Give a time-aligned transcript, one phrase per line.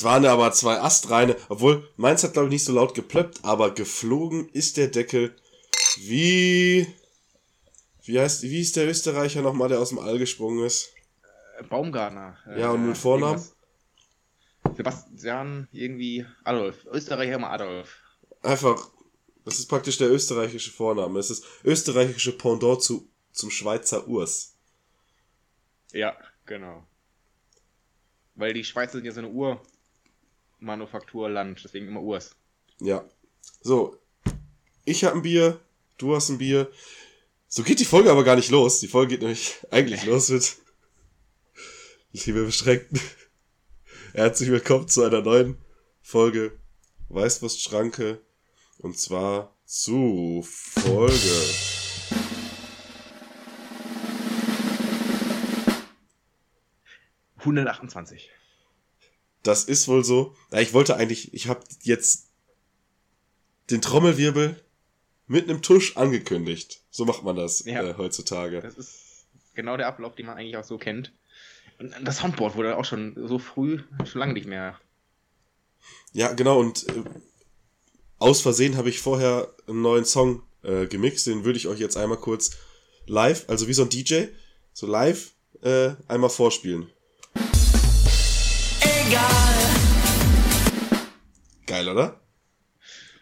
[0.00, 1.36] Das waren aber zwei Astreine.
[1.50, 5.36] Obwohl, meins hat, glaube ich, nicht so laut geplöppt, aber geflogen ist der Deckel
[5.98, 6.86] wie.
[8.04, 10.94] Wie heißt, wie ist der Österreicher nochmal, der aus dem All gesprungen ist?
[11.68, 12.38] Baumgartner.
[12.56, 13.42] Ja, und mit Vornamen?
[14.64, 14.74] irgendwas.
[14.74, 16.86] Sebastian, irgendwie Adolf.
[16.90, 17.94] Österreicher immer Adolf.
[18.40, 18.90] Einfach,
[19.44, 21.18] das ist praktisch der österreichische Vorname.
[21.18, 24.54] Es ist österreichische Pendant zu, zum Schweizer Urs.
[25.92, 26.86] Ja, genau.
[28.34, 29.28] Weil die Schweizer sind ja so eine
[30.60, 32.36] Urmanufakturland, deswegen immer Urs.
[32.80, 33.04] Ja.
[33.62, 33.96] So,
[34.84, 35.60] ich habe ein Bier,
[35.98, 36.70] du hast ein Bier.
[37.48, 38.80] So geht die Folge aber gar nicht los.
[38.80, 40.56] Die Folge geht nämlich eigentlich los mit
[42.12, 43.00] Liebe Beschränkten.
[44.12, 45.58] Herzlich willkommen zu einer neuen
[46.02, 46.58] Folge
[47.08, 48.20] Weißwurstschranke.
[48.78, 51.14] Und zwar zu Folge
[57.38, 58.30] 128.
[59.42, 60.34] Das ist wohl so.
[60.52, 62.28] Ich wollte eigentlich, ich habe jetzt
[63.70, 64.62] den Trommelwirbel
[65.26, 66.82] mit einem Tusch angekündigt.
[66.90, 67.82] So macht man das Ja.
[67.82, 68.60] äh, heutzutage.
[68.60, 71.12] Das ist genau der Ablauf, den man eigentlich auch so kennt.
[71.78, 74.78] Und das Soundboard wurde auch schon so früh, schon lange nicht mehr.
[76.12, 76.58] Ja, genau.
[76.60, 77.04] Und äh,
[78.18, 81.26] aus Versehen habe ich vorher einen neuen Song äh, gemixt.
[81.26, 82.50] Den würde ich euch jetzt einmal kurz
[83.06, 84.24] live, also wie so ein DJ,
[84.74, 85.32] so live
[85.62, 86.90] äh, einmal vorspielen.
[91.66, 92.20] Geil, oder?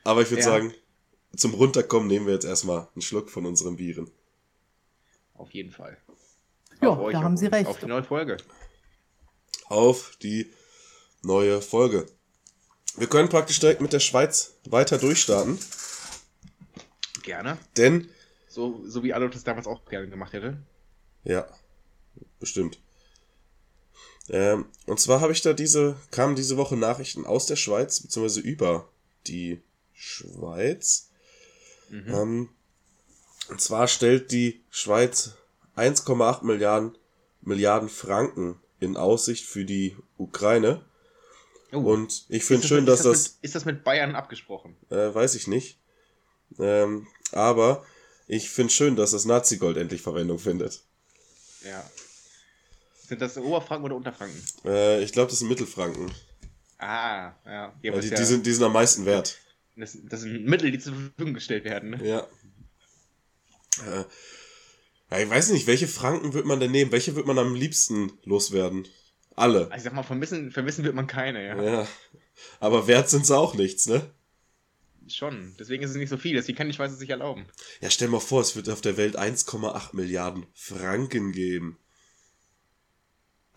[0.05, 0.49] Aber ich würde Ja.
[0.49, 0.75] sagen,
[1.37, 4.11] zum Runterkommen nehmen wir jetzt erstmal einen Schluck von unseren Bieren.
[5.35, 5.97] Auf jeden Fall.
[6.83, 7.67] Ja, euch da haben Sie recht.
[7.69, 8.37] Auf die neue Folge.
[9.69, 10.51] auf die
[11.23, 12.07] neue Folge.
[12.97, 15.59] Wir können praktisch direkt mit der Schweiz weiter durchstarten,
[17.23, 17.59] Gerne.
[17.77, 18.09] denn,
[18.49, 20.63] So, so wie Adolf das damals auch gerne gemacht hätte.
[21.25, 21.47] ja,
[22.41, 22.79] bestimmt.
[24.31, 28.41] Ähm, und zwar habe ich da diese, kamen diese Woche Nachrichten aus der Schweiz, beziehungsweise
[28.41, 28.89] über
[29.27, 29.61] die
[29.95, 31.09] Schweiz.
[31.89, 32.09] Mhm.
[32.09, 32.49] Ähm,
[33.49, 35.33] und zwar stellt die Schweiz
[35.77, 36.97] 1,8 Milliarden,
[37.41, 40.85] Milliarden Franken in Aussicht für die Ukraine.
[41.73, 41.79] Oh.
[41.79, 44.77] Und ich finde Ist schön, ist dass das, Mit, ist das mit Bayern abgesprochen?
[44.91, 45.79] Äh, weiß ich nicht.
[46.59, 47.85] Ähm, aber
[48.27, 50.83] ich finde schön, dass das Nazi-Gold endlich Verwendung findet.
[51.65, 51.85] Ja.
[53.09, 54.39] Sind das Oberfranken oder Unterfranken?
[54.67, 56.11] Äh, ich glaube, das sind Mittelfranken.
[56.77, 57.73] Ah, ja.
[57.85, 59.39] was die, ja die, sind, die sind am meisten wert.
[59.77, 61.91] das, das sind Mittel, die zur Verfügung gestellt werden.
[61.91, 62.07] Ne?
[62.07, 62.19] Ja.
[63.87, 64.05] Äh,
[65.11, 66.93] ja, ich weiß nicht, welche Franken wird man denn nehmen?
[66.93, 68.87] Welche wird man am liebsten loswerden?
[69.35, 69.71] Alle.
[69.71, 71.63] Also ich sag mal, vermissen, vermissen wird man keine, ja.
[71.63, 71.89] Ja.
[72.61, 74.03] Aber wert sind sie auch nichts, ne?
[75.09, 75.55] Schon.
[75.59, 76.35] Deswegen ist es nicht so viel.
[76.35, 77.47] Deswegen kann die Schweiz es sich erlauben.
[77.81, 81.79] Ja, stell mal vor, es wird auf der Welt 1,8 Milliarden Franken geben.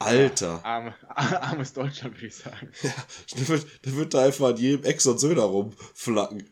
[0.06, 0.63] Alter.
[0.66, 2.72] Arme, armes Deutschland, würde ich sagen.
[3.35, 6.50] Da wird, da wird da einfach an jedem Ex und Söder rumflacken.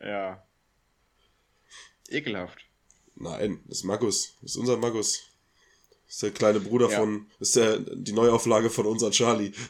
[0.00, 0.42] Ja.
[2.08, 2.58] Ekelhaft.
[3.14, 4.36] Nein, das ist Magus.
[4.42, 5.22] Das ist unser Magus.
[6.06, 6.98] Das ist der kleine Bruder Ja.
[6.98, 7.26] von.
[7.38, 9.52] Das ist der, die Neuauflage von unser Charlie.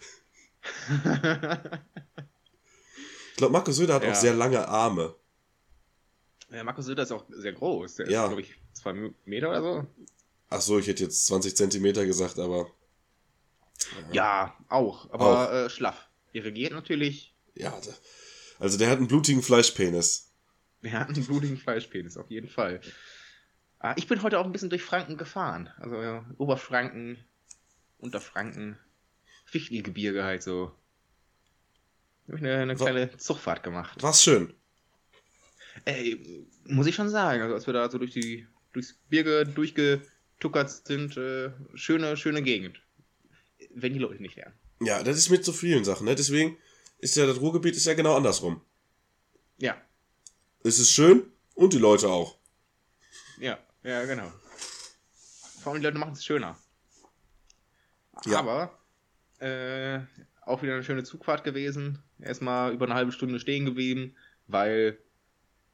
[3.30, 4.12] Ich glaube, Markus Söder hat Ja.
[4.12, 5.14] auch sehr lange Arme.
[6.50, 7.96] Ja, Markus Söder ist auch sehr groß.
[7.96, 8.22] Der Ja.
[8.24, 8.92] ist, glaube ich, zwei
[9.24, 9.86] Meter oder so.
[10.50, 12.70] Ach so, ich hätte jetzt 20 Zentimeter gesagt, aber.
[14.12, 15.10] Ja, auch.
[15.10, 16.08] Aber Äh, schlaff.
[16.32, 17.34] Er regiert natürlich.
[17.54, 17.94] Ja, der,
[18.58, 20.32] also der hat einen blutigen Fleischpenis.
[20.82, 22.80] Er hat einen blutigen Fleischpenis, auf jeden Fall.
[23.78, 25.68] Ah, ich bin heute auch ein bisschen durch Franken gefahren.
[25.78, 27.18] Also ja, Oberfranken,
[27.98, 28.78] Unterfranken,
[29.44, 30.72] Fichtelgebirge halt so.
[32.28, 34.02] Habe ich eine, eine Wa- kleine Zugfahrt gemacht.
[34.02, 34.54] War's schön.
[35.84, 37.42] Ey, muss ich schon sagen.
[37.42, 42.81] Also als wir da so durch die durchs Gebirge durchgetuckert sind, äh, schöne, schöne Gegend.
[43.74, 44.52] Wenn die Leute nicht wären.
[44.80, 46.14] Ja, das ist mit so vielen Sachen, ne?
[46.14, 46.56] Deswegen
[46.98, 48.60] ist ja das Ruhrgebiet ist ja genau andersrum.
[49.58, 49.80] Ja,
[50.64, 52.36] Es ist schön und die Leute auch.
[53.38, 54.32] ja, ja, genau.
[55.62, 56.56] Vor allem die Leute machen es schöner.
[58.26, 58.38] Ja.
[58.40, 58.78] Aber
[59.38, 60.00] äh,
[60.42, 62.02] auch wieder eine schöne Zugfahrt gewesen.
[62.20, 64.16] Erstmal über eine halbe Stunde stehen geblieben,
[64.46, 64.98] weil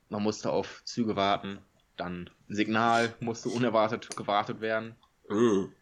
[0.08, 1.58] man musste auf Züge warten.
[1.96, 4.94] Dann ein Signal musste unerwartet gewartet werden.
[5.29, 5.73] Mhm.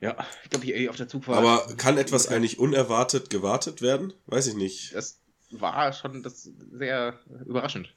[0.00, 1.38] Ja, ich glaube, hier auf der Zugfahrt.
[1.38, 4.14] Aber kann etwas eigentlich unerwartet gewartet werden?
[4.26, 4.94] Weiß ich nicht.
[4.94, 5.20] Das
[5.50, 7.94] war schon das sehr überraschend.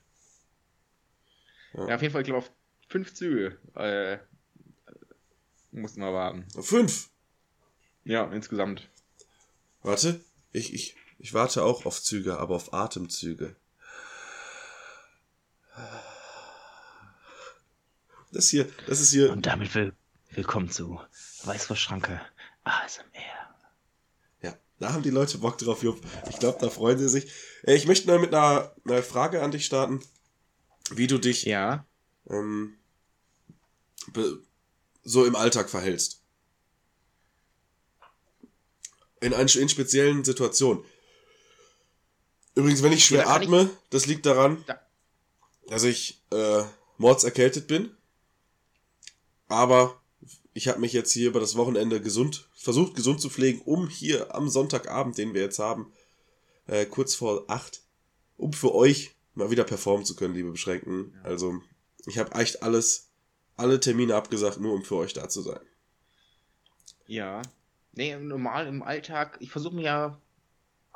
[1.74, 1.88] Ja.
[1.88, 2.52] Ja, auf jeden Fall, ich glaube, auf
[2.90, 4.18] fünf Züge äh,
[5.72, 6.46] mussten wir warten.
[6.62, 7.10] Fünf.
[8.04, 8.90] Ja, insgesamt.
[9.82, 10.20] Warte,
[10.52, 13.56] ich, ich, ich warte auch auf Züge, aber auf Atemzüge.
[18.32, 19.32] Das hier, das ist hier.
[19.32, 19.94] Und damit will,
[20.36, 21.00] willkommen zu
[21.44, 22.22] Weißwurstschranke
[22.64, 23.56] ASMR.
[24.42, 26.02] Ja, da haben die Leute Bock drauf, Jupp.
[26.30, 27.32] Ich glaube, da freuen sie sich.
[27.64, 30.02] Äh, Ich möchte mal mit einer, einer Frage an dich starten,
[30.92, 31.86] wie du dich Ja.
[32.30, 32.78] ähm,
[35.04, 36.22] so im Alltag verhältst.
[39.22, 40.84] In, ein, in speziellen Situationen.
[42.56, 44.82] Übrigens, wenn ich schwer Ja, kann ich- atme, das liegt daran, Da-
[45.68, 46.64] dass ich äh,
[46.98, 47.96] mordserkältet bin.
[49.48, 50.02] Aber
[50.54, 54.36] ich habe mich jetzt hier über das Wochenende gesund, versucht gesund zu pflegen, um hier
[54.36, 55.92] am Sonntagabend, den wir jetzt haben,
[56.68, 57.82] äh, kurz vor acht,
[58.38, 61.14] um für euch mal wieder performen zu können, liebe Beschränkten.
[61.24, 61.62] Also,
[62.06, 63.10] ich habe echt alles,
[63.56, 65.62] alle Termine abgesagt, nur um für euch da zu sein.
[67.08, 67.42] Ja.
[67.96, 70.22] Nee, normal im Alltag, ich versuche mir ja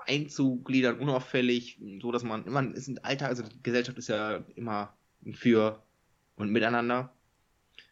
[0.08, 4.96] einzugliedern, unauffällig, so dass man immer ist ein Alltag, also die Gesellschaft ist ja immer
[5.34, 5.84] Für
[6.36, 7.14] und Miteinander.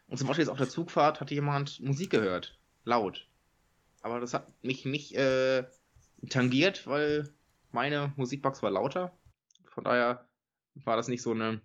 [0.08, 3.26] Und zum Beispiel jetzt auf der Zugfahrt hatte jemand Musik gehört, laut.
[4.02, 5.64] Aber das hat mich nicht äh,
[6.28, 7.28] tangiert, weil
[7.72, 9.12] meine Musikbox war lauter.
[9.74, 10.28] Von daher
[10.76, 11.60] war das nicht so eine,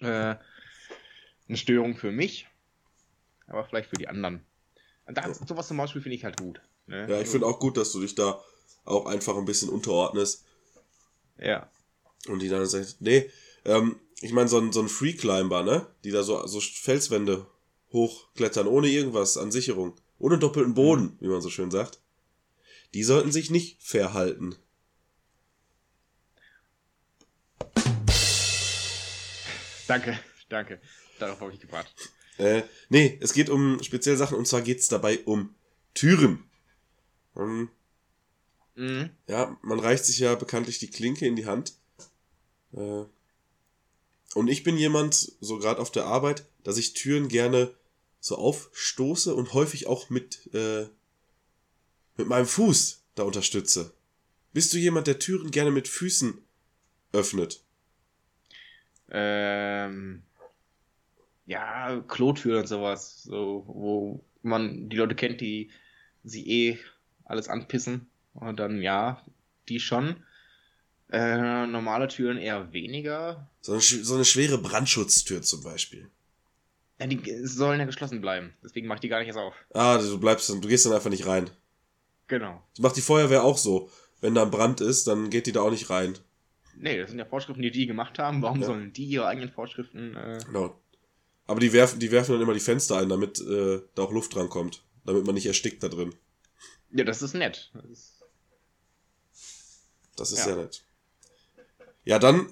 [0.00, 0.34] äh,
[1.48, 2.48] eine Störung für mich,
[3.46, 4.44] aber vielleicht für die anderen.
[5.06, 6.60] Da, sowas zum Beispiel finde ich halt gut.
[6.86, 7.06] Ne?
[7.08, 8.40] Ja, ich finde auch gut, dass du dich da
[8.84, 10.44] auch einfach ein bisschen unterordnest
[11.38, 11.70] Ja.
[12.28, 13.30] und die dann sagt, nee,
[13.64, 15.86] ähm, ich meine, so ein, so ein Free Climber, ne?
[16.04, 17.46] Die da so, so Felswände
[17.92, 19.94] hochklettern, ohne irgendwas an Sicherung.
[20.18, 22.00] Ohne doppelten Boden, wie man so schön sagt.
[22.94, 24.56] Die sollten sich nicht verhalten.
[29.88, 30.18] Danke,
[30.48, 30.80] danke.
[31.18, 31.92] Darauf habe ich gewartet.
[32.38, 35.54] Äh, nee, es geht um spezielle Sachen und zwar geht's dabei um
[35.94, 36.44] Türen.
[37.36, 37.68] Ähm,
[38.74, 39.10] Mhm.
[39.28, 41.74] ja, man reicht sich ja bekanntlich die Klinke in die Hand.
[42.72, 43.04] Äh,
[44.34, 47.74] und ich bin jemand, so gerade auf der Arbeit, dass ich Türen gerne
[48.20, 50.86] so aufstoße und häufig auch mit, äh,
[52.16, 53.92] mit meinem Fuß da unterstütze.
[54.52, 56.38] Bist du jemand, der Türen gerne mit Füßen
[57.12, 57.62] öffnet?
[59.10, 60.22] Ähm,
[61.46, 65.70] ja, Klotüren und sowas, so, wo man die Leute kennt, die
[66.24, 66.78] sie eh
[67.24, 68.08] alles anpissen.
[68.34, 69.24] Und dann, ja,
[69.68, 70.16] die schon.
[71.12, 73.46] Äh, normale Türen eher weniger.
[73.60, 76.10] So eine, so eine schwere Brandschutztür zum Beispiel.
[76.98, 78.54] Ja, die sollen ja geschlossen bleiben.
[78.64, 79.54] Deswegen mach ich die gar nicht erst auf.
[79.74, 81.50] Ah, du bleibst dann, du gehst dann einfach nicht rein.
[82.28, 82.62] Genau.
[82.74, 83.90] Das macht die Feuerwehr auch so.
[84.22, 86.16] Wenn da ein Brand ist, dann geht die da auch nicht rein.
[86.76, 88.40] Nee, das sind ja Vorschriften, die die gemacht haben.
[88.40, 88.66] Warum Ja.
[88.68, 90.80] sollen die ihre eigenen Vorschriften äh, Genau.
[91.46, 94.34] Aber die werfen, die werfen dann immer die Fenster ein, damit äh, da auch Luft
[94.34, 94.82] dran kommt.
[95.04, 96.14] Damit man nicht erstickt da drin.
[96.92, 97.70] Ja, das ist nett.
[97.74, 98.22] Das ist,
[100.16, 100.44] Das ist Ja.
[100.44, 100.82] sehr nett.
[102.04, 102.46] Ja, dann.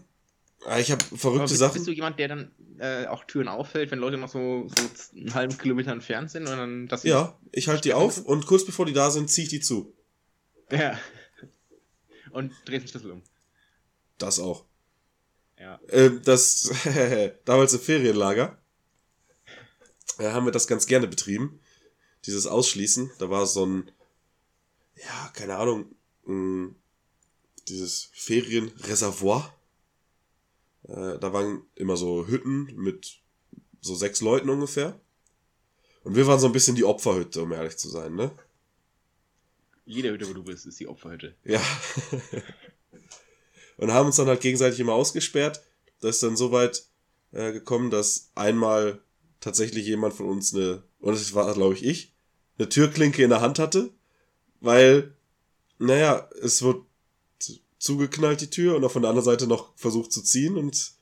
[0.67, 1.75] ah, Ich habe verrückte bist, Sachen.
[1.75, 5.35] bist du jemand, der dann äh, auch Türen auffällt, wenn Leute noch so, so einen
[5.35, 8.87] halben Kilometer entfernt sind und dann das ja, ich halte die auf und kurz bevor
[8.87, 9.95] die da sind, ziehe ich die zu.
[10.71, 10.99] Ja.
[12.31, 13.23] Und drehst den Schlüssel um.
[14.19, 14.65] Das auch.
[15.59, 15.81] Ja.
[15.89, 16.71] Ähm, das
[17.45, 18.57] damals im Ferienlager
[20.19, 21.59] äh, haben wir das ganz gerne betrieben.
[22.27, 23.11] Dieses Ausschließen.
[23.19, 23.91] Da war so ein,
[24.95, 25.93] ja, keine Ahnung,
[26.25, 26.75] mh,
[27.71, 29.55] dieses Ferienreservoir.
[30.89, 33.21] Äh, da waren immer so Hütten mit
[33.81, 35.01] so sechs Leuten ungefähr.
[36.03, 38.31] Und wir waren so ein bisschen die Opferhütte, um ehrlich zu sein, ne?
[39.85, 41.35] Jede Hütte, wo du bist, ist die Opferhütte.
[41.45, 41.63] Ja.
[43.77, 45.63] und haben uns dann halt gegenseitig immer ausgesperrt.
[46.01, 46.87] Da ist dann so weit
[47.33, 49.03] äh, gekommen, dass einmal
[49.41, 52.15] tatsächlich jemand von uns eine, und es war, glaube ich, ich,
[52.59, 53.91] eine Türklinke in der Hand hatte,
[54.61, 55.15] weil,
[55.79, 56.85] naja, es wird
[57.81, 60.93] zugeknallt, die Tür, und auf der anderen Seite noch versucht zu ziehen und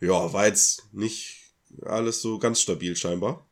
[0.00, 3.46] ja, war jetzt nicht alles so ganz stabil scheinbar.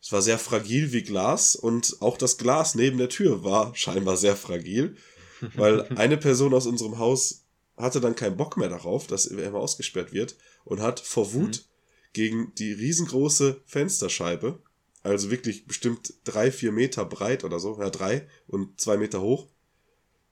[0.00, 4.16] Es war sehr fragil wie Glas und auch das Glas neben der Tür war scheinbar
[4.16, 4.96] sehr fragil,
[5.54, 7.44] weil eine Person aus unserem Haus
[7.76, 11.66] hatte dann keinen Bock mehr darauf, dass er immer ausgesperrt wird und hat vor Wut
[12.12, 14.60] gegen die riesengroße Fensterscheibe,
[15.02, 19.48] also wirklich bestimmt drei, vier Meter breit oder so, ja drei und zwei Meter hoch,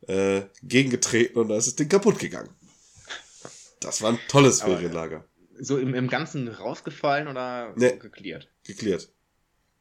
[0.07, 2.51] äh, gegengetreten und da ist das Ding kaputt gegangen.
[3.81, 5.25] Das war ein tolles Aber, Ferienlager.
[5.59, 7.97] So im, im Ganzen rausgefallen oder Nee.
[7.97, 8.49] geklärt?
[8.65, 9.11] Geklärt.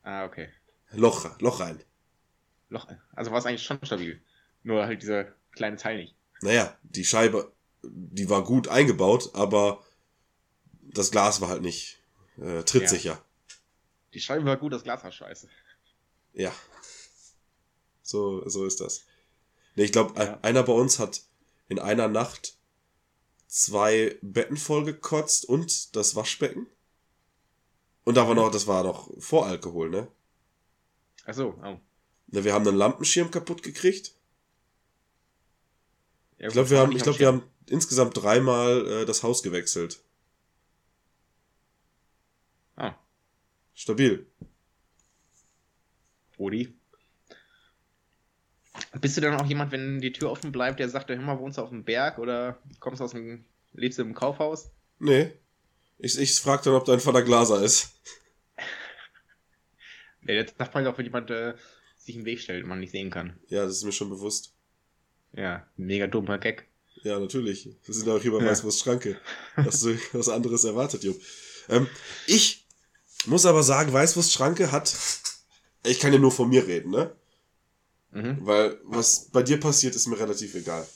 [0.04, 0.50] Ah, okay.
[0.92, 1.80] Loch, Loch rein.
[2.70, 2.88] Loch.
[3.14, 4.22] Also war es eigentlich schon stabil.
[4.64, 6.16] Nur halt dieser kleine Teil nicht.
[6.42, 7.52] Naja, die Scheibe,
[7.84, 9.84] die war gut eingebaut, aber
[10.82, 12.00] das Glas war halt nicht
[12.42, 13.22] äh, trittsicher.
[14.14, 15.50] Die Scheibe war gut, das Glas war scheiße.
[16.34, 16.54] Ja.
[18.02, 19.06] So, so ist das.
[19.80, 20.38] Nee, ich glaube, Ja.
[20.42, 21.22] einer bei uns hat
[21.70, 22.58] in einer Nacht
[23.48, 26.68] zwei Betten voll gekotzt und das Waschbecken.
[28.04, 30.12] Und da war noch, das war noch vor Alkohol, ne?
[31.24, 31.80] Achso, oh.
[32.28, 34.14] Ne, Wir haben einen Lampenschirm kaputt gekriegt.
[36.40, 40.04] Ja, Ich glaube, wir haben, ich glaube, wir haben insgesamt dreimal äh, das Haus gewechselt.
[42.76, 42.96] Ah,
[43.74, 44.28] Stabil.
[46.38, 46.78] Rudi.
[49.02, 51.58] Bist du dann auch jemand, wenn die Tür offen bleibt, der sagt, hör mal, wohnst
[51.58, 54.72] du auf dem Berg oder kommst du aus dem, lebst du im Kaufhaus?
[55.00, 55.32] Nee.
[55.98, 57.92] Ich, ich frag dann, ob dein Vater Glaser ist.
[60.28, 61.54] Ja, jetzt sagt man auch, wenn jemand äh,
[61.98, 63.40] sich im Weg stellt und man nicht sehen kann.
[63.48, 64.54] Ja, das ist mir schon bewusst.
[65.34, 66.68] Ja, mega dummer Gag.
[67.04, 67.70] Ja, natürlich.
[67.86, 68.52] Wir sind auch hier bei Ja.
[68.52, 69.18] Weißwurst Schranke.
[69.56, 71.20] Hast du was anderes erwartet, Jupp?
[71.70, 71.88] Ähm,
[72.28, 72.68] ich
[73.26, 74.94] muss aber sagen, Weißwurst Schranke hat.
[75.86, 77.16] Ich kann ja nur von mir reden, ne?
[78.12, 78.38] Mhm.
[78.46, 80.88] Weil was bei dir passiert, ist mir relativ egal.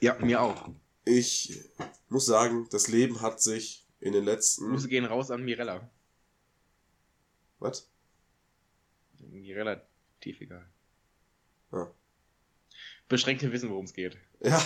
[0.00, 0.70] Ja, mir auch.
[1.04, 1.60] Ich
[2.08, 4.88] muss sagen, das Leben hat sich in den Grüße letzten.
[4.88, 5.90] gehen raus an Mirella.
[7.58, 7.88] Was?
[9.18, 10.68] Mir relativ egal.
[11.72, 11.90] Ja.
[13.08, 14.16] Beschränkte wissen, worum es geht.
[14.40, 14.58] Ja.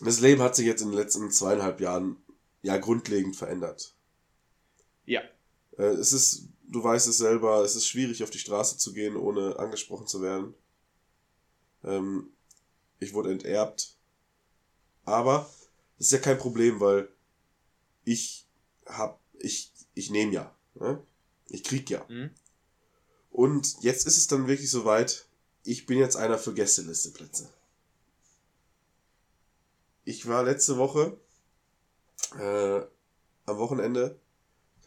[0.00, 2.16] das Leben hat sich jetzt in den letzten zweieinhalb Jahren
[2.62, 3.94] ja grundlegend verändert.
[5.06, 5.22] Ja.
[5.80, 9.16] Äh, es ist, du weißt es selber, es ist schwierig auf die Straße zu gehen,
[9.16, 10.54] ohne angesprochen zu werden.
[11.82, 12.30] Ähm,
[12.98, 13.96] ich wurde enterbt.
[15.04, 15.50] Aber
[15.96, 17.08] das ist ja kein Problem, weil
[18.04, 18.46] ich
[18.84, 20.54] hab, ich, ich nehme ja.
[20.74, 21.02] Ne?
[21.48, 22.04] Ich krieg ja.
[22.08, 22.30] Mhm.
[23.30, 25.26] Und jetzt ist es dann wirklich soweit,
[25.64, 27.48] ich bin jetzt einer für Gästelisteplätze.
[30.04, 31.16] Ich war letzte Woche,
[32.38, 32.80] äh,
[33.46, 34.18] am Wochenende,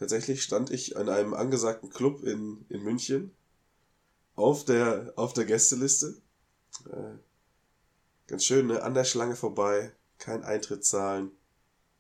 [0.03, 3.31] tatsächlich stand ich an einem angesagten Club in, in München
[4.35, 6.21] auf der, auf der Gästeliste.
[6.91, 7.17] Äh,
[8.27, 8.83] ganz schön, ne?
[8.83, 11.31] An der Schlange vorbei, kein Eintritt zahlen.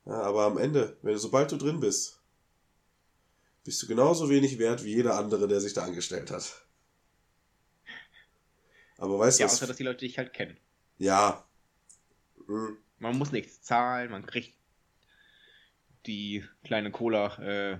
[0.05, 2.19] Ja, aber am Ende, wenn du, sobald du drin bist,
[3.63, 6.65] bist du genauso wenig wert wie jeder andere, der sich da angestellt hat.
[8.97, 9.53] Aber weißt du Ja, was?
[9.53, 10.57] außer dass die Leute dich halt kennen.
[10.97, 11.45] Ja.
[12.47, 12.77] Hm.
[12.99, 14.53] Man muss nichts zahlen, man kriegt
[16.05, 17.79] die kleine Cola äh,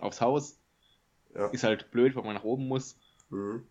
[0.00, 0.58] aufs Haus.
[1.34, 1.46] Ja.
[1.48, 2.96] Ist halt blöd, weil man nach oben muss.
[3.30, 3.64] Mhm.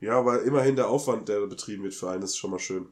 [0.00, 2.88] Ja, aber immerhin der Aufwand, der betrieben wird für einen, ist schon mal schön.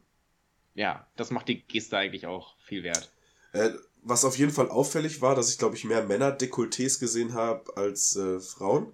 [0.75, 3.11] Ja, das macht die Geste eigentlich auch viel wert.
[3.53, 3.71] Äh,
[4.03, 8.15] was auf jeden Fall auffällig war, dass ich, glaube ich, mehr Männer-Dekolletés gesehen habe als
[8.17, 8.93] äh, Frauen.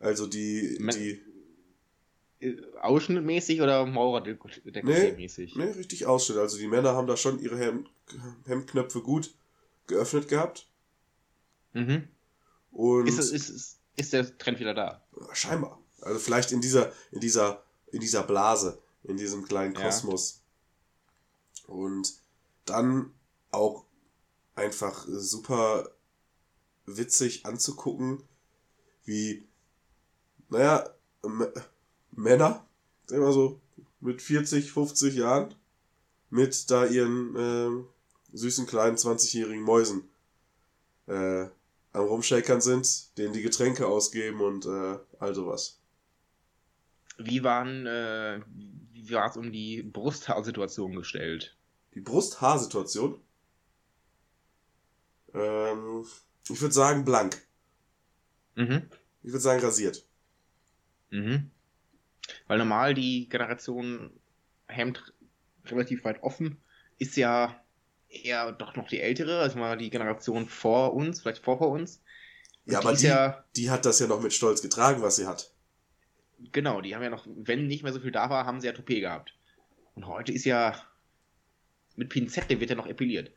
[0.00, 1.20] Also die, die,
[2.40, 5.56] Äh, Ausschnittmäßig oder Maurer-Dekolleté-mäßig?
[5.56, 6.38] ne, richtig Ausschnitt.
[6.38, 7.88] Also die Männer haben da schon ihre Hemd,
[8.46, 9.32] Hemdknöpfe gut
[9.86, 10.66] geöffnet gehabt.
[11.72, 12.08] Mhm.
[12.74, 15.00] Und Ist, ist, ist, ist der Trend wieder da?
[15.32, 15.80] scheinbar.
[16.02, 17.62] Also vielleicht in dieser, in dieser,
[17.92, 19.82] in dieser Blase, in diesem kleinen Ja.
[19.82, 20.42] Kosmos.
[21.66, 22.14] Und
[22.66, 23.12] dann
[23.52, 23.84] auch
[24.54, 25.88] einfach super
[26.86, 28.22] witzig anzugucken,
[29.04, 29.46] wie,
[30.50, 30.90] naja,
[31.22, 31.46] M
[32.12, 32.64] Männer,
[33.06, 33.60] sagen wir mal so,
[34.00, 35.54] mit 40, 50 Jahren,
[36.30, 37.86] mit da ihren ähm,
[38.32, 40.08] süßen kleinen 20-jährigen Mäusen
[41.06, 41.46] äh,
[41.94, 45.80] am Rumshakern sind, denen die Getränke ausgeben und äh, all sowas.
[47.18, 48.40] Wie waren, äh,
[48.92, 51.56] wie war es um die Brusthaarsituation gestellt?
[51.94, 53.20] Die Brust-Haar-Situation.
[55.32, 56.04] Ähm,
[56.48, 57.40] ich würde sagen blank.
[58.56, 58.90] Mhm.
[59.22, 60.04] Ich würde sagen rasiert.
[61.10, 61.50] Mhm.
[62.48, 64.10] Weil normal die Generation
[64.66, 65.14] Hemd
[65.66, 66.60] relativ weit offen
[66.98, 67.63] ist ja
[68.22, 72.00] eher doch noch die ältere, also mal die Generation vor uns, vielleicht vor vor uns.
[72.66, 75.02] Und Ja, die aber ist die, ja, die hat das ja noch mit Stolz getragen,
[75.02, 75.50] was sie hat.
[76.52, 78.72] genau, die haben ja noch, wenn nicht mehr so viel da war, haben sie ja
[78.72, 79.34] Toupet gehabt.
[79.94, 80.80] Und heute ist ja
[81.96, 83.30] mit Pinzette wird ja noch epiliert.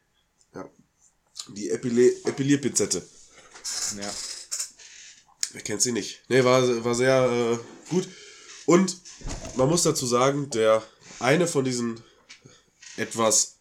[1.49, 3.03] Die Epile Epilierpinzette.
[3.97, 4.11] Ja.
[5.53, 6.23] Wer kennt sie nicht?
[6.29, 8.07] Nee, war, war sehr äh, gut.
[8.65, 8.97] Und
[9.55, 10.83] man muss dazu sagen, der
[11.19, 12.03] eine von diesen
[12.97, 13.56] etwas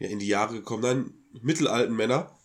[0.00, 2.36] ja, in die Jahre gekommenen mittelalten Männer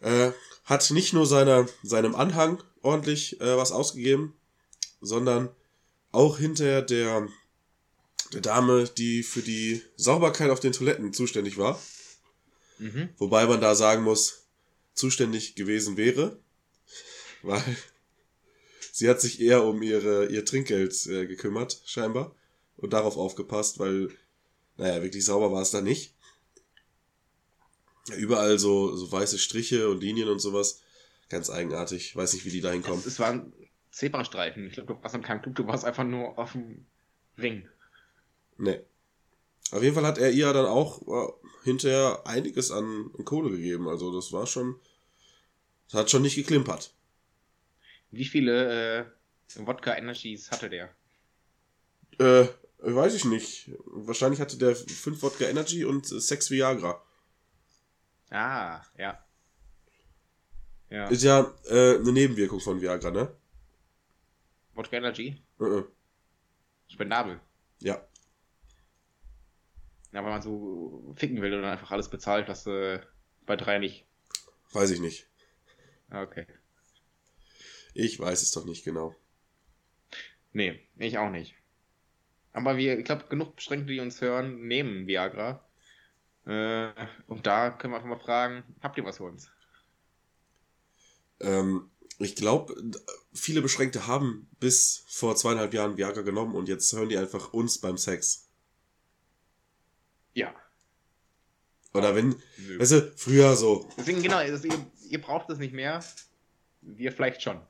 [0.00, 0.30] äh,
[0.64, 4.34] hat nicht nur seiner, seinem Anhang ordentlich äh, was ausgegeben,
[5.00, 5.50] sondern
[6.12, 7.28] auch hinter der,
[8.32, 11.80] der Dame, die für die Sauberkeit auf den Toiletten zuständig war.
[12.78, 13.10] Mhm.
[13.18, 14.44] Wobei man da sagen muss,
[14.94, 16.38] zuständig gewesen wäre,
[17.42, 17.76] weil
[18.92, 22.34] sie hat sich eher um ihre, ihr Trinkgeld äh, gekümmert, scheinbar,
[22.76, 24.10] und darauf aufgepasst, weil,
[24.76, 26.14] naja, wirklich sauber war es da nicht.
[28.16, 30.82] Überall so, so weiße Striche und Linien und sowas.
[31.28, 32.16] Ganz eigenartig.
[32.16, 33.02] Weiß nicht, wie die da hinkommen.
[33.06, 33.52] Es, waren
[33.90, 34.66] Zebrastreifen.
[34.66, 36.84] Ich glaube, du warst an keinem Club, du warst einfach nur auf dem
[37.38, 37.68] Ring.
[38.58, 38.80] Nee.
[39.70, 41.32] Auf jeden Fall hat er ihr dann auch äh,
[41.64, 43.88] hinterher einiges an, an Kohle gegeben.
[43.88, 44.78] Also das war schon.
[45.90, 46.92] Das hat schon nicht geklimpert.
[48.10, 49.04] Wie viele äh,
[49.66, 50.90] Wodka Energies hatte der?
[52.18, 53.70] Äh, weiß ich nicht.
[53.86, 57.02] Wahrscheinlich hatte der 5 Wodka Energy und 6 Viagra.
[58.32, 59.22] Ah, ja.
[60.88, 61.06] Ja.
[61.08, 63.34] Ist ja äh, eine Nebenwirkung von Viagra, ne?
[64.74, 65.42] Wodka Energy?
[65.60, 65.84] Äh, äh.
[66.88, 67.40] Spendabel.
[67.80, 68.02] Ja.
[70.12, 73.00] Ja, weil man so ficken will und dann einfach alles bezahlt, was äh,
[73.44, 74.06] bei drei nicht.
[74.72, 75.26] Weiß ich nicht.
[76.10, 76.46] Ah, Okay.
[77.94, 79.14] Ich weiß es doch nicht genau.
[80.54, 81.54] Nee, ich auch nicht.
[82.54, 85.62] Aber wir, ich glaube, genug Beschränkte, die uns hören, nehmen Viagra.
[86.46, 86.90] Äh,
[87.28, 89.50] und da können wir einfach mal fragen, habt ihr was für uns?
[91.40, 92.74] Ähm, ich glaube,
[93.32, 97.78] viele Beschränkte haben bis vor zweieinhalb Jahren Viagra genommen und jetzt hören die einfach uns
[97.78, 98.48] beim Sex.
[100.34, 100.54] Ja.
[101.94, 102.78] Oder wenn, Nö.
[102.78, 106.02] weißt du, früher so, Deswegen, genau, das, ihr, ihr braucht es nicht mehr.
[106.80, 107.60] Wir vielleicht schon.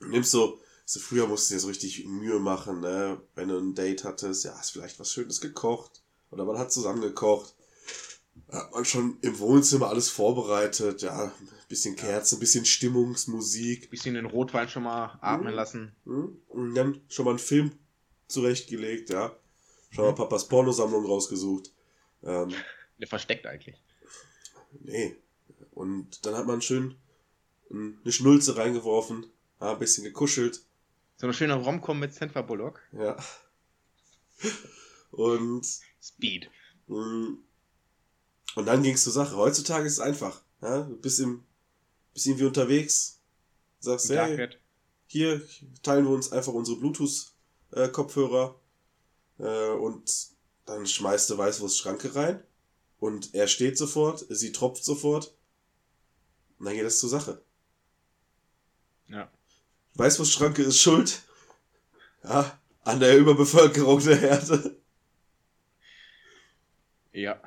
[0.00, 3.20] nimmst so, so früher musstest du dir so richtig Mühe machen, ne?
[3.34, 6.02] Wenn du ein Date hattest, ja, hast vielleicht was Schönes gekocht.
[6.30, 7.54] Oder man hat zusammen gekocht.
[8.52, 11.32] Hat man schon im Wohnzimmer alles vorbereitet, ja, ein
[11.68, 13.88] bisschen Kerzen, ein bisschen Stimmungsmusik.
[13.90, 15.56] Bisschen den Rotwein schon mal atmen Mhm.
[15.56, 15.96] lassen.
[16.04, 16.36] Hm?
[16.48, 17.72] Und dann schon mal einen Film
[18.28, 19.34] zurechtgelegt, ja.
[19.90, 21.70] Schon mal Papas Pornosammlung rausgesucht.
[22.22, 22.52] Ähm,
[22.98, 23.76] Der versteckt eigentlich.
[24.80, 25.16] nee.
[25.72, 26.94] Und dann hat man schön
[27.70, 29.26] eine Schnulze reingeworfen,
[29.60, 30.60] ja, ein bisschen gekuschelt,
[31.16, 32.80] So eine schöne Romcom mit Sandra Bullock.
[32.92, 33.16] ja.
[35.10, 35.66] Und,
[36.02, 36.50] Speed.
[36.88, 37.36] mh,
[38.54, 39.36] und dann ging's zur Sache.
[39.36, 40.42] Heutzutage ist es einfach.
[40.60, 40.82] Ja?
[40.82, 41.44] Du bist, im,
[42.12, 43.20] bist irgendwie unterwegs,
[43.80, 44.48] sagst, hey,
[45.06, 45.42] hier
[45.82, 48.60] teilen wir uns einfach unsere Bluetooth-Kopfhörer
[49.38, 50.28] äh, und
[50.66, 52.42] dann schmeißt du Weißwurst-Schranke rein
[52.98, 55.34] und er steht sofort, sie tropft sofort
[56.58, 57.42] und dann geht es zur Sache.
[59.08, 59.30] Ja.
[59.94, 61.22] Weißwurstschranke ist schuld
[62.24, 64.76] ja, an der Überbevölkerung der Erde.
[67.12, 67.40] Ja.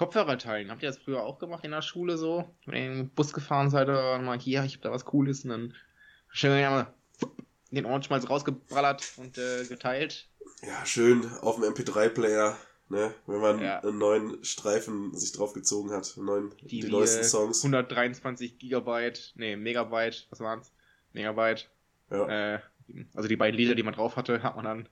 [0.00, 0.70] Kopfhörer teilen.
[0.70, 2.48] Habt ihr das früher auch gemacht in der Schule so?
[2.64, 5.50] Wenn ihr im Bus gefahren seid oder mal hier, ich hab da was Cooles und
[5.50, 5.74] dann
[6.30, 6.94] schön mal
[7.70, 10.26] den Ohrenschmalz rausgebrallert und äh, geteilt.
[10.62, 12.56] Ja, schön auf dem MP3-Player,
[12.88, 13.80] ne, wenn man Ja.
[13.80, 17.58] einen neuen Streifen sich draufgezogen hat, neuen, die, Die, neuesten Songs.
[17.62, 20.72] 123 Gigabyte, nee, Megabyte, was waren's?
[21.12, 21.68] Megabyte.
[22.10, 22.54] Ja.
[22.54, 22.60] Äh,
[23.14, 24.88] also die beiden Lieder, die man drauf hatte, hat man dann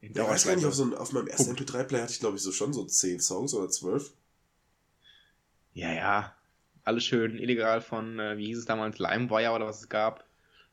[0.00, 1.70] in Ja, weiß gar nicht, auf, so ein, auf meinem ersten Punkt.
[1.70, 4.12] MP3-Player hatte ich, glaube ich, so schon so 10 Songs oder 12.
[5.74, 6.34] Ja, ja.
[6.84, 10.24] Alles schön illegal von, äh, wie hieß es damals, LimeWire oder was es gab.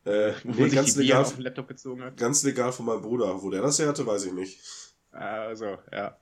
[0.03, 2.17] Äh, Wo nee, sich ganz legal, auf den Laptop gezogen hat.
[2.17, 3.41] ganz legal von meinem Bruder.
[3.41, 4.59] Wo der das her hatte, weiß ich nicht.
[5.11, 6.17] Also, ja.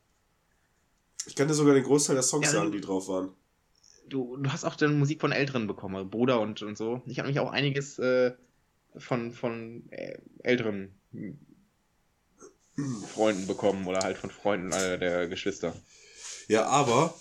[1.26, 3.32] Ich kann dir sogar den Großteil der Songs Ja, sagen, die drauf waren.
[4.08, 7.02] Du, du hast auch dann Musik von Älteren bekommen, also Bruder und, und so.
[7.06, 8.34] Ich habe nämlich auch einiges äh,
[8.98, 10.94] von, von äh, älteren
[13.14, 15.76] Freunden bekommen oder halt von Freunden äh, der Geschwister.
[16.48, 17.14] Ja, aber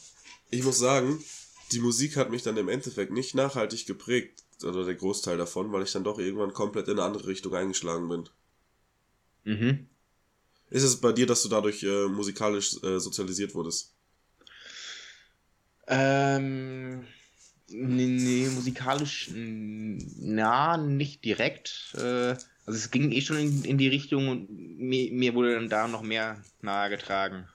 [0.50, 1.22] ich muss sagen,
[1.72, 5.84] die Musik hat mich dann im Endeffekt nicht nachhaltig geprägt, oder der Großteil davon, weil
[5.84, 8.28] ich dann doch irgendwann komplett in eine andere Richtung eingeschlagen bin.
[9.44, 9.86] Mhm.
[10.70, 13.94] Ist es bei dir, dass du dadurch äh, musikalisch äh, sozialisiert wurdest?
[15.86, 17.04] Ähm,
[17.68, 21.94] nee, nee, musikalisch, na, nicht direkt.
[21.94, 25.70] Äh, also es ging eh schon in, in die Richtung und mir, mir wurde dann
[25.70, 27.48] da noch mehr nahegetragen.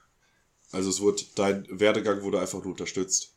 [0.72, 3.33] Also es wurde, dein Werdegang wurde einfach nur unterstützt.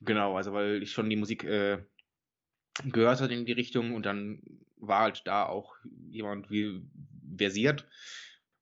[0.00, 1.78] Genau, also weil ich schon die Musik äh,
[2.84, 4.42] gehört hatte in die Richtung und dann
[4.76, 5.74] war halt da auch
[6.10, 6.82] jemand wie
[7.36, 7.86] versiert.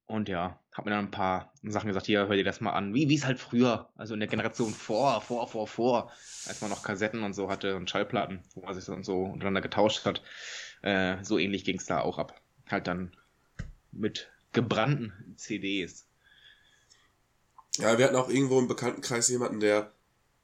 [0.07, 2.93] Und ja, hab mir dann ein paar Sachen gesagt, hier, hör dir das mal an.
[2.93, 6.13] Wie es halt früher, also in der Generation vor, vor, vor, vor,
[6.47, 9.23] als man noch Kassetten und so hatte und Schallplatten, wo man sich so und so
[9.23, 10.23] untereinander getauscht hat.
[10.83, 12.39] Äh, so ähnlich ging es da auch ab.
[12.71, 13.17] Halt dann
[13.93, 16.07] mit gebrannten CDs.
[17.79, 19.91] Ja, wir hatten auch irgendwo im Bekanntenkreis jemanden, der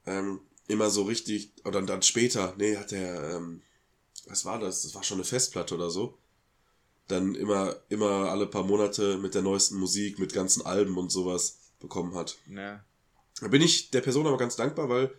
[0.07, 3.62] ähm, immer so richtig, oder dann später, nee, hat der, ähm,
[4.26, 4.83] was war das?
[4.83, 6.18] Das war schon eine Festplatte oder so.
[7.09, 11.59] Dann immer, immer alle paar Monate mit der neuesten Musik, mit ganzen Alben und sowas
[11.80, 12.38] bekommen hat.
[12.46, 12.83] Ne?
[13.40, 15.12] Da bin ich der Person aber ganz dankbar, weil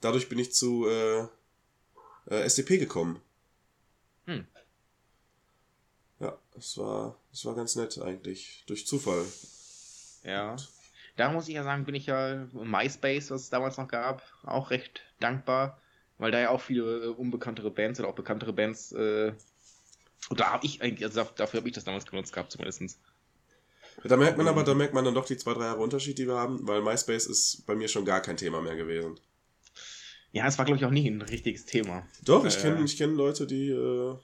[0.00, 1.26] dadurch bin ich zu äh,
[2.26, 3.20] äh, SDP gekommen.
[4.26, 4.46] Hm.
[6.20, 8.64] Ja, es war, es war ganz nett eigentlich.
[8.66, 9.24] Durch Zufall.
[10.22, 10.56] Ja.
[11.16, 14.70] Da muss ich ja sagen, bin ich ja MySpace, was es damals noch gab, auch
[14.70, 15.80] recht dankbar,
[16.18, 19.32] weil da ja auch viele äh, unbekanntere Bands oder auch bekanntere Bands, äh,
[20.30, 22.98] und da habe ich eigentlich, also dafür habe ich das damals genutzt gehabt, zumindestens.
[24.02, 26.26] Da merkt man aber, da merkt man dann doch die zwei, drei Jahre Unterschied, die
[26.26, 29.20] wir haben, weil MySpace ist bei mir schon gar kein Thema mehr gewesen.
[30.32, 32.06] Ja, es war, glaube ich, auch nie ein richtiges Thema.
[32.24, 32.60] Doch, ich Äh.
[32.62, 34.16] kenne ich kenn Leute, die äh,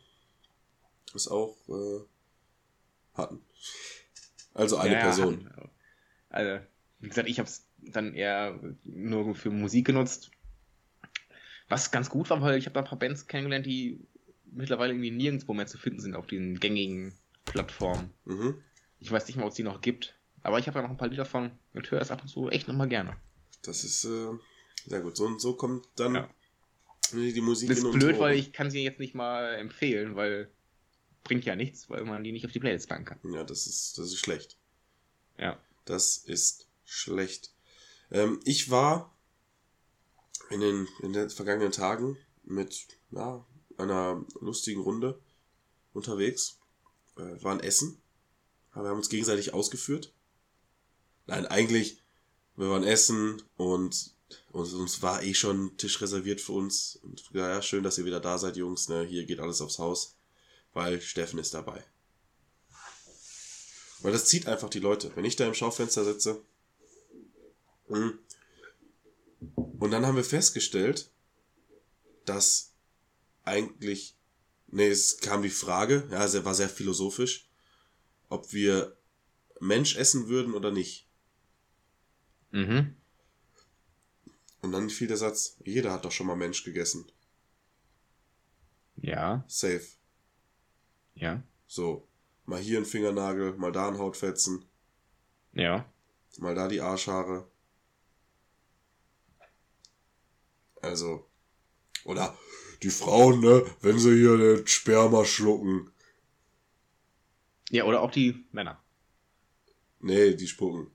[1.15, 2.01] es auch äh,
[3.15, 3.41] hatten.
[4.55, 5.49] Also eine Ja, ja, Person.
[5.55, 5.71] hatten-
[6.31, 6.67] Also,
[7.01, 10.31] wie gesagt, ich habe es dann eher nur für Musik genutzt.
[11.69, 14.01] Was ganz gut war, weil ich habe da ein paar Bands kennengelernt, die
[14.53, 18.11] mittlerweile irgendwie nirgendwo mehr zu finden sind auf diesen gängigen Plattformen.
[18.25, 18.63] Mhm.
[18.99, 20.17] Ich weiß nicht mal, ob es die noch gibt.
[20.43, 22.49] Aber ich habe da noch ein paar Lieder von und höre es ab und zu
[22.49, 23.17] echt nochmal gerne.
[23.63, 24.29] Das ist äh,
[24.87, 25.17] sehr gut.
[25.17, 26.31] So und so kommt dann Ja.
[27.13, 30.51] die Musik Das ist blöd, weil ich kann sie jetzt nicht mal empfehlen, weil
[31.25, 33.19] bringt ja nichts, weil man die nicht auf die Playlist packen kann.
[33.33, 34.57] Ja, das ist, das ist schlecht.
[35.39, 35.59] Ja.
[35.85, 37.53] Das ist schlecht.
[38.11, 39.17] Ähm, ich war
[40.51, 45.21] in den, in den vergangenen Tagen mit ja, einer lustigen Runde
[45.93, 46.59] unterwegs.
[47.17, 48.03] Äh, waren Essen.
[48.75, 50.13] Wir haben uns gegenseitig ausgeführt.
[51.27, 52.03] Nein, eigentlich,
[52.57, 54.15] wir waren essen und
[54.53, 56.97] uns, uns war eh schon ein Tisch reserviert für uns.
[57.03, 58.89] Und ja, ja, schön, dass ihr wieder da seid, Jungs.
[58.89, 59.05] Ne?
[59.05, 60.17] Hier geht alles aufs Haus.
[60.73, 61.85] Weil Steffen ist dabei.
[64.03, 65.11] Weil das zieht einfach die Leute.
[65.15, 66.43] Wenn ich da im Schaufenster sitze.
[67.91, 68.19] Mm,
[69.79, 71.11] Und dann haben wir festgestellt,
[72.25, 72.73] dass
[73.45, 74.17] eigentlich.
[74.73, 77.49] Nee, es kam die Frage, ja, es war sehr philosophisch,
[78.29, 78.97] ob wir
[79.59, 81.09] Mensch essen würden oder nicht.
[82.53, 82.95] Mhm.
[84.63, 87.11] Und dann fiel der Satz, jeder hat doch schon mal Mensch gegessen.
[88.97, 89.87] Ja, Safe.
[91.15, 92.07] ja, So,
[92.45, 94.65] mal hier ein Fingernagel, mal da ein Hautfetzen,
[95.53, 95.91] ja.
[96.39, 97.50] mal da die Arschhaare.
[100.83, 101.27] Also,
[102.05, 102.37] oder
[102.83, 105.91] die Frauen, ne, wenn sie hier den Sperma schlucken.
[107.71, 108.83] Ja, oder auch die Männer.
[110.01, 110.91] Nee, die spucken.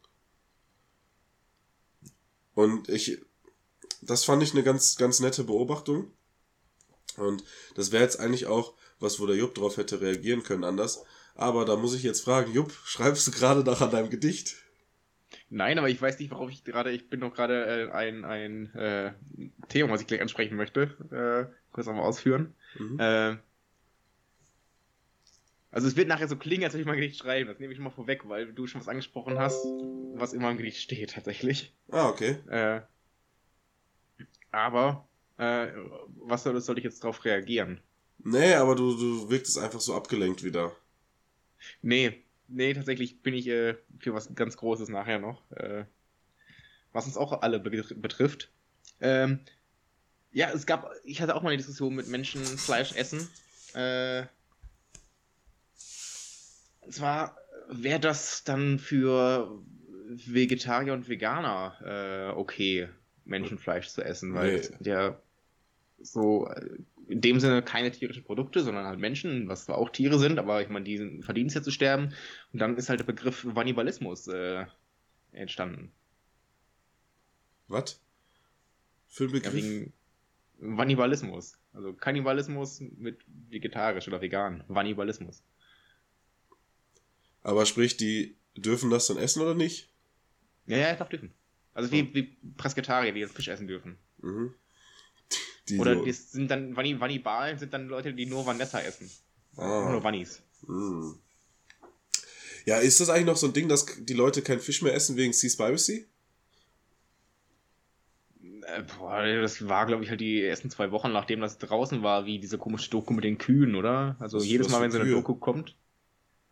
[2.56, 3.20] Und ich,
[4.02, 6.12] das fand ich eine ganz, ganz nette Beobachtung.
[7.18, 7.44] Und
[7.76, 11.04] das wäre jetzt eigentlich auch was, wo der Jupp drauf hätte reagieren können anders.
[11.36, 14.56] Aber da muss ich jetzt fragen, Jupp, schreibst du gerade noch an deinem Gedicht?
[15.50, 18.74] Nein, aber ich weiß nicht, worauf ich gerade, ich bin noch gerade äh, ein, ein
[18.76, 19.14] äh,
[19.70, 20.82] Thema, was ich gleich ansprechen möchte,
[21.12, 22.56] äh, kurz einmal ausführen.
[22.78, 23.00] Mhm.
[23.00, 23.38] Äh,
[25.72, 27.74] also es wird nachher so klingen, als würde ich mal ein Gedicht schreiben, das nehme
[27.74, 29.66] ich schon mal vorweg, weil du schon was angesprochen hast,
[30.16, 31.76] was immer im Gedicht steht tatsächlich.
[31.92, 32.38] Ah, okay.
[32.48, 32.82] Äh,
[34.52, 35.68] aber, äh,
[36.16, 37.82] was soll, soll ich jetzt drauf reagieren?
[38.20, 40.72] Nee, aber du, du wirktest einfach so abgelenkt wieder.
[41.82, 45.50] Nee, nee, tatsächlich bin ich äh, für was ganz Großes nachher noch.
[45.52, 45.86] Äh,
[46.92, 48.52] was uns auch alle be betrifft.
[49.02, 49.40] Ähm,
[50.32, 53.28] ja, es gab, ich hatte auch mal eine Diskussion mit Menschen Fleisch essen.
[53.74, 54.26] Äh,
[56.82, 57.38] und zwar
[57.70, 59.62] wäre das dann für
[60.08, 62.90] Vegetarier und Veganer äh, okay,
[63.26, 64.90] Menschenfleisch zu essen, weil Nee.
[64.90, 65.20] ja
[66.00, 70.18] so äh, in dem Sinne keine tierischen Produkte, sondern halt Menschen, was zwar auch Tiere
[70.20, 72.14] sind, aber ich meine, die verdienen es ja zu sterben.
[72.54, 74.66] Und dann ist halt der Begriff Vannibalismus äh,
[75.32, 75.92] entstanden.
[77.68, 78.00] Was?
[79.08, 79.54] Für ein Ja, Begriff?
[79.54, 79.94] wegen
[80.60, 81.60] Vannibalismus.
[81.74, 84.64] Also Kannibalismus mit vegetarisch oder vegan.
[84.68, 85.44] Vannibalismus.
[87.44, 89.90] aber sprich, die dürfen das dann essen oder nicht?
[90.66, 91.32] Ja, ja, darf dürfen.
[91.74, 93.98] Also wie, wie Presketarier, die jetzt Fisch essen dürfen.
[94.22, 94.54] Mhm.
[95.70, 99.10] Die Oder so- das sind dann Vanni Vannibalen sind dann Leute, die nur Vanessa essen.
[99.58, 99.90] Ah.
[99.92, 100.42] Nur Vannis.
[100.68, 101.16] Hm.
[102.66, 105.18] Ja, ist das eigentlich noch so ein Ding, dass die Leute kein Fisch mehr essen
[105.18, 106.08] wegen Seaspiracy?
[108.42, 112.26] Äh, boah, das war, glaube ich, halt die ersten zwei Wochen, nachdem das draußen war,
[112.26, 114.16] wie diese komische Doku mit den Kühen, oder?
[114.20, 115.16] Also Was- jedes was Mal, wenn so eine Kühe?
[115.16, 115.76] Doku kommt.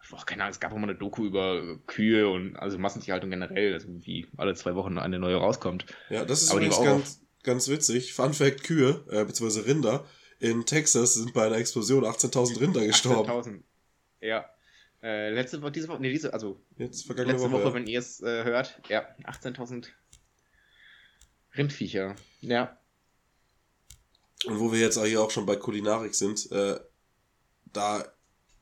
[0.10, 3.74] Boah, keine Ahnung, es gab auch mal eine Doku über Kühe und also Massentierhaltung generell,
[3.74, 5.86] also wie alle zwei Wochen eine neue rauskommt.
[6.10, 8.14] Ja, das ist Aber übrigens ganz, ganz witzig.
[8.14, 10.06] Fun Fact, Kühe, äh, beziehungsweise Rinder,
[10.40, 13.30] in Texas sind bei einer Explosion 18.000 Rinder gestorben.
[13.30, 13.64] 18.000.
[14.22, 14.50] Ja.
[15.02, 17.64] Äh, letzte Woche, diese Woche, nee, diese, also Jetzt vergangene letzte Woche.
[17.66, 19.88] Woche, wenn ihr es äh, hört, ja, 18.000
[21.58, 22.16] Rindviecher.
[22.42, 22.78] Ja.
[24.46, 26.80] Und wo wir jetzt auch hier auch schon bei Kulinarik sind, äh,
[27.66, 28.06] da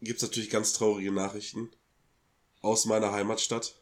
[0.02, 1.70] gibt's natürlich ganz traurige Nachrichten
[2.62, 3.81] aus meiner Heimatstadt.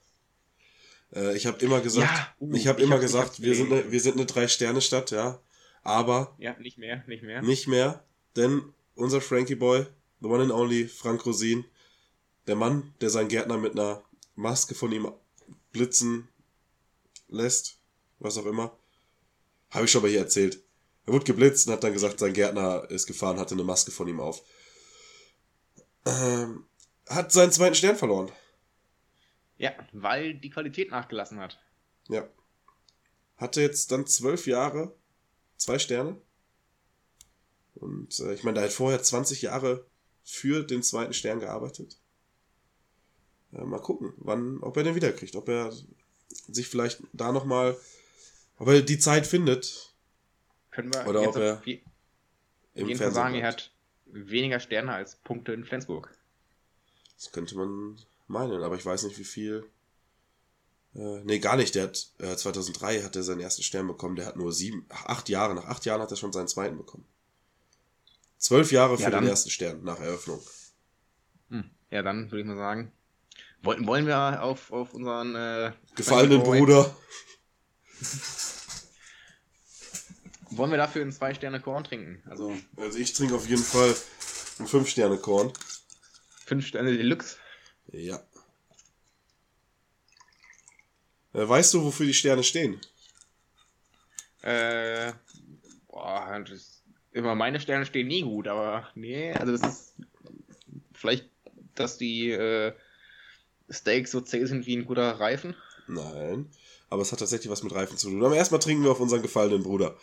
[1.13, 3.91] Äh, ich habe immer gesagt, Ja, uh, ich habe immer hab- gesagt, wir sind eine,
[3.91, 5.39] wir sind eine Drei-Sterne-Stadt, ja.
[5.81, 7.41] Aber Ja, nicht mehr, nicht mehr.
[7.41, 8.03] nicht mehr,
[8.35, 9.85] denn unser Frankie Boy,
[10.21, 11.65] the one and only Frank Rosin,
[12.47, 14.03] der Mann, der seinen Gärtner mit einer
[14.35, 15.11] Maske von ihm
[15.71, 16.27] blitzen
[17.29, 17.77] lässt,
[18.19, 18.75] was auch immer,
[19.69, 20.59] habe ich schon mal hier erzählt.
[21.05, 24.07] Er wurde geblitzt und hat dann gesagt, sein Gärtner ist gefahren, hatte eine Maske von
[24.07, 24.43] ihm auf.
[26.05, 26.65] Ähm,
[27.07, 28.31] hat seinen zweiten Stern verloren.
[29.59, 31.59] Ja, weil die Qualität nachgelassen hat.
[32.07, 32.27] Ja.
[33.37, 34.95] Hatte jetzt dann zwölf Jahre,
[35.57, 36.19] zwei Sterne.
[37.75, 39.85] Und äh, ich meine, der hat vorher 20 Jahre
[40.23, 41.97] für den zweiten Stern gearbeitet.
[43.53, 45.71] Äh, mal gucken, wann, ob er den wiederkriegt, ob er
[46.47, 47.77] sich vielleicht da nochmal,
[48.57, 49.93] ob er die Zeit findet
[50.71, 51.81] Können wir Oder ob er auf je-
[52.75, 53.13] im jeden Fall Fernsehen.
[53.13, 53.61] sagen, er bleibt.
[53.61, 53.71] hat
[54.05, 56.15] weniger Sterne als Punkte in Flensburg.
[57.15, 59.65] Das könnte man meinen, aber ich weiß nicht, wie viel.
[60.95, 61.75] Äh, nee, gar nicht.
[61.75, 64.15] Der hat äh, 2003 hat er seinen ersten Stern bekommen.
[64.15, 65.53] Der hat nur sieben, ach, acht Jahre.
[65.55, 67.05] Nach acht Jahren hat er schon seinen zweiten bekommen.
[68.37, 70.41] Zwölf Jahre für Ja, den ersten Stern nach Eröffnung.
[71.49, 71.69] Hm.
[71.91, 72.91] Ja, dann würde ich mal sagen,
[73.61, 76.95] wollen, wollen wir auf, auf unseren äh, Gefallenen Bruder.
[80.51, 82.23] Wollen wir dafür einen zwei Sterne Korn trinken?
[82.27, 83.95] Also Also ich trinke auf jeden Fall
[84.57, 85.53] einen fünf Sterne Korn.
[86.45, 87.37] fünf Sterne Deluxe.
[87.91, 88.21] Ja.
[91.33, 92.79] Äh, weißt du, wofür die Sterne stehen?
[94.41, 95.11] Äh,
[95.87, 99.93] boah, das, immer meine Sterne stehen nie gut, aber nee, also das ist
[100.93, 101.29] vielleicht,
[101.75, 102.73] dass die äh,
[103.69, 105.55] Steaks so zäh sind wie ein guter Reifen.
[105.87, 106.49] Nein.
[106.89, 108.23] Aber es hat tatsächlich was mit Reifen zu tun.
[108.23, 109.95] Aber erstmal trinken wir auf unseren gefallenen Bruder.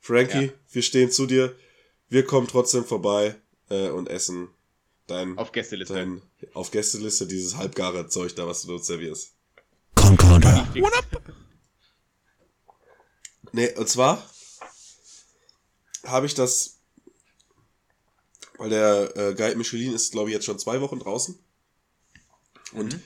[0.00, 0.52] Frankie, Ja.
[0.70, 1.56] wir stehen zu dir.
[2.08, 3.34] Wir kommen trotzdem vorbei
[3.68, 4.48] äh, und essen
[5.10, 5.94] dein Auf Gästeliste.
[5.94, 6.22] dein
[6.54, 9.32] auf Gästeliste dieses halbgare Zeug da, was du uns servierst.
[9.96, 10.66] Concorder.
[13.52, 14.24] Nee, und zwar
[16.04, 16.78] habe ich das,
[18.58, 21.38] weil der äh, Guide Michelin ist, glaube ich, jetzt schon zwei Wochen draußen.
[22.72, 23.02] Und Mhm.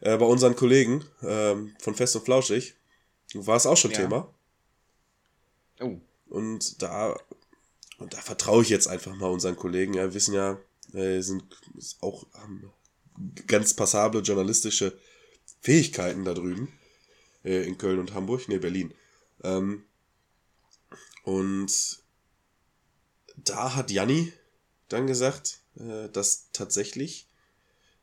[0.00, 2.74] äh, bei unseren Kollegen ähm, von Fest und Flauschig
[3.34, 3.98] war es auch schon Ja.
[4.02, 4.32] Thema.
[5.80, 7.18] Oh, Und da,
[7.98, 9.94] und da vertraue ich jetzt einfach mal unseren Kollegen.
[9.94, 10.58] Ja, wir wissen ja,
[10.94, 11.44] äh, sind
[12.00, 12.72] auch haben
[13.46, 14.98] ganz passable journalistische
[15.60, 16.72] Fähigkeiten da drüben.
[17.44, 18.94] Äh, in Köln und Hamburg, nee, Berlin.
[19.42, 19.84] Ähm,
[21.24, 22.02] und
[23.36, 24.32] da hat Janni
[24.88, 27.28] dann gesagt, äh, dass tatsächlich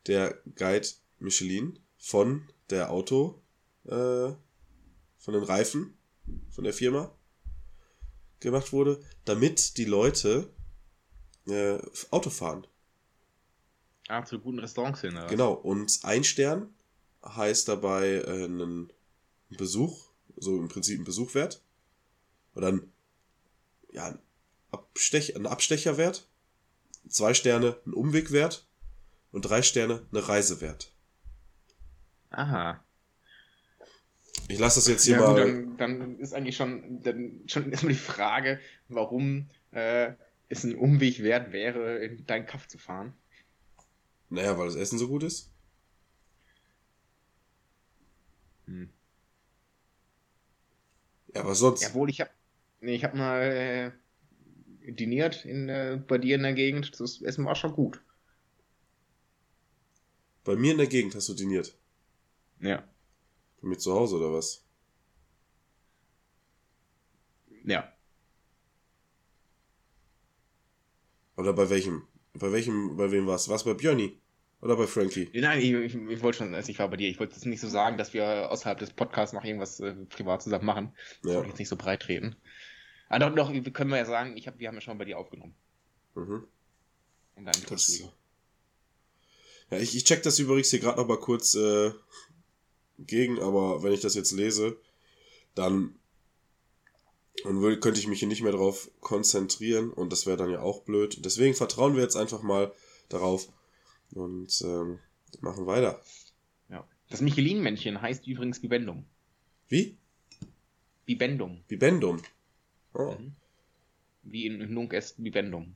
[0.08, 0.88] der Guide
[1.20, 3.42] Michelin von der Auto,
[3.86, 4.34] äh,
[5.18, 5.98] von den Reifen,
[6.50, 7.16] von der Firma,
[8.40, 10.52] gemacht wurde, damit die Leute
[11.48, 11.78] äh,
[12.10, 12.66] Auto fahren.
[14.12, 15.16] Ah, zu guten Restaurants hin.
[15.18, 15.28] oder?
[15.28, 15.54] Genau.
[15.54, 16.74] Und ein Stern
[17.26, 18.92] heißt dabei äh, einen
[19.50, 21.62] Besuch, so im Prinzip ein Besuchwert.
[22.56, 22.92] Oder ein,
[23.92, 24.20] ja, ein,
[24.72, 26.28] Abstech, ein Abstecherwert.
[27.08, 28.68] Zwei Sterne ein Umwegwert.
[29.32, 30.92] Und drei Sterne eine Reisewert.
[32.32, 32.84] Aha.
[34.48, 35.48] Ich lasse das jetzt hier Ja, gut, mal.
[35.48, 40.12] dann, dann ist eigentlich schon, dann schon erstmal die Frage, warum äh,
[40.50, 43.14] es ein Umweg wert wäre, in deinen Kaff zu fahren.
[44.32, 45.52] Naja, weil das Essen so gut ist.
[48.66, 48.90] Hm.
[51.36, 51.82] Ja, was sonst?
[51.82, 52.32] Jawohl, ich habe
[52.80, 56.98] nee, ich hab mal äh, diniert in, äh, bei dir in der Gegend.
[57.00, 58.02] Das Essen war schon gut.
[60.46, 61.78] Bei mir in der Gegend hast du diniert.
[62.62, 62.88] Ja.
[63.62, 64.64] Bei mir zu Hause oder was?
[67.66, 67.92] Ja.
[71.36, 72.08] Oder bei welchem?
[72.34, 73.50] Bei welchem, bei wem war's?
[73.50, 74.18] War's bei Björni?
[74.62, 75.30] Oder bei Frankie?
[75.34, 77.10] Nein, ich, ich, ich wollte schon, also ich war bei dir.
[77.10, 80.44] Ich wollte jetzt nicht so sagen, dass wir außerhalb des Podcasts noch irgendwas äh, privat
[80.44, 80.94] zusammen machen.
[81.24, 81.36] Das Ja.
[81.38, 82.36] wollte ich jetzt nicht so breit treten.
[83.10, 85.06] Aber doch, doch, wir können wir ja sagen, ich hab, wir haben ja schon bei
[85.06, 85.56] dir aufgenommen.
[86.16, 86.48] Mhm.
[87.36, 88.04] In deinem Das,
[89.72, 91.92] ja, ich, ich check das übrigens hier gerade noch mal kurz äh,
[93.00, 94.78] gegen, aber wenn ich das jetzt lese,
[95.56, 95.96] dann,
[97.44, 100.62] dann würde, könnte ich mich hier nicht mehr drauf konzentrieren und das wäre dann ja
[100.62, 101.26] auch blöd.
[101.26, 102.72] Deswegen vertrauen wir jetzt einfach mal
[103.10, 103.48] darauf
[104.14, 105.00] und ähm,
[105.40, 106.02] machen weiter.
[106.70, 106.88] Ja.
[107.10, 109.06] Das Michelin-Männchen heißt übrigens Bibendum.
[109.70, 109.98] Wie?
[111.06, 111.64] Bibendum.
[111.68, 112.22] Bibendum.
[112.94, 113.16] Oh.
[113.18, 113.36] Mhm.
[114.24, 115.76] Wie in Nunc est Bibendum.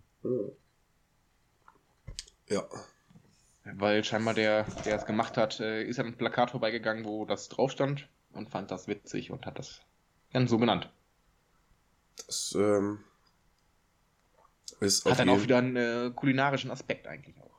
[2.48, 2.68] Ja.
[3.63, 7.50] Weil scheinbar der, der es gemacht hat, äh, ist an einem Plakat vorbeigegangen, wo das
[7.50, 9.82] drauf stand und fand das witzig und hat das
[10.32, 10.89] dann so genannt.
[12.28, 12.99] Das ähm,
[14.80, 17.51] ist Hat dann auch wieder einen äh, kulinarischen Aspekt eigentlich auch.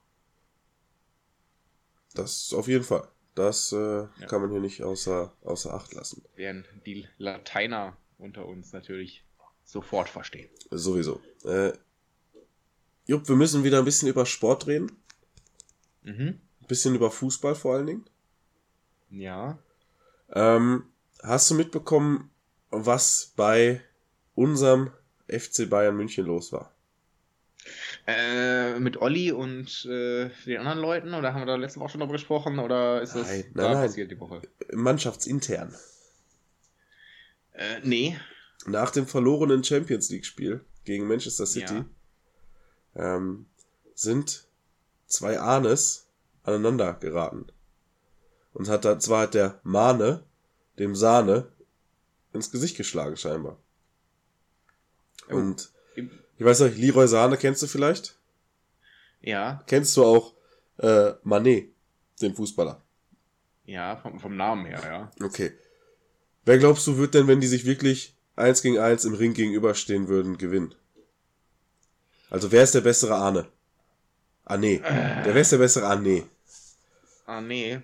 [2.15, 3.07] das auf jeden Fall.
[3.35, 4.09] Das äh, Ja.
[4.29, 6.25] kann man hier nicht außer, außer Acht lassen.
[6.37, 9.25] Während die Lateiner unter uns natürlich
[9.65, 10.49] sofort verstehen.
[10.71, 11.21] Sowieso.
[11.45, 11.73] Äh,
[13.07, 14.91] Jupp, wir müssen wieder ein bisschen über Sport reden.
[16.03, 16.41] Mhm.
[16.61, 18.05] Ein bisschen über Fußball vor allen Dingen.
[19.11, 19.59] Ja.
[20.31, 20.89] Ähm,
[21.23, 22.31] hast du mitbekommen,
[22.71, 23.83] was bei
[24.37, 24.93] unserem
[25.29, 26.73] FC Bayern München los war?
[28.07, 31.15] Äh, mit Olli und äh, den anderen Leuten?
[31.15, 32.61] Oder haben wir da letzte Woche schon drüber gesprochen?
[32.61, 33.83] Oder ist das Nein, da nein, nein.
[33.89, 34.43] passiert die Woche?
[34.73, 35.75] Mannschaftsintern.
[37.53, 38.17] Äh, nee.
[38.67, 41.85] Nach dem verlorenen Champions League-Spiel gegen Manchester City
[42.95, 43.17] Ja.
[43.17, 43.47] ähm,
[43.95, 44.45] sind
[45.07, 46.07] zwei Ahnes
[46.45, 47.47] aneinander geraten.
[48.53, 50.23] Und hat da zwar hat der Mahne
[50.79, 51.49] dem Sahne
[52.33, 53.59] ins Gesicht geschlagen, scheinbar.
[55.31, 55.35] Oh.
[55.37, 58.19] Und ich weiß nicht, Leroy Sahne kennst du vielleicht?
[59.21, 60.35] Ja, Kennst du auch
[60.79, 61.71] äh, Manet,
[62.21, 62.83] den Fußballer?
[63.65, 65.27] ja, vom, vom Namen her, ja.
[65.27, 65.53] Okay.
[66.45, 70.07] Wer glaubst du wird denn, wenn die sich wirklich eins gegen eins im Ring gegenüberstehen
[70.07, 70.75] würden, gewinnen?
[72.31, 73.49] Also wer ist der bessere Ahne?
[74.45, 74.79] Ah nee.
[74.79, 76.25] Der wer ist der bessere nee.
[77.27, 77.81] Ah, nee.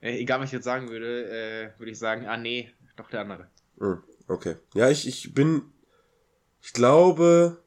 [0.00, 3.20] Äh, egal, was ich jetzt sagen würde, äh, würde ich sagen, ah, nee, doch der
[3.20, 3.48] andere.
[3.78, 4.56] Hm, okay.
[4.74, 5.62] Ja, ich, ich bin.
[6.66, 7.62] Ich glaube,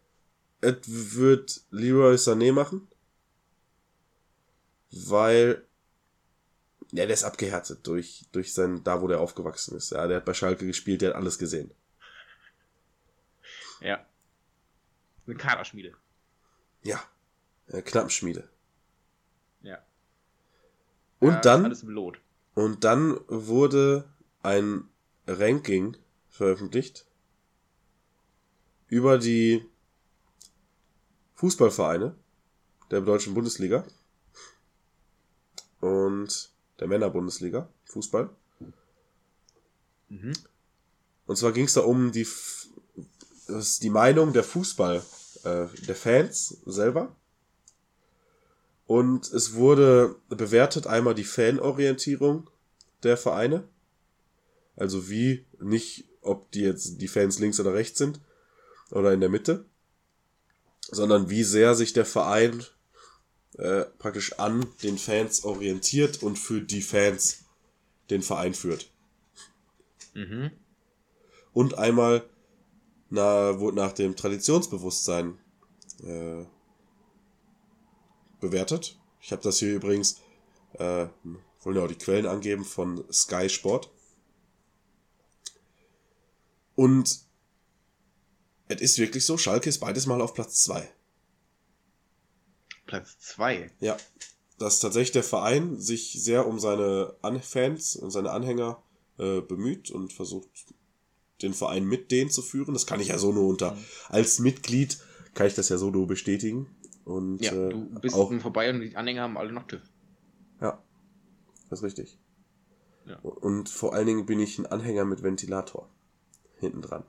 [0.60, 0.76] es
[1.16, 2.86] wird Leroy Sané machen.
[4.92, 5.66] Weil.
[6.92, 9.92] Ja, der ist abgehärtet durch, durch sein, da wo der aufgewachsen ist.
[9.92, 11.72] Ja, der hat bei Schalke gespielt, der hat alles gesehen.
[13.80, 14.06] Ja.
[15.26, 15.96] Eine Kaderschmiede.
[16.84, 17.02] Ja.
[17.68, 18.50] Äh, Knappenschmiede.
[19.62, 19.78] Ja.
[21.20, 21.66] Und ja, dann.
[21.66, 22.20] Alles im Lot.
[22.54, 24.10] Und dann wurde
[24.44, 24.90] ein
[25.26, 25.96] Ranking
[26.28, 27.06] veröffentlicht
[28.90, 29.66] über die
[31.36, 32.16] Fußballvereine
[32.92, 33.86] der deutschen Bundesliga
[35.80, 36.50] und
[36.80, 38.30] der Männerbundesliga Fußball.
[40.10, 40.34] Mhm.
[41.28, 42.28] Und zwar ging es da um die,
[43.48, 45.04] das ist die Meinung der Fußball,
[45.44, 47.16] äh, der Fans selber.
[48.88, 52.50] Und es wurde bewertet einmal die Fanorientierung
[53.04, 53.68] der Vereine.
[54.76, 58.20] Also wie, nicht ob die jetzt die Fans links oder rechts sind
[58.92, 59.66] oder in der Mitte,
[60.82, 62.64] sondern wie sehr sich der Verein
[63.58, 67.46] äh, praktisch an den Fans orientiert und für die Fans
[68.10, 68.92] den Verein führt.
[70.14, 70.52] Mhm.
[71.54, 72.28] Und einmal
[73.10, 75.38] na, wurde nach dem Traditionsbewusstsein
[76.04, 76.46] äh,
[78.40, 78.98] bewertet.
[79.22, 80.22] Ich habe das hier übrigens,
[80.74, 81.08] äh,
[81.62, 83.92] wollen ja auch die Quellen angeben, von Sky Sport.
[86.76, 87.20] Und
[88.70, 90.90] es ist wirklich so, Schalke ist beides mal auf Platz zwei.
[92.86, 93.70] Platz 2.
[93.82, 93.98] Ja,
[94.58, 98.82] dass tatsächlich der Verein sich sehr um seine An Fans und seine Anhänger
[99.20, 100.50] äh, bemüht und versucht,
[101.44, 102.74] den Verein mit denen zu führen.
[102.74, 103.78] Das kann ich ja so nur unter.
[104.10, 104.98] Als Mitglied
[105.36, 106.68] kann ich das ja so nur bestätigen.
[107.06, 109.82] Und Ja, äh, du bist auch, vorbei und die Anhänger haben alle noch TÜV.
[110.60, 110.84] ja,
[111.70, 112.18] das ist richtig.
[113.06, 113.20] Ja.
[113.20, 115.90] Und vor allen Dingen bin ich ein Anhänger mit Ventilator
[116.58, 117.04] hinten dran.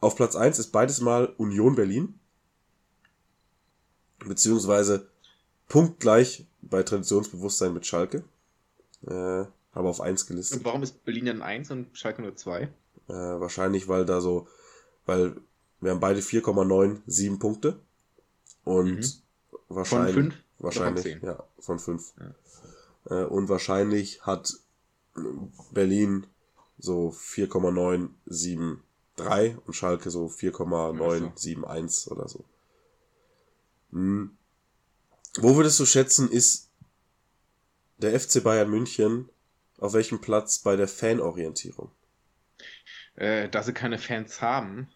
[0.00, 2.18] Auf Platz 1 ist beides mal Union Berlin.
[4.20, 5.08] Beziehungsweise
[5.68, 8.24] punktgleich bei Traditionsbewusstsein mit Schalke.
[9.06, 10.58] Äh, aber auf 1 gelistet.
[10.58, 12.62] Und warum ist Berlin dann 1 und Schalke nur 2?
[12.62, 12.68] Äh,
[13.08, 14.48] wahrscheinlich, weil da so,
[15.06, 15.36] weil
[15.80, 17.78] wir haben beide 4,97 Punkte.
[18.64, 19.04] Und Mhm.
[19.68, 20.14] wahrscheinlich.
[20.14, 21.20] von Wahrscheinlich, zehn?
[21.22, 22.14] ja, von 5.
[23.08, 24.52] Äh, und wahrscheinlich hat
[25.70, 26.26] Berlin
[26.78, 27.12] so
[29.18, 32.44] 4,973 und Schalke so 4,971 oder so.
[33.92, 34.36] Hm.
[35.36, 36.70] Wo würdest du schätzen, ist
[37.98, 39.28] der FC Bayern München
[39.78, 41.90] auf welchem Platz bei der Fanorientierung?
[43.14, 44.88] Äh, da sie keine Fans haben.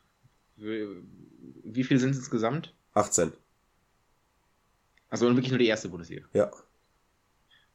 [0.56, 2.74] Wie viele sind es insgesamt?
[2.94, 3.32] 18.
[5.08, 6.26] Also wirklich nur die erste Bundesliga.
[6.32, 6.50] Ja.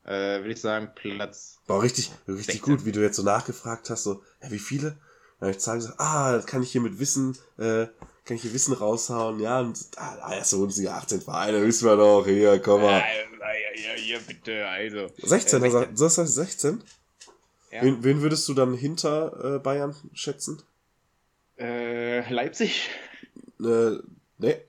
[0.04, 1.60] Äh, würde ich sagen, Platz.
[1.68, 2.62] War richtig, richtig 16.
[2.62, 4.98] gut, wie du jetzt so nachgefragt hast, so, ja, wie viele?
[5.40, 7.88] Dann hab ich so, ah, kann ich hier mit Wissen, äh,
[8.26, 11.96] kann ich hier Wissen raushauen, ja, und ah, ah, erste Bundesliga 18 Vereine, wissen wir
[11.96, 13.00] doch, hier, komm mal.
[13.00, 13.06] Ja,
[13.54, 15.08] ja, ja, ja, bitte, also.
[15.22, 16.84] 16, Äh, also, das heißt 16?
[17.72, 17.84] Ja.
[17.84, 20.62] Wen, wen würdest du dann hinter äh, Bayern schätzen?
[21.60, 22.90] Äh, Leipzig?
[23.60, 23.98] Äh,
[24.38, 24.62] nee,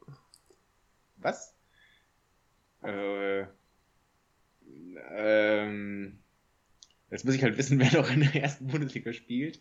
[1.19, 1.55] Was?
[2.83, 3.45] Äh,
[5.11, 6.19] ähm,
[7.11, 9.61] jetzt muss ich halt wissen, wer noch in der ersten Bundesliga spielt.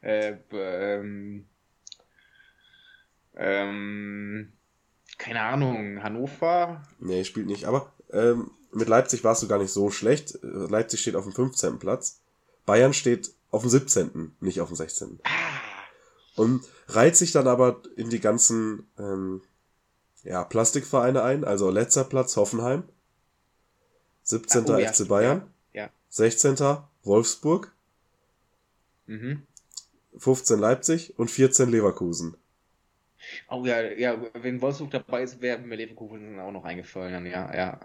[0.00, 1.46] Äh, ähm,
[3.36, 4.52] ähm,
[5.16, 6.82] keine Ahnung, Hannover?
[7.00, 10.38] nee, spielt nicht, aber ähm, mit Leipzig warst du gar nicht so schlecht.
[10.42, 11.78] Leipzig steht auf dem 15.
[11.78, 12.20] Platz.
[12.66, 15.20] Bayern steht auf dem 17., nicht auf dem 16.
[15.24, 15.30] Ah,
[16.36, 19.42] Und reiht sich dann aber in die ganzen ähm,
[20.22, 21.44] ja, Plastikvereine ein.
[21.44, 22.84] Also letzter Platz Hoffenheim.
[24.24, 24.68] 17.
[24.68, 25.50] Ah, oh ja, FC Bayern.
[25.72, 25.88] Ja.
[26.10, 26.58] 16.
[27.04, 27.72] Wolfsburg.
[29.06, 29.46] Mhm.
[30.16, 32.36] 15 Leipzig und 14 Leverkusen.
[33.50, 37.26] Oh ja, ja, wenn Wolfsburg dabei ist, wäre mir Leverkusen auch noch eingefallen.
[37.26, 37.80] Ja, ja.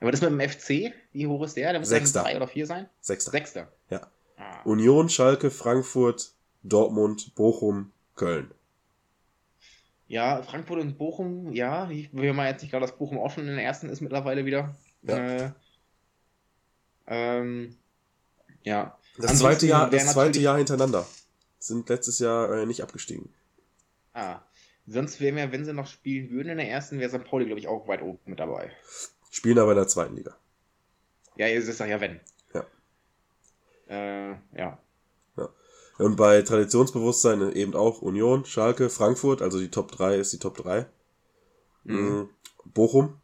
[0.00, 1.72] Aber das mit dem FC, wie hoch ist der?
[1.72, 2.22] Der muss Sechster.
[2.22, 2.88] drei oder vier sein?
[3.00, 3.30] Sechster.
[3.30, 3.72] Sechster.
[3.90, 4.06] Ja.
[4.36, 4.62] Ah.
[4.64, 6.32] Union, Schalke, Frankfurt,
[6.62, 8.50] Dortmund, Bochum, Köln.
[10.08, 13.48] Ja, Frankfurt und Bochum, ja, ich will mal jetzt nicht gerade, dass Bochum auch schon
[13.48, 14.76] in der ersten ist mittlerweile wieder.
[15.02, 15.16] Ja.
[15.16, 15.50] Äh,
[17.08, 17.76] ähm,
[18.62, 18.96] ja.
[19.18, 21.06] Das zweite, Jahr, das zweite Jahr hintereinander.
[21.58, 23.32] Sind letztes Jahr äh, nicht abgestiegen.
[24.12, 24.40] Ah.
[24.86, 27.24] Sonst wären wir, wenn sie noch spielen würden in der ersten, wäre St.
[27.24, 28.70] Pauli, glaube ich, auch weit oben mit dabei.
[29.30, 30.36] Spielen aber in der zweiten Liga.
[31.36, 32.20] Ja, ist doch ja wenn.
[32.54, 32.66] Ja.
[33.88, 34.78] Äh, ja.
[35.98, 40.56] Und bei Traditionsbewusstsein eben auch Union, Schalke, Frankfurt, also die Top 3 ist die Top
[40.58, 40.86] 3.
[41.84, 41.96] Mhm.
[41.96, 42.28] Mhm.
[42.64, 43.20] Bochum,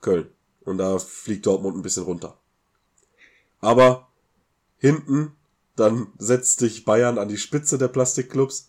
[0.00, 0.30] Köln.
[0.64, 2.38] Und da fliegt Dortmund ein bisschen runter.
[3.60, 4.07] Aber
[4.78, 5.32] hinten,
[5.76, 8.68] dann setzt sich Bayern an die Spitze der Plastikclubs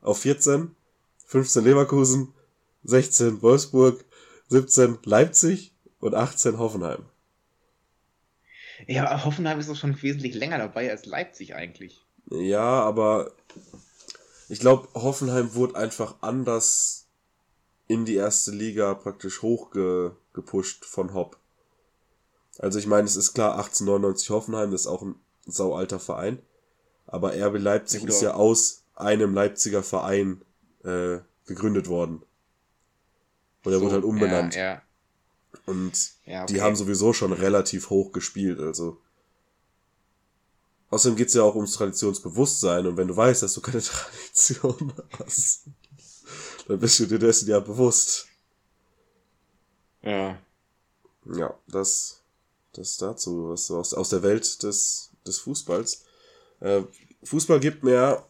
[0.00, 0.74] auf 14,
[1.26, 2.32] 15 Leverkusen,
[2.84, 4.04] 16 Wolfsburg,
[4.48, 7.04] 17 Leipzig und 18 Hoffenheim.
[8.86, 12.00] Ja, Hoffenheim ist doch schon wesentlich länger dabei als Leipzig eigentlich.
[12.30, 13.32] Ja, aber
[14.48, 17.06] ich glaube, Hoffenheim wurde einfach anders
[17.88, 21.38] in die erste Liga praktisch hochgepusht von Hopp.
[22.58, 25.14] Also ich meine, es ist klar, 1899 Hoffenheim, das ist auch ein
[25.50, 26.40] saualter Verein.
[27.06, 30.42] Aber RB Leipzig Ja, ist ja aus einem Leipziger Verein
[30.84, 32.22] äh, gegründet worden.
[33.64, 34.54] Und er So, wurde halt umbenannt.
[34.54, 34.82] Ja, ja.
[35.66, 36.62] Und Ja, die okay.
[36.62, 38.98] haben sowieso schon relativ hoch gespielt, also.
[40.90, 45.64] Außerdem geht's ja auch ums Traditionsbewusstsein und wenn du weißt, dass du keine Tradition hast,
[46.66, 48.26] dann bist du dir dessen ja bewusst.
[50.02, 50.38] Ja.
[51.26, 52.22] Ja, das,
[52.72, 56.04] das dazu, was so aus, aus der Welt des, des Fußballs.
[56.60, 56.82] Äh,
[57.22, 58.24] Fußball gibt mir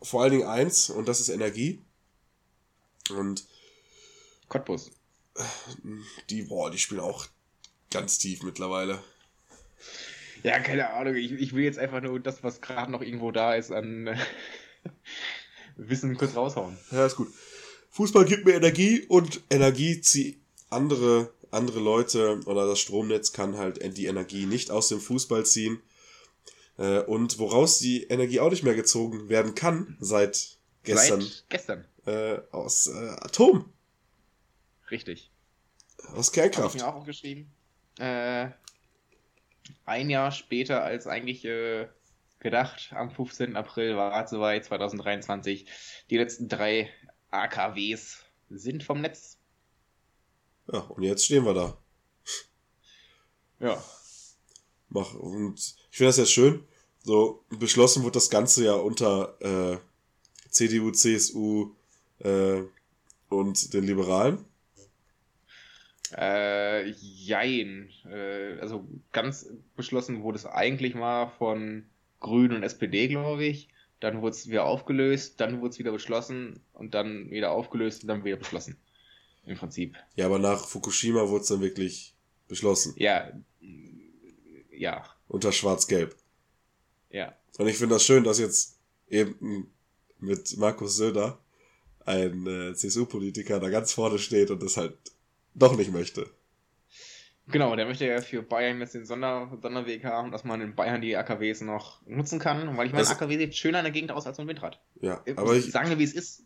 [0.00, 1.84] vor allen Dingen eins und das ist Energie.
[3.10, 3.44] Und
[4.48, 4.90] Cottbus.
[6.30, 7.26] die, boah, die spielen auch
[7.90, 9.02] ganz tief mittlerweile.
[10.42, 11.14] Ja, keine Ahnung.
[11.14, 14.16] Ich, ich will jetzt einfach nur das, was gerade noch irgendwo da ist, an äh,
[15.76, 16.76] Wissen kurz raushauen.
[16.90, 17.32] Ja, ist gut.
[17.90, 23.96] Fußball gibt mir Energie und Energie zieht andere, andere Leute oder das Stromnetz kann halt
[23.96, 25.80] die Energie nicht aus dem Fußball ziehen.
[26.82, 31.84] Äh, Und woraus die Energie auch nicht mehr gezogen werden kann, seit gestern, Seit gestern.
[32.06, 33.72] äh, aus äh, Atom,
[34.90, 35.30] Richtig.
[35.98, 36.74] aus Habe ich Kernkraft.
[36.74, 37.50] mir auch aufgeschrieben.
[37.98, 38.48] Äh,
[39.84, 41.86] ein Jahr später als eigentlich äh,
[42.40, 43.54] gedacht, am 15.
[43.56, 45.66] April war es soweit, 2023.
[46.10, 46.90] Die letzten drei
[47.30, 48.18] AKWs
[48.50, 49.38] sind vom Netz.
[50.72, 51.78] Ja, und jetzt stehen wir da.
[53.60, 53.82] Ja.
[54.88, 55.58] Mach, und
[55.90, 56.66] ich finde das jetzt schön.
[57.04, 59.78] So, beschlossen wird das Ganze ja unter äh,
[60.48, 61.72] CDU, CSU
[62.20, 62.62] äh,
[63.28, 64.44] und den Liberalen.
[66.16, 67.88] Äh, jein.
[68.08, 71.86] Äh, also ganz beschlossen wurde es eigentlich mal von
[72.20, 73.68] Grünen und SPD, glaube ich.
[74.00, 78.08] Dann wurde es wieder aufgelöst, dann wurde es wieder beschlossen und dann wieder aufgelöst und
[78.08, 78.76] dann wieder beschlossen.
[79.44, 79.96] Im Prinzip.
[80.14, 82.14] Ja, aber nach Fukushima wurde es dann wirklich
[82.46, 82.94] beschlossen.
[82.96, 83.32] Ja.
[84.70, 85.04] Ja.
[85.28, 86.16] Unter Schwarz-Gelb.
[87.12, 87.32] Ja.
[87.58, 89.70] Und ich finde das schön, dass jetzt eben
[90.18, 91.38] mit Markus Söder
[92.04, 94.96] ein äh, CSU-Politiker da ganz vorne steht und das halt
[95.54, 96.28] doch nicht möchte.
[97.48, 101.00] Genau, der möchte ja für Bayern jetzt den Sonder Sonderweg haben, dass man in Bayern
[101.02, 102.76] die AKWs noch nutzen kann.
[102.76, 104.80] Weil ich meine, Also- AKW sieht schöner in der Gegend aus als so ein Windrad.
[105.00, 106.44] Ja, Äh, aber ich, Sagen wir, wie es ist.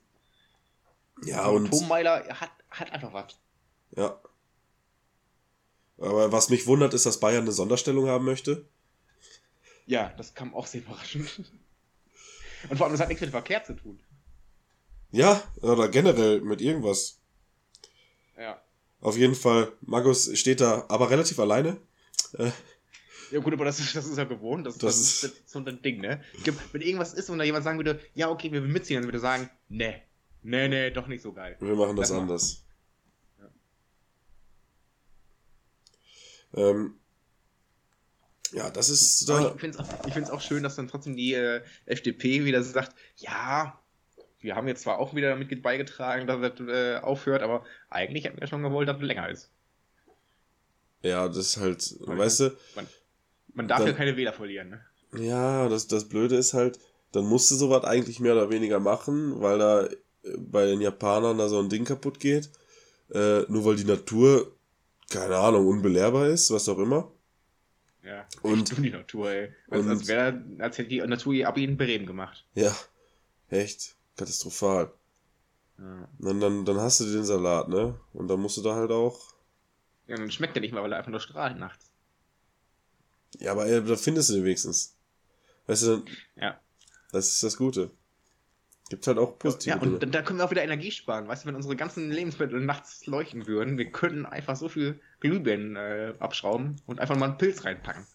[1.24, 3.38] ja So ein und, Atommeiler hat, hat einfach was.
[3.96, 4.18] ja.
[5.98, 8.66] Aber was mich wundert, ist, dass Bayern eine Sonderstellung haben möchte.
[9.87, 11.28] Ja, das kam auch sehr überraschend.
[12.70, 14.01] Und vor allem, das hat nichts mit Verkehr zu tun.
[15.12, 17.20] Ja, oder generell mit irgendwas.
[18.37, 18.61] Ja.
[19.01, 21.80] Auf jeden Fall, Magus steht da aber relativ alleine.
[22.39, 22.51] Äh,
[23.32, 24.66] Ja gut, aber das ist, das ist ja gewohnt.
[24.68, 26.22] Das, Das das, ist- ist so ein Ding, ne?
[26.70, 29.18] Wenn irgendwas ist und da jemand sagen würde, ja, okay, wir will mitziehen, dann würde
[29.18, 30.01] er sagen, ne,
[30.43, 31.57] ne, ne, doch nicht so geil.
[31.59, 32.20] wir machen das mal.
[32.20, 32.62] anders.
[36.55, 36.70] Ja.
[36.70, 36.95] Ähm,
[38.53, 39.55] ja, das ist da.
[39.55, 39.78] ich finde
[40.22, 43.78] es auch, schön, dass dann trotzdem die äh, FDP wieder sagt, ja,
[44.40, 48.40] wir haben jetzt zwar auch wieder damit beigetragen, dass es äh, aufhört, aber eigentlich hätten
[48.40, 49.51] wir schon gewollt, dass es länger ist.
[51.03, 52.18] Ja, das ist halt, Okay.
[52.18, 52.57] weißt du,
[53.55, 54.80] Man darf Dann- ja keine Wähler verlieren, ne?
[55.22, 56.78] ja, das, das Blöde ist halt,
[57.12, 59.97] dann musst du sowas eigentlich mehr oder weniger machen, weil da äh,
[60.38, 62.51] bei den Japanern da so ein Ding kaputt geht.
[63.14, 64.53] Äh, nur weil die Natur,
[65.11, 67.11] keine Ahnung, unbelehrbar ist, was auch immer.
[68.07, 69.52] Ja, Und- die Natur, ey.
[69.68, 72.46] Als, als, wär, als hätte die Natur ihr ab ihnen Bereden gemacht.
[72.54, 72.72] Ja,
[73.50, 74.92] echt katastrophal.
[75.78, 76.09] Ja.
[76.20, 77.98] Und dann, dann hast du den Salat, ne?
[78.12, 79.34] Und dann musst du da halt auch.
[80.07, 81.90] ja, dann schmeckt der nicht mal, weil er einfach nur strahlt nachts.
[83.38, 84.94] Ja, aber äh, da findest du den wenigstens.
[85.66, 86.04] Weißt du,
[86.36, 86.61] Ja.
[87.11, 87.90] das ist das Gute.
[88.89, 91.26] Gibt halt auch positive Ja, und dann, dann können wir auch wieder Energie sparen.
[91.26, 95.74] Weißt du, wenn unsere ganzen Lebensmittel nachts leuchten würden, wir könnten einfach so viel Glühbirnen
[95.74, 98.07] äh, abschrauben und einfach mal einen Pilz reinpacken.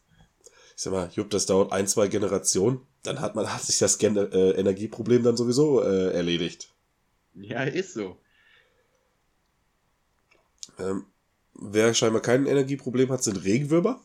[0.77, 3.97] Ich sag mal, Jupp, das dauert ein, zwei Generationen, dann hat man hat sich das
[3.97, 6.69] Gen äh, Energieproblem dann sowieso äh, erledigt.
[7.33, 8.17] Ja, ist so.
[10.79, 11.05] Ähm,
[11.53, 14.01] wer scheinbar kein Energieproblem hat, sind Regenwürmer.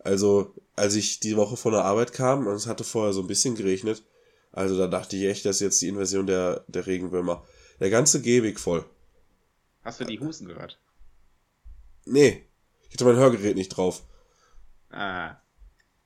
[0.00, 3.26] Also, als ich die Woche von der Arbeit kam und es hatte vorher so ein
[3.26, 4.04] bisschen geregnet,
[4.52, 7.44] also da dachte ich echt, das ist jetzt die Invasion der, der Regenwürmer.
[7.80, 8.84] Der ganze Gehweg voll.
[9.84, 10.78] Hast du die Husten gehört?
[12.04, 12.44] Nee,
[12.88, 14.02] ich hatte mein Hörgerät nicht drauf.
[14.90, 15.36] Ah,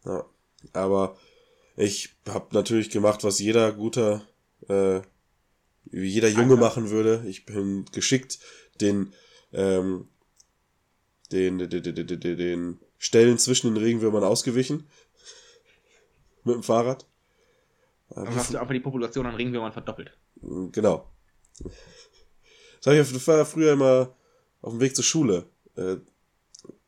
[0.05, 0.25] Ja,
[0.73, 1.17] aber
[1.77, 4.27] ich habe natürlich gemacht, was jeder guter,
[4.69, 5.01] äh,
[5.85, 6.57] wie jeder Junge Alter.
[6.61, 7.25] machen würde.
[7.27, 8.39] Ich bin geschickt
[8.81, 9.15] den,
[9.53, 10.09] ähm,
[11.31, 14.89] den, den, den, den, den, den Stellen zwischen den Regenwürmern ausgewichen.
[16.45, 17.07] Mit dem Fahrrad.
[18.15, 20.17] Dann hast du einfach die Population an Regenwürmern verdoppelt.
[20.41, 21.11] Genau.
[21.63, 24.15] Das hab ich auf- das war früher immer
[24.61, 25.47] auf dem Weg zur Schule.
[25.77, 25.97] Äh,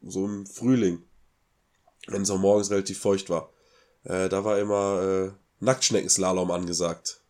[0.03, 1.03] so im Frühling.
[2.07, 3.51] Wenn es auch morgens relativ feucht war.
[4.03, 7.23] Äh, da war immer äh, Nacktschneckenslalom angesagt.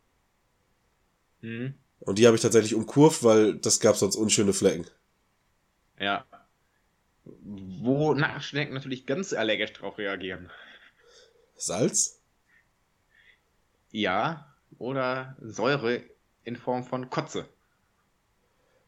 [1.41, 1.75] Mhm.
[2.01, 4.87] Und die habe ich tatsächlich umkurvt, weil das gab sonst unschöne Flecken.
[6.01, 6.27] Ja.
[7.25, 10.51] Wo Nackenschnecken natürlich ganz allergisch drauf reagieren.
[11.57, 12.21] Salz?
[13.95, 16.03] Ja, oder Säure
[16.43, 17.49] in Form von Kotze.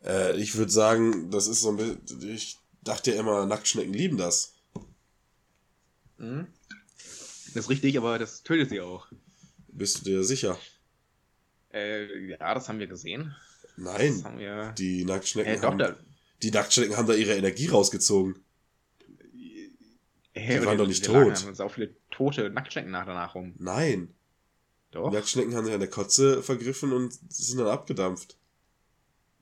[0.04, 2.28] Äh, ich würde sagen, das ist so ein bisschen.
[2.28, 4.54] Ich dachte ja immer, Nacktschnecken lieben das.
[6.18, 6.48] Mhm.
[7.54, 9.06] Das ist richtig, aber das tötet sie auch.
[9.68, 10.58] Bist du dir sicher?
[11.72, 13.32] Äh, ja, das haben wir gesehen.
[13.62, 14.24] Das Nein.
[14.24, 14.72] haben wir.
[14.76, 15.94] Die Nacktschnecken, Äh, doch, haben, da,
[16.42, 18.42] die Nacktschnecken haben da ihre Energie rausgezogen.
[20.32, 21.44] Hä, waren aber doch nicht tot.
[21.46, 23.54] uns auch viele tote Nacktschnecken nach danach rum.
[23.58, 24.15] Nein.
[24.90, 25.12] Doch?
[25.12, 28.36] Nacktschnecken haben sich an der Kotze vergriffen und sind dann abgedampft.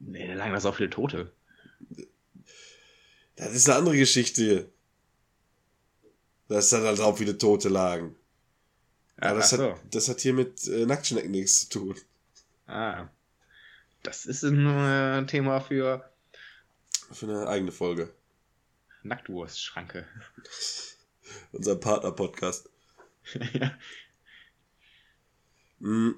[0.01, 1.33] Nee, da lagen da so viele Tote.
[3.37, 4.69] Das ist eine andere Geschichte.
[6.49, 8.15] Dass da dann auch viele Tote lagen.
[9.17, 9.73] Aber das, so.
[9.73, 11.97] hat, das hat hier mit äh, Nacktschnecken nichts zu tun.
[12.67, 13.09] Ah.
[14.03, 16.11] Das ist ein äh, Thema für
[17.11, 18.13] Für eine eigene Folge.
[19.03, 20.07] Nacktwurstschranke.
[21.53, 22.69] Unser Partner-Podcast.
[23.53, 23.73] ja.
[25.81, 26.11] Mm.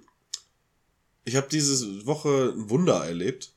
[1.24, 3.52] Ich habe diese Woche ein Wunder erlebt.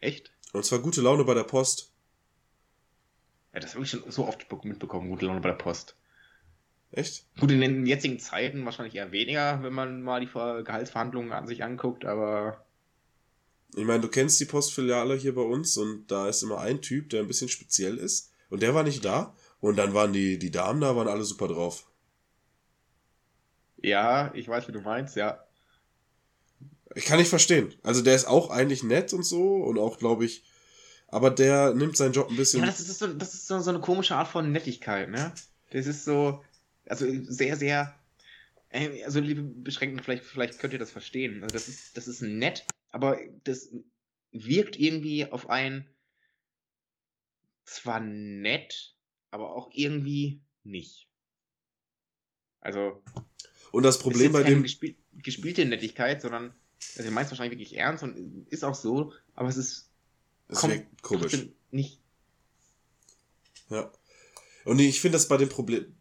[0.00, 0.32] Echt?
[0.52, 1.92] Und zwar gute Laune bei der Post.
[3.52, 5.94] Ja, das habe ich schon so oft be- mitbekommen, gute Laune bei der Post.
[6.90, 7.26] Echt?
[7.38, 11.46] Gut, in den jetzigen Zeiten wahrscheinlich eher weniger, wenn man mal die Ver Gehaltsverhandlungen an
[11.46, 12.64] sich anguckt, aber
[13.76, 17.10] Ich meine, du kennst die Postfiliale hier bei uns und da ist immer ein Typ,
[17.10, 18.32] der ein bisschen speziell ist.
[18.48, 19.34] Und der war nicht da.
[19.60, 21.84] Und dann waren die, die Damen da, waren alle super drauf.
[23.84, 25.44] Ja, ich weiß, wie du meinst, ja.
[26.94, 27.74] Ich kann nicht verstehen.
[27.82, 30.44] Also der ist auch eigentlich nett und so und auch, glaube ich,
[31.08, 32.60] aber der nimmt seinen Job ein bisschen.
[32.60, 35.32] Ja, das ist so, das ist so, so eine komische Art von Nettigkeit, ne?
[35.70, 36.42] Das ist so,
[36.86, 37.94] also sehr, sehr,
[38.70, 41.42] äh, also liebe Beschränkten, vielleicht, vielleicht könnt ihr das verstehen.
[41.42, 43.70] Also das ist, das ist nett, aber das
[44.32, 45.88] wirkt irgendwie auf einen
[47.64, 48.94] zwar nett,
[49.30, 51.08] aber auch irgendwie nicht.
[52.60, 53.02] Also,
[53.74, 54.62] und das Problem bei dem.
[54.62, 56.54] gespiel gespielte Nettigkeit, sondern
[56.96, 59.88] also, er meint wahrscheinlich wirklich ernst und ist auch so, aber es ist
[60.48, 61.48] Es wirkt komisch.
[61.70, 61.98] nicht
[63.70, 63.90] Ja.
[64.64, 65.94] Und ich finde das bei dem Problem.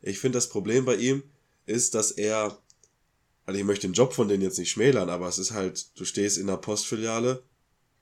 [0.00, 1.22] Ich finde das Problem bei ihm
[1.66, 2.58] ist, dass er.
[3.44, 6.04] Also ich möchte den Job von denen jetzt nicht schmälern, aber es ist halt, du
[6.04, 7.42] stehst in der Postfiliale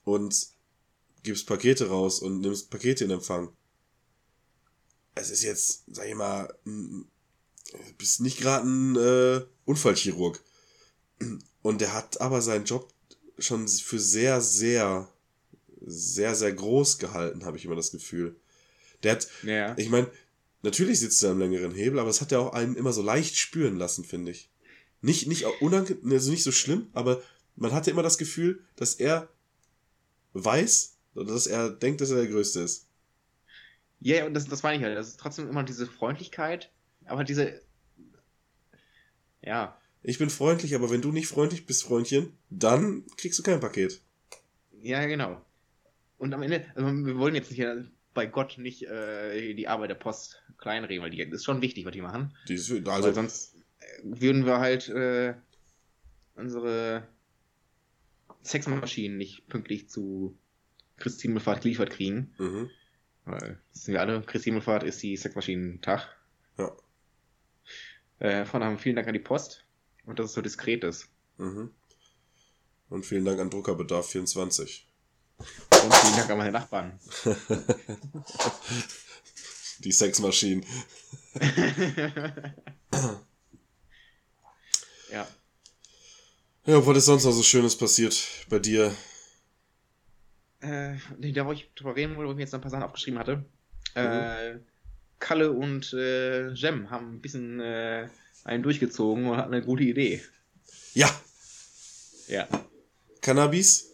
[0.04, 0.48] und
[1.22, 3.50] gibst Pakete raus und nimmst Pakete in Empfang.
[5.14, 6.54] Es ist jetzt, sag ich mal,
[7.98, 10.40] bist nicht gerade ein äh, Unfallchirurg.
[11.62, 12.92] Und der hat aber seinen Job
[13.38, 15.08] schon für sehr, sehr,
[15.80, 18.36] sehr, sehr groß gehalten, habe ich immer das Gefühl.
[19.02, 19.76] Der hat, Ja.
[19.78, 20.10] ich meine,
[20.62, 23.36] natürlich sitzt er am längeren Hebel, aber es hat er auch einen immer so leicht
[23.36, 24.50] spüren lassen, finde ich.
[25.02, 27.22] Nicht, nicht unangenehm, also nicht so schlimm, aber
[27.56, 29.28] man hatte immer das Gefühl, dass er
[30.34, 32.86] weiß, oder dass er denkt, dass er der Größte ist.
[34.00, 34.96] Ja, ja, und das, das meine ich halt.
[34.96, 36.70] Das ist trotzdem immer diese Freundlichkeit,
[37.06, 37.60] aber diese
[39.42, 43.60] Ja, Ich bin freundlich, aber wenn du nicht freundlich bist, Freundchen, dann kriegst du kein
[43.60, 44.00] Paket.
[44.82, 45.44] ja, genau.
[46.18, 47.82] Und am Ende, also wir wollen jetzt nicht, äh,
[48.12, 51.86] bei Gott nicht äh, die Arbeit der Post kleinreden, weil die das ist schon wichtig,
[51.86, 52.34] was die machen.
[52.48, 55.34] Dieses, Also, also, weil sonst äh, würden wir halt äh,
[56.34, 57.06] unsere
[58.42, 60.36] Sexmaschinen nicht pünktlich zu
[60.96, 62.34] Christi Himmelfahrt geliefert kriegen.
[62.38, 62.70] mhm.
[63.24, 66.16] Weil, das wissen wir alle, Christi Himmelfahrt ist die Sexmaschinentag.
[68.20, 69.64] Äh, von daher vielen Dank an die Post
[70.04, 71.08] und dass es so diskret ist.
[71.38, 71.70] Mhm.
[72.90, 74.86] Und vielen Dank an Druckerbedarf 24.
[75.38, 77.00] Und vielen Dank an meine Nachbarn.
[79.78, 80.64] Die Sexmaschinen.
[85.10, 85.26] ja.
[86.66, 88.94] Ja, was ist sonst noch so Schönes passiert bei dir?
[90.60, 92.70] Äh, nee, da wo ich drüber reden wollte, wo ich mir jetzt noch ein paar
[92.70, 93.46] Sachen aufgeschrieben hatte.
[93.94, 94.58] Äh,
[95.20, 98.08] Kalle und äh, Jem haben ein bisschen äh,
[98.44, 100.22] einen durchgezogen und hatten eine gute Idee.
[100.94, 101.08] Ja,
[102.26, 102.48] Ja.
[103.20, 103.92] Cannabis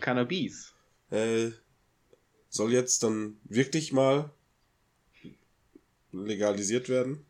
[0.00, 0.72] Cannabis.
[1.10, 1.50] äh,
[2.48, 4.30] soll jetzt dann wirklich mal
[6.12, 7.24] legalisiert werden.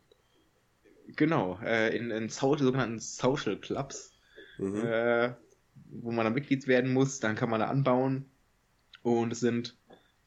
[1.15, 4.11] Genau, äh, in, in so sogenannten Social Clubs,
[4.57, 4.85] Mhm.
[4.85, 5.33] äh,
[5.91, 8.25] wo man dann Mitglied werden muss, dann kann man da anbauen.
[9.01, 9.75] Und es sind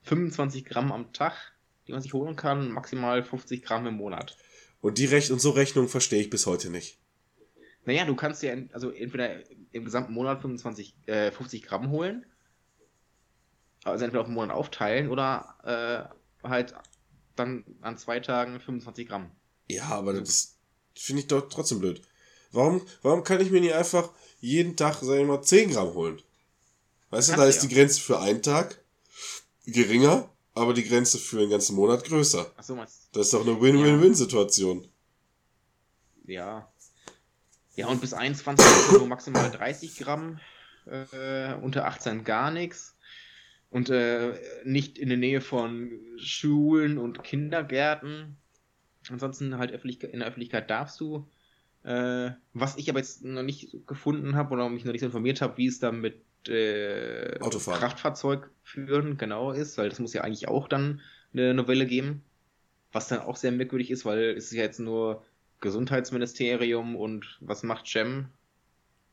[0.03, 1.53] 25 Gramm am Tag,
[1.87, 4.37] die man sich holen kann, maximal 50 Gramm im Monat.
[4.81, 6.99] Und die Rech und so Rechnung verstehe ich bis heute nicht.
[7.85, 9.41] Naja, du kannst dir also entweder
[9.73, 12.25] im gesamten Monat 25, äh, 50 Gramm holen,
[13.85, 16.11] also entweder auf den Monat aufteilen oder
[16.45, 16.75] äh, halt
[17.35, 19.31] dann an zwei Tagen 25 Gramm.
[19.69, 20.59] Ja, aber das
[20.95, 22.03] finde ich doch trotzdem blöd.
[22.53, 24.11] Warum, warum kann ich mir nicht einfach
[24.41, 26.23] jeden Tag, sag ich mal, 10 Gramm holen?
[27.11, 27.69] Weißt du, da ist ja.
[27.69, 28.83] die Grenze für einen Tag
[29.67, 32.53] geringer, aber die Grenze für den ganzen Monat größer.
[32.57, 34.87] Achso, meinst Das ist doch eine Win-Win-Win-Situation.
[36.27, 36.73] Ja.
[37.75, 40.39] Ja, und bis 21 Uhr nur maximal 30 Gramm,
[40.87, 42.97] äh, unter 18 gar nichts.
[43.71, 44.35] Und äh,
[44.65, 48.37] nicht in der Nähe von Schulen und Kindergärten.
[49.09, 51.27] Ansonsten halt in der Öffentlichkeit darfst du.
[51.83, 55.41] Äh, was ich aber jetzt noch nicht gefunden habe oder mich noch nicht so informiert
[55.41, 57.39] habe, wie es da mit äh.
[57.39, 61.01] Kraftfahrzeug führen genau ist, weil das muss ja eigentlich auch dann
[61.33, 62.23] eine Novelle geben.
[62.93, 65.25] Was dann auch sehr merkwürdig ist, weil es ist ja jetzt nur
[65.61, 68.27] Gesundheitsministerium und was macht Cem?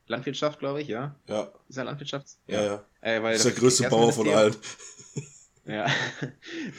[0.07, 1.15] Landwirtschaft, glaube ich, ja?
[1.27, 2.27] Ja, Ist er Landwirtschaft?
[2.47, 2.85] ja, ja.
[3.01, 4.55] Äh, weil Das ist der größte Bauer von allen.
[5.65, 5.85] Ja.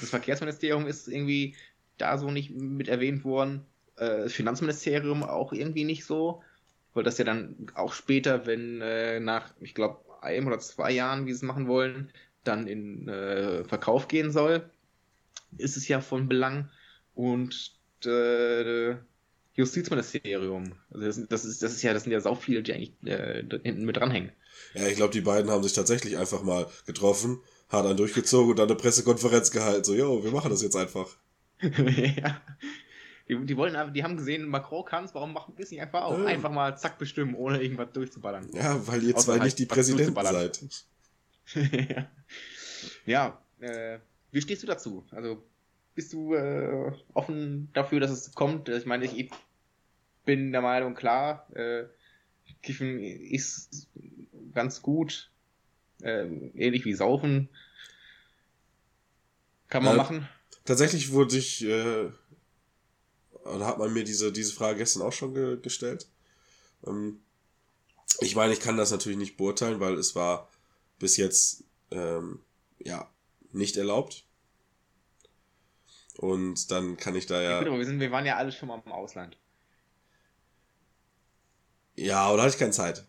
[0.00, 1.54] Das Verkehrsministerium ist irgendwie
[1.96, 3.64] da so nicht mit erwähnt worden.
[3.94, 6.42] Äh, Das Finanzministerium auch irgendwie nicht so.
[6.92, 11.26] Weil das ja dann auch später, wenn äh, nach, ich glaube, einem oder zwei Jahren,
[11.26, 12.12] wie sie es machen wollen,
[12.44, 14.68] dann in äh, Verkauf gehen soll,
[15.58, 16.70] ist es ja von Belang.
[17.14, 17.72] Und
[18.06, 18.94] äh,
[19.54, 20.72] Justizministerium.
[20.90, 23.44] Also das, das, ist, das ist ja, das sind ja sau viele, die eigentlich äh,
[23.62, 24.32] hinten mit dranhängen.
[24.74, 28.58] Ja, ich glaube, die beiden haben sich tatsächlich einfach mal getroffen, hat einen durchgezogen und
[28.58, 29.84] dann eine Pressekonferenz gehalten.
[29.84, 31.08] So, yo, wir machen das jetzt einfach.
[31.60, 32.40] ja.
[33.30, 35.80] Die, die wollen einfach, die haben gesehen, Macron kann es, warum machen wir es nicht
[35.80, 36.18] einfach auch?
[36.18, 36.24] Ja.
[36.24, 38.50] Einfach mal zack bestimmen, ohne irgendwas durchzuballern.
[38.52, 40.60] Ja, weil ihr Außer zwei halt nicht die Präsidenten seid.
[43.06, 44.00] ja, äh,
[44.32, 45.06] wie stehst du dazu?
[45.12, 45.44] Also,
[45.94, 48.68] bist du äh, offen dafür, dass es kommt?
[48.68, 49.30] Ich meine, ich, ich
[50.24, 51.84] bin der Meinung, klar, äh,
[52.62, 53.88] Kiffen ist
[54.54, 55.30] ganz gut,
[56.02, 57.48] äh, ähnlich wie Saufen.
[59.68, 60.28] Kann man Äh, machen.
[60.64, 62.10] Tatsächlich wurde ich, äh,
[63.44, 66.08] oder hat man mir diese, diese Frage gestern auch schon ge gestellt.
[66.86, 67.20] Ähm,
[68.20, 70.50] ich meine, ich kann das natürlich nicht beurteilen, weil es war
[70.98, 72.40] bis jetzt, ähm,
[72.78, 73.10] ja,
[73.52, 74.24] nicht erlaubt.
[76.18, 77.50] Und dann kann ich da Ja.
[77.52, 79.36] ja, Gut, aber wir, sind, wir waren ja alle schon mal im Ausland.
[81.96, 83.06] ja, aber da hatte ich keine Zeit.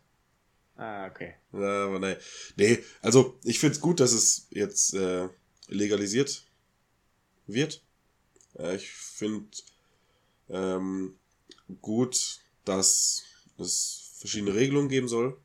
[0.75, 1.35] Ah, okay.
[1.53, 2.15] Ja, aber nee.
[2.55, 5.27] Nee, also ich finde es gut, dass es jetzt äh,
[5.67, 6.45] legalisiert
[7.47, 7.83] wird.
[8.57, 9.47] Äh, ich finde
[10.51, 11.15] ähm,
[11.81, 13.23] gut, dass
[13.59, 15.37] es verschiedene Regelungen geben soll.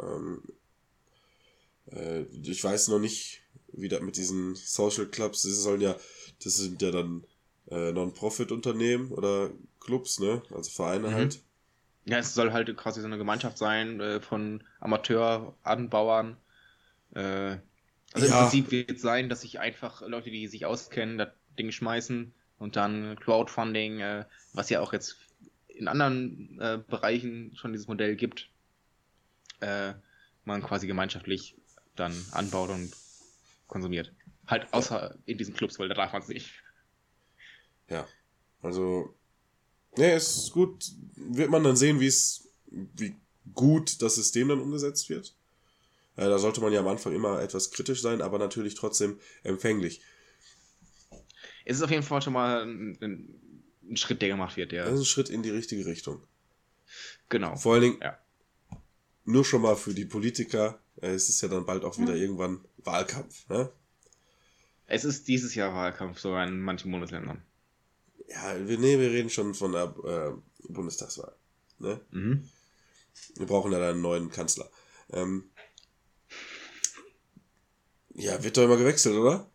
[0.00, 0.42] Ähm,
[1.90, 3.42] äh, ich weiß noch nicht,
[3.72, 5.96] wie das mit diesen Social Clubs, das sollen ja,
[6.44, 7.24] das sind ja dann
[7.70, 9.50] äh, Non-Profit-Unternehmen oder
[9.80, 10.42] Clubs, ne?
[10.50, 11.12] Also Vereine Mhm.
[11.12, 11.40] halt.
[12.06, 16.38] Ja, es soll halt quasi so eine Gemeinschaft sein äh, von Amateuranbauern.
[17.14, 17.58] Äh,
[18.12, 18.26] also Ja.
[18.26, 22.34] im Prinzip wird es sein, dass sich einfach Leute, die sich auskennen, das Ding schmeißen
[22.62, 25.16] und dann Crowdfunding, äh, was ja auch jetzt
[25.68, 28.48] in anderen äh, Bereichen schon dieses Modell gibt,
[29.60, 29.94] äh,
[30.44, 31.56] man quasi gemeinschaftlich
[31.96, 32.92] dann anbaut und
[33.68, 34.12] konsumiert.
[34.46, 36.52] Halt außer in diesen Clubs, weil da darf man es nicht.
[37.88, 38.06] Ja,
[38.62, 39.14] also
[39.96, 40.90] Nee, ist gut.
[41.16, 43.14] Wird man dann sehen, wie es, wie
[43.54, 45.34] gut das System dann umgesetzt wird.
[46.16, 50.00] Äh, da sollte man ja am Anfang immer etwas kritisch sein, aber natürlich trotzdem empfänglich.
[51.64, 54.84] Es ist auf jeden Fall schon mal ein, ein, Schritt, der gemacht wird, ja.
[54.84, 56.22] Das ist ein Schritt in die richtige Richtung.
[57.28, 57.56] Genau.
[57.56, 58.18] Vor allen Dingen Ja.
[59.24, 60.80] nur schon mal für die Politiker.
[61.00, 63.48] äh, Es ist ja dann bald auch wieder irgendwann Wahlkampf.
[63.48, 63.70] Ne?
[64.86, 67.42] Es ist dieses Jahr Wahlkampf, sogar in manchen Bundesländern.
[68.28, 71.34] Ja, wir, nee, wir reden schon von der äh, Bundestagswahl.
[71.78, 72.00] Ne?
[72.10, 72.48] Mhm.
[73.36, 74.70] Wir brauchen ja dann einen neuen Kanzler.
[75.10, 75.50] Ähm,
[78.14, 79.50] ja, wird doch immer gewechselt, oder?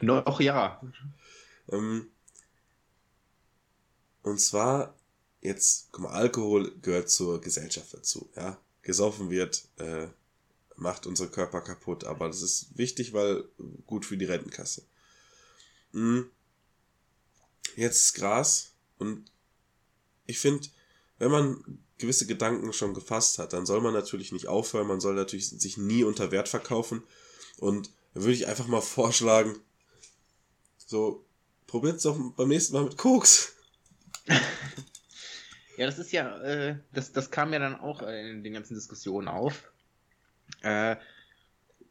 [0.00, 0.80] Noch ja.
[1.70, 2.08] Ähm,
[4.22, 4.94] und zwar,
[5.40, 8.58] jetzt, guck mal, Alkohol gehört zur Gesellschaft dazu, ja.
[8.82, 10.08] Gesoffen wird, äh,
[10.76, 13.44] macht unsere Körper kaputt, aber das ist wichtig, weil
[13.86, 14.82] gut für die Rentenkasse.
[15.92, 16.30] Mhm.
[17.76, 19.30] Jetzt ist Gras und
[20.26, 20.68] ich finde,
[21.18, 25.14] wenn man gewisse Gedanken schon gefasst hat, dann soll man natürlich nicht aufhören, man soll
[25.14, 27.02] natürlich sich nie unter Wert verkaufen
[27.58, 29.56] und würde ich einfach mal vorschlagen,
[30.86, 31.24] so,
[31.66, 33.54] probiert's doch beim nächsten Mal mit Koks.
[35.76, 38.74] Ja, das ist ja, äh, das, das kam ja dann auch äh, in den ganzen
[38.74, 39.72] Diskussionen auf.
[40.62, 40.96] Äh,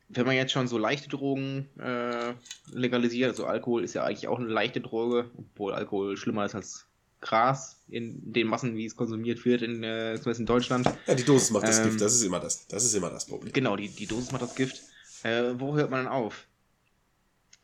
[0.09, 2.33] wenn man jetzt schon so leichte Drogen äh,
[2.71, 6.85] legalisiert, also Alkohol ist ja eigentlich auch eine leichte Droge, obwohl Alkohol schlimmer ist als
[7.19, 10.89] Gras in den Massen, wie es konsumiert wird, in, äh, zumindest in Deutschland.
[11.07, 11.85] Ja, die Dosis macht das Ähm.
[11.85, 13.51] Gift, das ist immer das, das ist immer das Problem.
[13.53, 14.81] Genau, die, die Dosis macht das Gift.
[15.23, 16.45] Äh, wo hört man dann auf?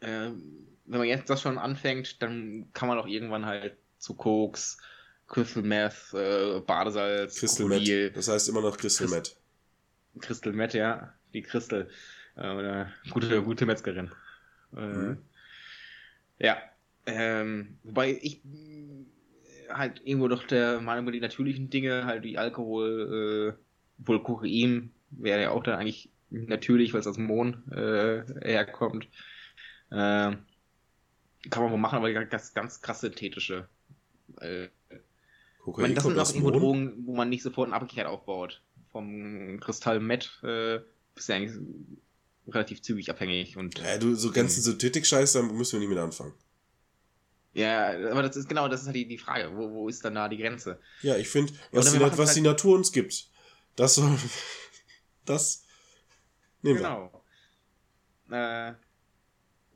[0.01, 4.77] Ähm, wenn man jetzt das schon anfängt, dann kann man auch irgendwann halt zu Koks,
[5.27, 9.35] Crystal Meth, äh, Badesalz, Crystal Krokodil, Met, das heißt immer noch Crystal Christ- Met.
[10.19, 11.89] Crystal Meth, ja, die Crystal,
[12.35, 14.11] äh, oder gute, gute Metzgerin.
[14.75, 15.17] Äh, Mhm.
[16.39, 16.57] Ja,
[17.05, 19.05] ähm, wobei ich mh,
[19.69, 24.91] halt irgendwo doch der Meinung bin, die natürlichen Dinge, halt wie Alkohol, äh, wohl Kokain,
[25.11, 29.07] wäre ja auch dann eigentlich natürlich, weil es aus dem Mond äh, herkommt.
[29.91, 30.33] Äh,
[31.49, 33.67] kann man wohl machen, aber ganz, ganz krass synthetische.
[34.41, 34.67] Äh,
[35.63, 36.51] Kokain meine, das sind auch irgendwo.
[36.51, 38.61] Drogen, wo man nicht sofort eine Abhängigkeit aufbaut.
[38.91, 40.79] Vom Kristall Met äh,
[41.15, 41.57] bist du eigentlich
[42.47, 46.33] relativ zügig abhängig und Ja, du, so ganzen Synthetik-Scheiß, da müssen wir nicht mit anfangen.
[47.53, 50.15] ja, aber das ist genau, das ist halt die, die Frage, wo, wo ist dann
[50.15, 50.79] da die Grenze?
[51.03, 53.27] Ja, ich finde, was, die, wir was halt- die Natur uns gibt,
[53.75, 54.17] das soll,
[55.25, 55.63] das
[56.63, 56.83] nehmen wir.
[56.83, 57.23] Genau.
[58.31, 58.73] Äh,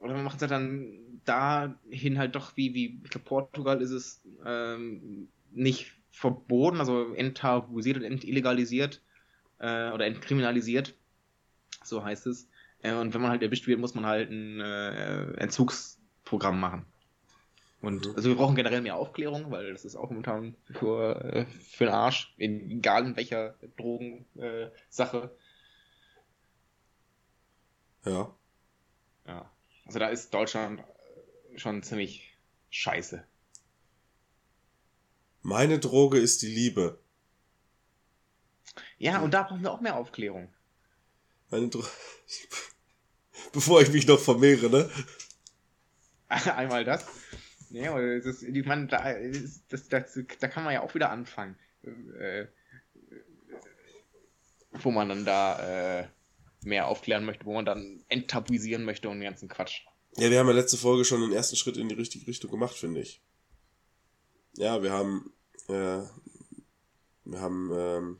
[0.04, 3.91] oder man macht es halt dann dahin halt doch wie, wie, ich glaube, Portugal ist
[3.91, 9.01] es ähm, nicht verboten, also enttabuisiert und entillegalisiert
[9.60, 10.93] äh, oder entkriminalisiert,
[11.84, 12.49] so heißt es.
[12.82, 16.86] Äh, und wenn man halt erwischt wird, muss man halt ein äh, Entzugsprogramm machen.
[17.82, 18.16] Und Mhm.
[18.16, 21.93] also wir brauchen generell mehr Aufklärung, weil das ist auch momentan für, äh, für den
[21.93, 25.32] Arsch, in, egal in welcher Drogensache.
[28.06, 28.10] Äh.
[28.10, 28.36] Ja.
[29.28, 29.49] Ja.
[29.86, 30.84] Also da ist Deutschland
[31.56, 32.38] schon ziemlich
[32.70, 33.24] scheiße.
[35.42, 37.00] Meine Droge ist die Liebe.
[38.98, 40.52] Ja, und da brauchen wir auch mehr Aufklärung.
[41.50, 41.84] Meine Dro
[43.52, 44.90] Bevor ich mich noch vermehre, ne?
[46.56, 47.06] Einmal das.
[47.70, 51.10] Ja, das ist, ich meine, da, ist, das, das, da kann man ja auch wieder
[51.10, 51.58] anfangen.
[52.18, 52.48] Äh,
[54.72, 56.08] wo man dann da äh,
[56.66, 59.82] mehr aufklären möchte, wo man dann enttabuisieren möchte und den ganzen Quatsch.
[60.18, 62.76] Ja, wir haben ja letzte Folge schon den ersten Schritt in die richtige Richtung gemacht,
[62.76, 63.22] finde ich.
[64.55, 65.34] Ja, wir haben,
[65.68, 66.01] äh,
[67.26, 68.20] wir haben ähm,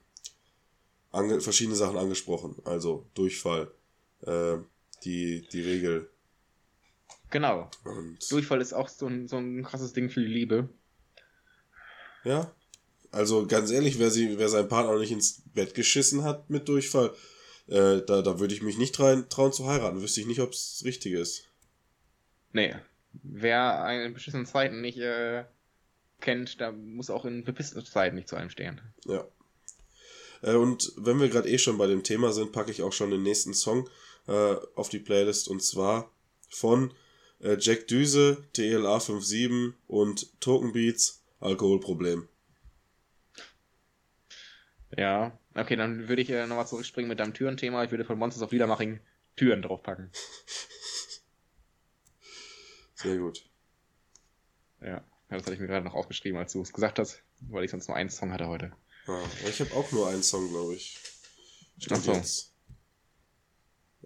[1.12, 2.56] ange verschiedene Sachen angesprochen.
[2.66, 3.72] Also Durchfall,
[4.22, 4.58] äh,
[5.04, 6.10] die, die Regel
[7.30, 7.70] Genau.
[7.84, 10.70] und Durchfall ist auch so ein, so ein krasses Ding für die Liebe.
[12.24, 12.52] ja.
[13.12, 16.68] Also ganz ehrlich, wer sie, wer seinen Partner noch nicht ins Bett geschissen hat mit
[16.68, 17.14] Durchfall,
[17.68, 20.02] äh, da, da würde ich mich nicht trauen, trauen zu heiraten.
[20.02, 21.48] Wüsste ich nicht, ob es das Richtige ist.
[22.52, 22.76] Nee.
[23.24, 25.46] Wer in beschissenen Zeiten nicht äh,
[26.20, 28.82] kennt, da muss auch in bepissten Zeiten nicht zu einem stehen.
[29.06, 29.28] Ja.
[30.42, 33.12] Äh, und wenn wir gerade eh schon bei dem Thema sind, packe ich auch schon
[33.12, 33.90] den nächsten Song
[34.28, 36.12] äh, auf die Playlist und zwar
[36.50, 36.94] von
[37.40, 42.28] äh, Jack Düse, TLA 57 und Token Beats, Alkoholproblem.
[44.98, 45.38] Ja.
[45.56, 47.84] Okay, dann würde ich äh, nochmal zurückspringen mit deinem Türenthema.
[47.84, 49.00] Ich würde von Monsters of Liedermaching
[49.36, 50.12] Türen draufpacken.
[52.96, 53.46] Sehr gut.
[54.82, 55.04] Ja.
[55.30, 57.88] das hatte ich mir gerade noch aufgeschrieben, als du es gesagt hast, weil ich sonst
[57.88, 58.72] nur einen Song hatte heute.
[59.08, 60.98] Ja, ich habe auch nur einen Song, glaube ich.
[61.78, 62.14] Stimmt so.
[62.14, 62.54] jetzt.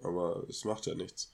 [0.02, 1.32] Aber es macht ja nichts.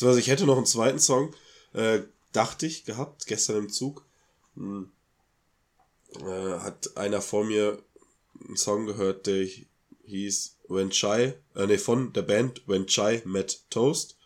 [0.00, 1.34] Also ich hätte noch einen zweiten Song,
[1.72, 2.00] äh,
[2.32, 4.06] dachte ich, gehabt, gestern im Zug.
[4.54, 4.92] hm,
[6.20, 7.82] äh, hat einer vor mir
[8.46, 9.46] einen Song gehört, der
[10.04, 14.16] hieß When Chai, äh, nee, von der Band When Chai Met Toast.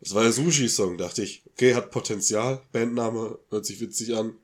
[0.00, 1.42] Das war der Sushi-Song, dachte ich.
[1.52, 2.62] Okay, hat Potenzial.
[2.72, 4.34] Bandname, hört sich witzig an.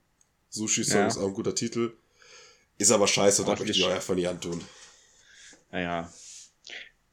[0.50, 1.06] Sushi-Song Ja.
[1.06, 1.92] ist auch ein guter Titel.
[2.78, 4.62] Ist aber scheiße, da möchte ich euch einfach nicht antun.
[5.70, 6.12] Naja.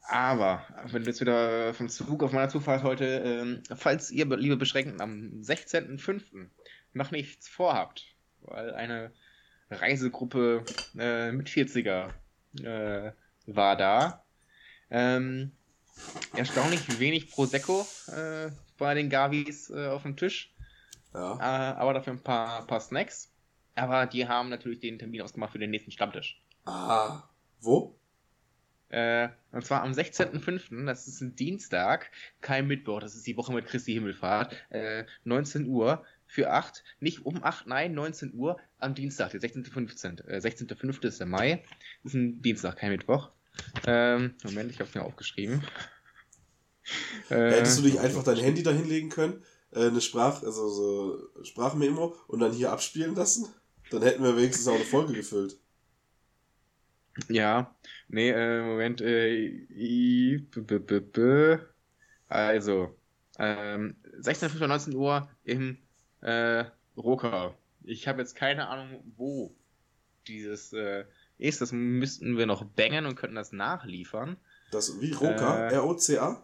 [0.10, 4.58] Aber, wenn du jetzt wieder vom Zug auf meiner Zufahrt heute, ähm, falls ihr, liebe
[4.58, 6.50] Beschränkten, am 16.05.
[6.92, 8.06] noch nichts vorhabt,
[8.42, 9.14] weil eine
[9.70, 12.16] Reisegruppe äh, mit 40er
[12.64, 13.14] äh,
[13.46, 14.26] war da,
[14.90, 15.58] ähm,
[16.36, 20.56] erstaunlich wenig Prosecco äh, bei den Gavis äh, auf dem Tisch,
[21.14, 21.36] Ja.
[21.40, 23.34] äh, aber dafür ein paar, paar Snacks.
[23.76, 26.44] Aber die haben natürlich den Termin ausgemacht für den nächsten Stammtisch.
[26.66, 27.24] Ah.
[27.60, 28.00] Wo?
[28.90, 32.12] Äh, und zwar am 16.05., das ist ein Dienstag,
[32.42, 37.26] kein Mittwoch, das ist die Woche mit Christi Himmelfahrt, äh, 19 Uhr für 8, nicht
[37.26, 41.06] um 8, nein, 19 Uhr am Dienstag, der 16.15., äh, 16.05.
[41.06, 41.64] ist der Mai,
[42.04, 43.30] ist ein Dienstag, kein Mittwoch.
[43.86, 45.64] Ähm, Moment, ich hab's mir aufgeschrieben.
[47.30, 51.44] Äh, Hättest du nicht einfach dein Handy da hinlegen können, äh, eine Sprach, also so
[51.44, 53.48] Sprachmemo und dann hier abspielen lassen?
[53.92, 55.58] Dann hätten wir wenigstens auch eine Folge gefüllt.
[57.30, 57.76] Ja,
[58.08, 61.58] nee, äh, Moment, äh, i, b, b, b, b.
[62.28, 62.98] also,
[63.38, 64.68] ähm, 16.05.
[64.68, 65.78] 19 Uhr im
[66.24, 66.66] äh,
[66.98, 67.56] Roker.
[67.84, 69.54] Ich habe jetzt keine Ahnung, wo
[70.28, 71.06] dieses äh,
[71.38, 71.62] ist.
[71.62, 74.38] Das müssten wir noch bangen und könnten das nachliefern.
[74.72, 75.74] Das wie Roka, Äh.
[75.74, 76.42] R-O-C-A?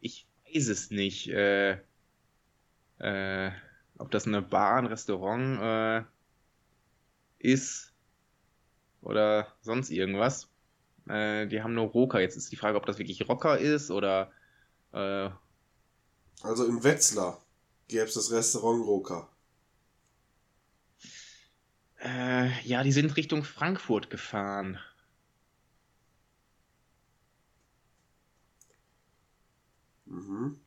[0.00, 1.78] Ich weiß es nicht, äh,
[2.98, 3.50] äh,
[3.98, 6.04] ob das eine Bar, ein Restaurant äh,
[7.38, 7.92] ist
[9.00, 10.48] oder sonst irgendwas.
[11.08, 12.20] Äh, die haben nur Rocker.
[12.20, 14.30] Jetzt ist die Frage, ob das wirklich Rocker ist oder
[14.92, 15.30] äh,
[16.42, 17.43] Also in Wetzlar
[17.88, 19.28] gäbe es das Restaurant Roka.
[22.00, 24.78] äh, ja, die sind Richtung Frankfurt gefahren.
[30.06, 30.60] Mhm.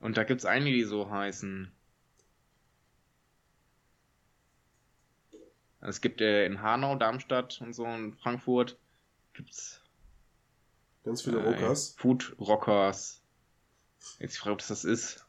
[0.00, 1.72] Und da gibt's einige, die so heißen.
[5.80, 8.76] Es gibt äh, in Hanau, Darmstadt und so in Frankfurt
[9.34, 9.82] gibt's
[11.04, 11.94] Ganz viele äh, Rokas.
[11.96, 13.22] Food Rockers.
[14.18, 15.27] Jetzt die Frage, ob das das ist.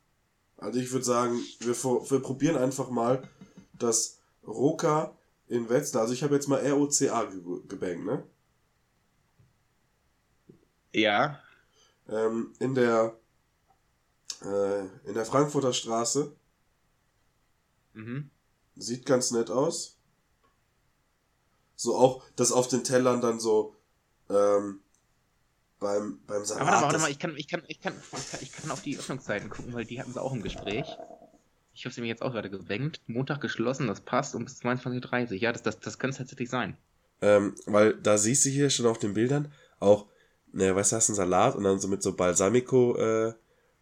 [0.59, 3.27] Also ich würde sagen, wir, wir probieren einfach mal
[3.73, 5.15] das Roka
[5.47, 6.03] in Wetzlar.
[6.03, 8.23] Also ich habe jetzt mal R-O-C-A ge gebankt, ne?
[10.93, 11.39] Ja,
[12.07, 13.15] Ähm, in der
[14.41, 16.35] äh, in der Frankfurter Straße.
[17.93, 18.29] mhm.
[18.75, 19.97] Sieht ganz nett aus.
[21.75, 23.75] So auch, dass auf den Tellern dann so
[24.29, 24.81] ähm,
[25.79, 26.61] beim, beim Salat.
[26.61, 27.93] Aber warte mal, warte mal, ich kann, ich kann, ich kann,
[28.41, 30.85] ich kann, auf die Öffnungszeiten gucken, weil die hatten sie auch im Gespräch.
[31.73, 33.01] Ich habe sie mir jetzt auch gerade gewenkt.
[33.07, 35.37] Montag geschlossen, das passt um bis 22.30 Uhr.
[35.37, 36.77] Ja, das, das, das könnte es tatsächlich sein.
[37.21, 40.05] Ähm, weil da siehst du hier schon auf den Bildern auch,
[40.51, 43.33] ne, weißt du, hast einen Salat und dann so mit so Balsamico, äh,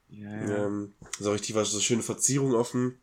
[0.10, 3.00] Ja, ähm, so richtig was, so schöne Verzierung auf den,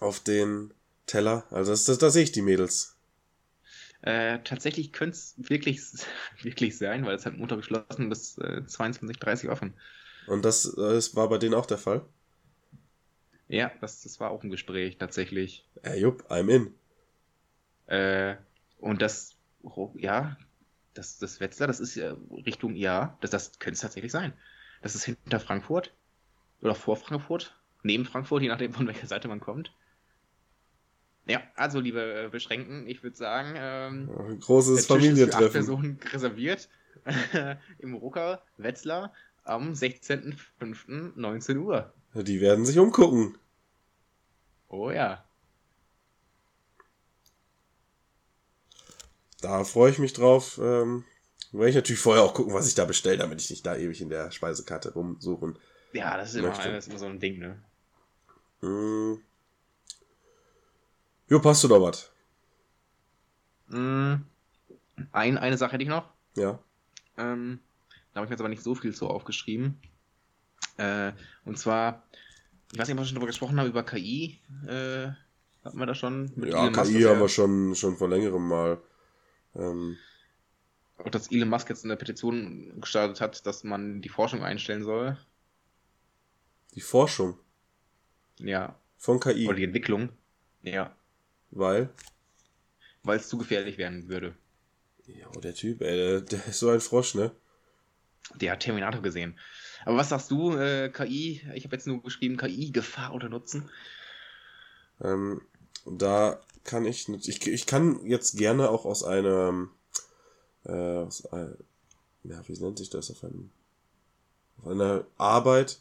[0.00, 0.72] auf den
[1.06, 1.44] Teller.
[1.50, 2.93] Also das, das, da sehe ich die Mädels.
[4.04, 5.80] Äh, tatsächlich könnte es wirklich,
[6.42, 9.72] wirklich sein, weil es hat Montag geschlossen bis äh, 22.30 Uhr offen.
[10.26, 12.04] Und das, das war bei denen auch der Fall.
[13.48, 15.66] Ja, das, das war auch ein Gespräch, tatsächlich.
[15.82, 16.74] Äh, jupp, I'm in.
[17.86, 18.36] Äh,
[18.78, 20.36] und das, oh, ja,
[20.92, 24.34] das, das Wetzlar, das ist ja Richtung, ja, das, das könnte es tatsächlich sein.
[24.82, 25.94] Das ist hinter Frankfurt
[26.60, 29.72] oder vor Frankfurt, neben Frankfurt, je nachdem, von welcher Seite man kommt.
[31.26, 35.24] Ja, also, liebe äh, Beschränkten, ich würde sagen, ähm, Ein großes der Tisch ist für
[35.24, 35.52] acht Familientreffen.
[35.52, 36.68] Personen reserviert
[37.78, 39.12] im Rucker Wetzlar
[39.44, 41.92] am 16.05.19 Uhr.
[42.14, 43.36] Die werden sich umgucken.
[44.68, 45.24] Oh ja.
[49.40, 50.58] Da freue ich mich drauf.
[50.62, 51.04] Ähm,
[51.52, 54.00] werde ich natürlich vorher auch gucken, was ich da bestelle, damit ich nicht da ewig
[54.00, 55.58] in der Speisekarte rumsuchen.
[55.92, 57.62] Ja, das ist immer, das ist immer so ein Ding, ne?
[58.60, 59.20] Hm.
[61.28, 62.10] Jo, passt du da was?
[63.68, 64.14] Mm,
[65.12, 66.08] Ein, eine Sache hätte ich noch.
[66.36, 66.58] Ja.
[67.16, 67.60] Ähm,
[68.12, 69.80] da habe ich mir jetzt aber nicht so viel zu aufgeschrieben.
[70.76, 71.12] Äh,
[71.44, 72.04] und zwar,
[72.72, 74.40] ich weiß nicht, ob wir schon drüber gesprochen haben, über KI.
[74.66, 75.08] Äh,
[75.64, 76.32] hatten wir da schon?
[76.36, 78.78] Mit Ja, Elon Musk, KI dass haben wir schon, schon vor längerem mal.
[79.54, 79.96] Ähm,
[80.98, 85.16] Auch dass Elon Musk jetzt eine Petition gestartet hat, dass man die Forschung einstellen soll.
[86.74, 87.38] die Forschung
[88.38, 88.74] Ja.
[88.98, 89.46] von KI.
[89.46, 90.08] Oder die Entwicklung.
[90.62, 90.94] Ja.
[91.54, 91.88] Weil.
[93.04, 94.34] Weil es zu gefährlich werden würde.
[95.06, 97.30] Ja, der Typ, ey, der, der ist so ein Frosch, ne?
[98.34, 99.38] Der hat Terminator gesehen.
[99.84, 101.42] Aber was sagst du, äh, KI?
[101.54, 103.70] Ich habe jetzt nur geschrieben, KI, Gefahr oder Nutzen.
[105.00, 105.42] Ähm,
[105.84, 109.70] da kann ich, ich, ich kann jetzt gerne auch aus einem,
[110.64, 111.56] äh, aus ein,
[112.24, 113.50] ja, wie nennt sich das, auf, einem,
[114.58, 115.80] auf einer Arbeit,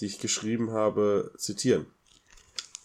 [0.00, 1.86] die ich geschrieben habe, zitieren.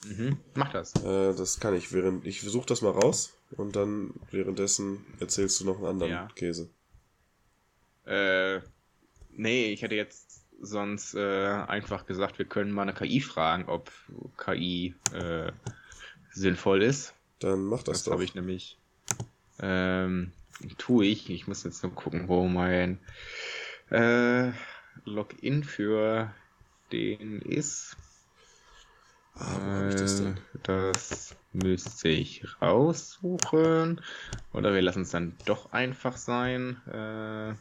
[0.06, 0.38] Mhm.
[0.56, 0.94] Mach das.
[1.04, 5.66] Äh, das kann ich, während, ich suche das mal raus und dann währenddessen erzählst du
[5.66, 6.28] noch einen anderen Ja.
[6.36, 6.70] Käse.
[8.06, 8.60] Äh,
[9.32, 13.92] nee, ich hätte jetzt sonst äh, einfach gesagt, wir können mal eine KI fragen, ob
[14.38, 15.52] KI äh,
[16.32, 17.14] sinnvoll ist.
[17.40, 18.12] Dann mach das, Das, doch.
[18.14, 18.78] habe ich nämlich.
[19.60, 20.32] Ähm,
[20.78, 21.30] tue ich.
[21.30, 23.00] Ich muss jetzt nur gucken, wo mein
[23.90, 24.52] äh,
[25.06, 26.34] Login für
[26.92, 27.96] den ist.
[29.36, 30.38] Ah, das denn?
[30.38, 34.02] Äh, das müsste ich raussuchen.
[34.54, 36.82] Oder wir lassen es dann doch einfach sein.
[36.88, 37.52] Äh,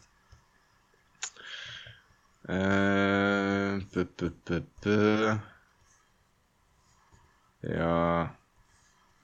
[2.49, 5.37] äh, b, b, b, b.
[7.62, 8.37] Ja,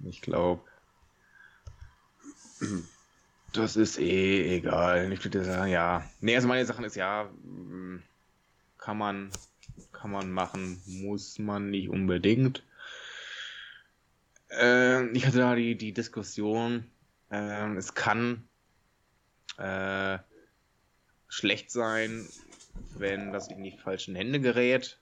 [0.04, 0.62] ich glaube,
[3.52, 5.12] das ist eh egal.
[5.12, 6.08] Ich würde sagen, ja.
[6.20, 7.28] Nee, also meine Sachen ist ja,
[8.78, 9.30] kann man,
[9.92, 12.62] kann man machen, muss man nicht unbedingt.
[14.50, 16.86] Äh, ich hatte da die, die Diskussion,
[17.30, 18.48] äh, es kann
[19.58, 20.18] äh,
[21.28, 22.26] schlecht sein,
[22.96, 24.98] wenn das in die falschen Hände gerät.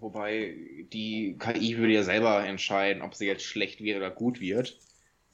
[0.00, 0.54] Wobei
[0.92, 4.78] die KI würde ja selber entscheiden, ob sie jetzt schlecht wird oder gut wird.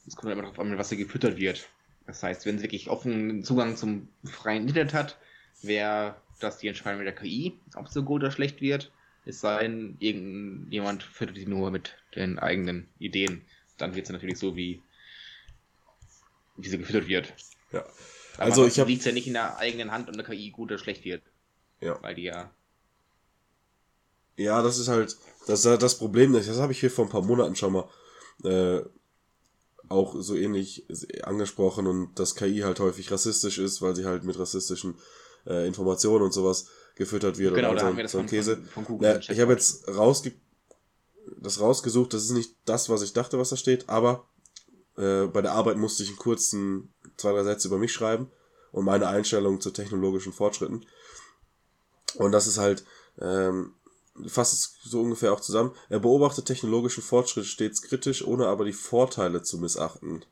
[0.07, 1.67] Es kommt immer darauf an, was sie gefüttert wird.
[2.05, 5.17] Das heißt, wenn sie wirklich offenen Zugang zum freien Internet hat,
[5.61, 8.91] wäre das die Entscheidung mit der KI, ob sie gut oder schlecht wird.
[9.25, 13.41] Es sei denn, irgendjemand füttert sie nur mit den eigenen Ideen.
[13.77, 14.81] Dann wird sie natürlich so, wie,
[16.57, 17.33] wie sie gefüttert wird.
[17.71, 17.83] Ja.
[18.37, 20.71] Aber Also ich hab- liegt ja nicht in der eigenen Hand, ob eine KI gut
[20.71, 21.23] oder schlecht wird.
[21.81, 22.01] Ja.
[22.01, 22.51] Weil die ja.
[24.37, 25.15] Ja, das ist halt,
[25.47, 27.89] das ist halt das Problem, das habe ich hier vor ein paar Monaten schon mal
[28.43, 28.81] äh,
[29.87, 30.85] auch so ähnlich
[31.23, 34.95] angesprochen und dass KI halt häufig rassistisch ist, weil sie halt mit rassistischen
[35.45, 38.27] äh, Informationen und sowas gefüttert wird Genau, oder da so, haben wir das so von,
[38.27, 38.57] Käse.
[38.73, 40.33] von, von im ich habe jetzt rausge
[41.37, 44.27] das rausgesucht, das ist nicht das, was ich dachte, was da steht, aber
[44.97, 48.31] äh, bei der Arbeit musste ich einen kurzen zwei, drei Sätze über mich schreiben
[48.71, 50.85] und meine Einstellung zu technologischen Fortschritten.
[52.15, 52.85] Und das ist halt,
[53.19, 53.73] ähm,
[54.27, 55.71] fasst es so ungefähr auch zusammen.
[55.89, 60.25] Er beobachtet technologischen Fortschritt stets kritisch, ohne aber die Vorteile zu missachten.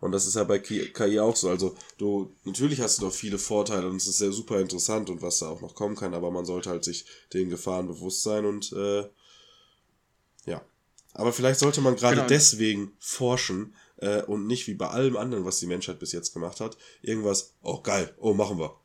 [0.00, 1.50] Und das ist ja bei Ki- auch so.
[1.50, 5.20] Also du, natürlich hast du doch viele Vorteile und es ist sehr super interessant und
[5.22, 8.46] was da auch noch kommen kann, aber man sollte halt sich den Gefahren bewusst sein
[8.46, 9.04] und äh,
[10.46, 10.62] ja.
[11.12, 12.28] Aber vielleicht sollte man gerade Genau.
[12.28, 16.60] deswegen forschen äh, und nicht wie bei allem anderen, was die Menschheit bis jetzt gemacht
[16.60, 18.76] hat, irgendwas, oh geil, oh machen wir.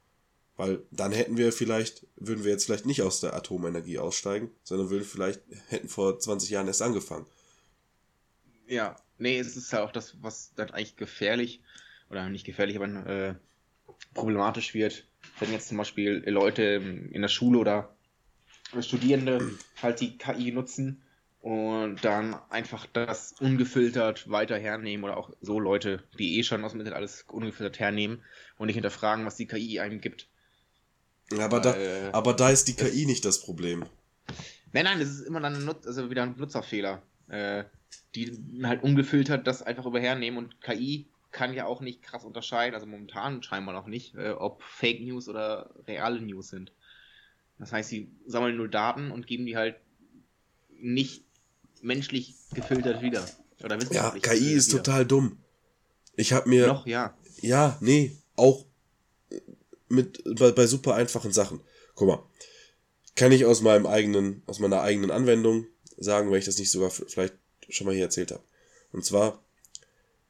[0.57, 4.89] Weil dann hätten wir vielleicht, würden wir jetzt vielleicht nicht aus der Atomenergie aussteigen, sondern
[4.89, 7.26] würden vielleicht, hätten vor 20 Jahren erst angefangen.
[8.68, 11.61] Ja, nee, es ist ja auch das, was dann eigentlich gefährlich,
[12.09, 13.36] oder nicht gefährlich, aber äh,
[14.13, 15.05] problematisch wird,
[15.39, 16.63] wenn jetzt zum Beispiel Leute
[17.11, 17.95] in der Schule oder
[18.82, 21.01] Studierende halt die KI nutzen
[21.41, 26.72] und dann einfach das ungefiltert weiter hernehmen oder auch so Leute, die eh schon aus
[26.72, 28.24] dem Internet alles ungefiltert hernehmen
[28.57, 30.28] und nicht hinterfragen, was die KI einem gibt.
[31.38, 33.86] Aber, da, Weil- aber da ist die KI nicht das Problem.
[34.74, 37.01] Nein, nein, das ist immer dann also wieder ein Nutzerfehler.
[37.28, 37.65] Äh,
[38.13, 38.32] die
[38.63, 43.43] halt ungefiltert das einfach überhernehmen und KI kann ja auch nicht krass unterscheiden, also momentan
[43.43, 46.71] scheinbar noch nicht, äh, ob Fake News oder reale News sind.
[47.59, 49.76] Das heißt, sie sammeln nur Daten und geben die halt
[50.69, 51.23] nicht
[51.82, 53.26] menschlich gefiltert wieder.
[53.63, 54.84] Oder Ja, KI gefiltert ist wieder.
[54.84, 55.38] total dumm.
[56.15, 57.17] Ich habe mir, Noch, ja.
[57.41, 58.65] ja, nee, auch
[59.89, 61.61] mit bei, bei super einfachen Sachen.
[61.95, 62.23] Guck mal,
[63.15, 65.67] kann ich aus meinem eigenen, aus meiner eigenen Anwendung
[65.98, 67.36] sagen, wenn ich das nicht sogar vielleicht
[67.70, 68.43] schon mal hier erzählt habe.
[68.91, 69.43] Und zwar,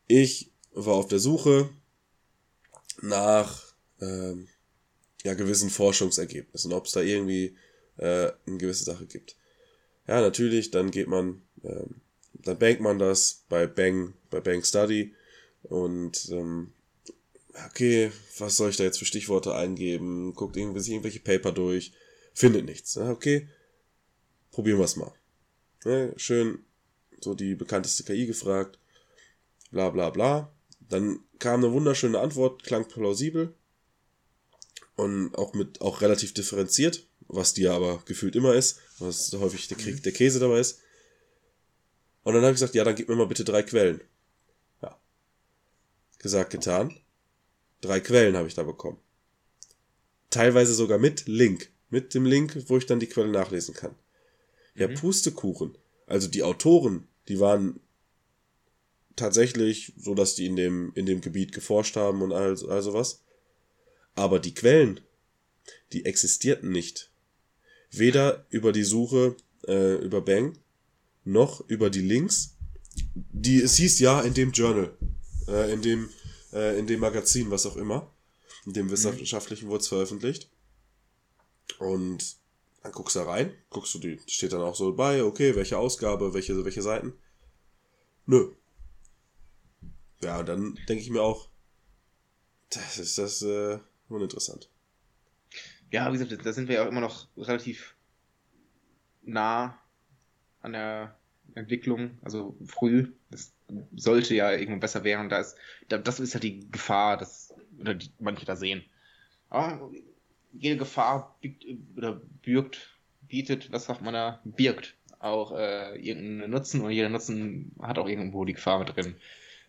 [0.07, 1.69] ich war auf der Suche
[3.01, 4.47] nach ähm,
[5.23, 7.55] ja, gewissen Forschungsergebnissen, ob es da irgendwie
[7.97, 9.35] äh, eine gewisse Sache gibt.
[10.07, 12.01] Ja, natürlich, dann geht man, ähm,
[12.33, 15.15] dann bankt man das bei Bang, bei Bang Study
[15.63, 16.73] und ähm,
[17.67, 20.33] okay, was soll ich da jetzt für Stichworte eingeben?
[20.35, 21.93] Guckt irgendwie sich irgendwelche Paper durch,
[22.33, 22.97] findet nichts.
[22.97, 23.47] Okay,
[24.51, 25.13] probieren wir es mal.
[25.85, 26.65] Ja, schön
[27.21, 28.79] so die bekannteste KI gefragt,
[29.71, 30.51] bla bla bla.
[30.79, 33.53] Dann kam eine wunderschöne Antwort, klang plausibel
[34.95, 39.67] und auch mit auch relativ differenziert, was die ja aber gefühlt immer ist, was häufig
[39.67, 40.79] der, Krieg, der Käse dabei ist.
[42.23, 44.01] Und dann habe ich gesagt, ja, dann gib mir mal bitte drei Quellen.
[44.81, 44.99] Ja.
[46.19, 46.95] Gesagt, getan.
[47.81, 48.97] Drei Quellen habe ich da bekommen.
[50.31, 51.69] Teilweise sogar mit Link.
[51.89, 53.95] Mit dem Link, wo ich dann die Quelle nachlesen kann.
[54.75, 54.95] Ja, Mhm.
[54.95, 55.77] Pustekuchen.
[56.05, 57.79] Also die Autoren, die waren
[59.15, 63.23] tatsächlich, so dass die in dem, in dem Gebiet geforscht haben und all, all sowas.
[64.13, 64.99] Aber die Quellen,
[65.93, 67.11] die existierten nicht.
[67.91, 69.35] Weder über die Suche
[69.67, 70.57] äh, über Bang,
[71.23, 72.55] noch über die Links.
[73.15, 74.97] Die, es hieß ja in dem Journal,
[75.47, 76.09] äh, in dem,
[76.53, 78.11] äh, in dem Magazin, was auch immer.
[78.65, 80.49] In dem wissenschaftlichen wurde es veröffentlicht.
[81.79, 82.37] Und
[82.85, 85.75] dann guckst du da rein, guckst du die, steht dann auch so bei, okay, welche
[85.75, 87.13] Ausgabe, welche, welche Seiten.
[88.27, 88.53] Nö.
[90.21, 91.49] Ja, dann denke ich mir auch,
[92.69, 94.69] das ist das äh, uninteressant.
[95.91, 97.95] Ja, wie gesagt, da sind wir ja auch immer noch relativ
[99.23, 99.79] nah
[100.61, 101.17] an der
[101.55, 103.13] Entwicklung, also früh.
[103.31, 103.51] Das
[103.95, 105.29] sollte ja irgendwo besser werden.
[105.29, 105.55] Da ist,
[105.87, 108.83] da, das ist ja die Gefahr, dass oder die manche da sehen.
[109.49, 109.91] Aber
[110.57, 111.65] jede Gefahr biegt,
[111.97, 112.77] oder bürgt,
[113.27, 118.07] bietet, was sagt man da, birgt auch äh, irgendeinen Nutzen und jeder Nutzen hat auch
[118.07, 119.15] irgendwo die Gefahr mit drin.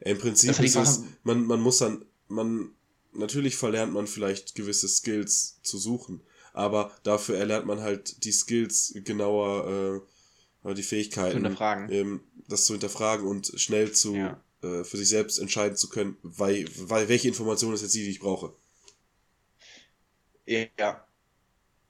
[0.00, 2.70] Im Prinzip ist es, man, man muss dann, man,
[3.14, 6.20] natürlich verlernt man vielleicht gewisse Skills zu suchen,
[6.52, 10.02] aber dafür erlernt man halt die Skills genauer,
[10.64, 11.90] äh, die Fähigkeiten, Zu hinterfragen.
[11.90, 14.40] Ähm, das zu hinterfragen und schnell zu, Ja.
[14.62, 18.10] äh, für sich selbst entscheiden zu können, weil, weil welche Information ist jetzt die, die
[18.10, 18.52] ich brauche.
[20.46, 21.02] Ja.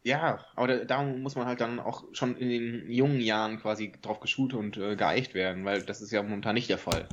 [0.02, 4.20] Ja, aber da, muss man halt dann auch schon in den jungen Jahren quasi drauf
[4.20, 7.08] geschult und äh, geeicht werden, weil das ist ja momentan nicht der Fall.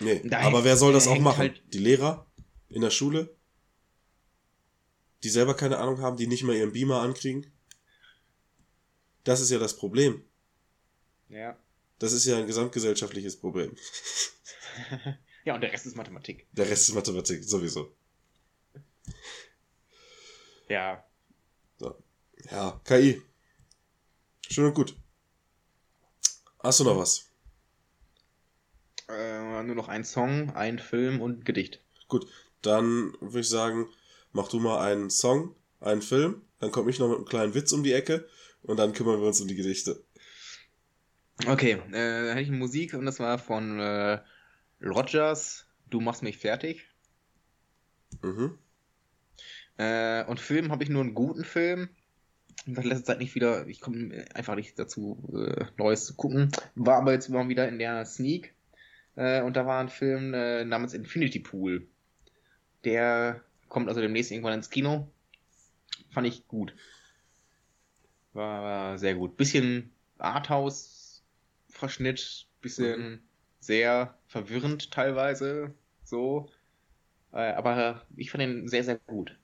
[0.00, 1.38] Nee, da aber hängt- wer soll das da auch machen?
[1.38, 2.26] halt- Die Lehrer
[2.70, 3.36] in der Schule?
[5.24, 7.52] Die selber keine Ahnung haben, die nicht mal ihren Beamer ankriegen?
[9.24, 10.24] Das ist ja das Problem.
[11.28, 11.56] Ja.
[11.98, 13.76] Das ist ja ein gesamtgesellschaftliches Problem.
[15.44, 16.46] ja, und der Rest ist Mathematik.
[16.52, 17.92] Der Rest ist Mathematik, sowieso.
[20.68, 21.04] Ja.
[22.50, 23.22] Ja, KI.
[24.48, 24.96] Schön und gut.
[26.58, 27.30] Hast du noch was?
[29.08, 31.80] Äh, nur noch ein Song, ein Film und ein Gedicht.
[32.08, 32.26] Gut,
[32.62, 33.88] dann würde ich sagen,
[34.32, 37.72] mach du mal einen Song, einen Film, dann komme ich noch mit einem kleinen Witz
[37.72, 38.28] um die Ecke
[38.62, 40.02] und dann kümmern wir uns um die Gedichte.
[41.46, 44.20] Okay, äh, da hatte ich Musik und das war von äh,
[44.82, 46.86] Rogers, Du machst mich fertig.
[48.22, 48.58] Mhm.
[49.78, 51.88] Äh, und Film habe ich nur einen guten Film.
[52.66, 56.52] In letzter Zeit nicht wieder, ich komme einfach nicht dazu, äh, Neues zu gucken.
[56.74, 58.54] War aber jetzt mal wieder in der Sneak.
[59.16, 61.86] Äh, und da war ein Film äh, namens Infinity Pool.
[62.84, 65.08] Der kommt also demnächst irgendwann ins Kino.
[66.10, 66.74] Fand ich gut.
[68.32, 69.36] War, war sehr gut.
[69.36, 73.22] Bisschen Arthouse-Verschnitt, bisschen
[73.60, 75.74] sehr verwirrend teilweise.
[76.04, 76.50] So.
[77.32, 79.38] Äh, aber ich fand den sehr, sehr gut.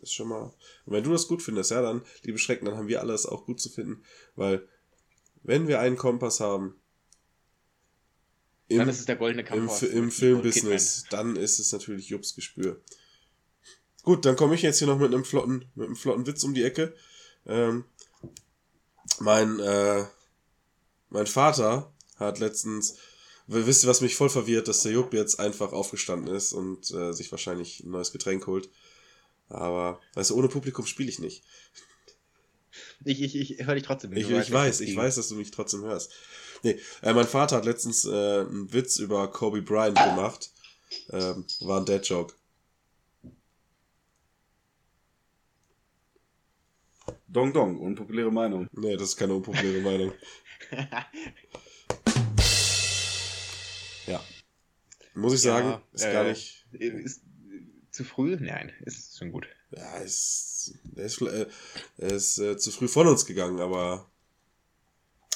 [0.00, 0.52] Das ist schon mal.
[0.86, 3.44] Und wenn du das gut findest, ja, dann, liebe Schrecken, dann haben wir alles auch
[3.44, 4.02] gut zu finden.
[4.34, 4.66] Weil,
[5.42, 6.80] wenn wir einen Kompass haben,
[8.70, 9.82] im, Dann ist es der goldene im, Kompass.
[9.82, 12.80] Im mit Filmbusiness, dann ist es natürlich Jups Gespür.
[14.04, 16.54] Gut, dann komme ich jetzt hier noch mit einem flotten, mit einem flotten Witz um
[16.54, 16.94] die Ecke.
[17.46, 17.84] Ähm,
[19.18, 20.04] mein, äh,
[21.08, 22.96] mein Vater hat letztens,
[23.48, 27.12] wisst ihr, was mich voll verwirrt, dass der Jupp jetzt einfach aufgestanden ist und äh,
[27.12, 28.70] sich wahrscheinlich ein neues Getränk holt.
[29.50, 31.44] Aber, weißt du, ohne Publikum spiele ich nicht.
[33.04, 34.12] Ich, ich, ich höre dich trotzdem.
[34.12, 36.12] Ich, ich weiß, dass ich weiß, dass du mich trotzdem hörst.
[36.62, 38.10] Nee, äh, mein Vater hat letztens äh,
[38.40, 40.50] einen Witz über Kobe Bryant gemacht.
[41.10, 42.34] Ähm, war ein Dad-Joke.
[47.28, 48.68] Dong Dong, unpopuläre Meinung.
[48.72, 50.12] Nee, das ist keine unpopuläre Meinung.
[54.06, 54.24] Ja.
[55.14, 56.66] Muss ich sagen, Ja, ist äh, gar nicht.
[56.72, 57.22] Ist
[58.00, 58.36] zu früh?
[58.40, 59.46] Nein, ist schon gut.
[59.76, 61.46] Ja, ist, er ist, äh,
[61.98, 64.06] ist äh, zu früh von uns gegangen, aber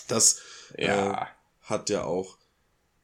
[0.08, 0.40] das
[0.78, 1.22] Ja.
[1.22, 1.26] äh,
[1.62, 2.38] hat ja auch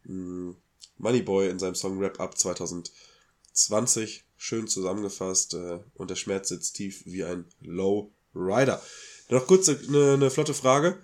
[0.05, 0.55] mh,
[0.99, 7.03] Moneyboy in seinem Song Wrap Up 2020 schön zusammengefasst äh, und der Schmerz sitzt tief
[7.05, 8.83] wie ein Low Rider.
[9.29, 10.99] Noch kurz eine, eine flotte Frage,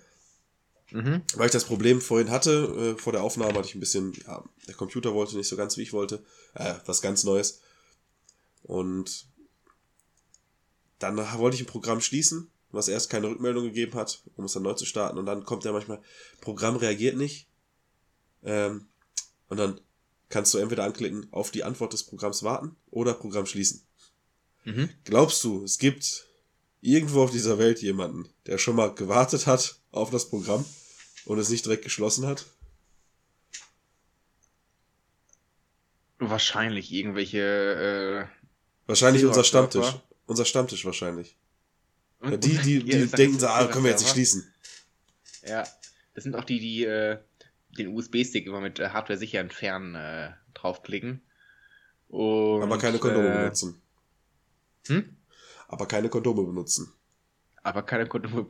[0.91, 1.21] Mhm.
[1.35, 4.41] weil ich das Problem vorhin hatte, äh, vor der Aufnahme hatte ich ein bisschen, ja,
[4.69, 6.23] der Computer wollte nicht so ganz, wie ich wollte,
[6.53, 7.59] äh, was ganz Neues.
[8.63, 9.27] Und
[10.99, 14.63] dann wollte ich ein Programm schließen, was erst keine Rückmeldung gegeben hat, um es dann
[14.63, 15.17] neu zu starten.
[15.17, 16.01] Und dann kommt ja manchmal,
[16.41, 17.47] Programm reagiert nicht.
[18.43, 18.87] Ähm,
[19.49, 19.79] und dann
[20.29, 23.83] kannst du entweder anklicken, auf die Antwort des Programms warten oder Programm schließen.
[24.65, 24.89] Mhm.
[25.05, 26.27] Glaubst du, es gibt
[26.81, 30.65] irgendwo auf dieser Welt jemanden, der schon mal gewartet hat auf das Programm
[31.25, 32.45] und es nicht direkt geschlossen hat?
[36.19, 38.29] Wahrscheinlich irgendwelche.
[38.87, 39.43] Wahrscheinlich unser.
[39.43, 39.95] Stammtisch.
[40.25, 41.37] Unser Stammtisch wahrscheinlich.
[42.21, 44.51] Äh, Ja, die, die, Ja, die denken so, ah, können wir jetzt nicht schließen.
[45.45, 45.67] Ja,
[46.15, 47.19] das sind auch die, die, äh,
[47.77, 51.21] den USB-Stick immer mit äh, Hardware sicher entfernen äh, draufklicken.
[52.09, 53.81] Und, Aber keine Kondome äh, benutzen.
[54.87, 55.17] Hm?
[55.67, 56.93] Aber keine Kondome benutzen.
[57.63, 58.47] Aber keine Kondome.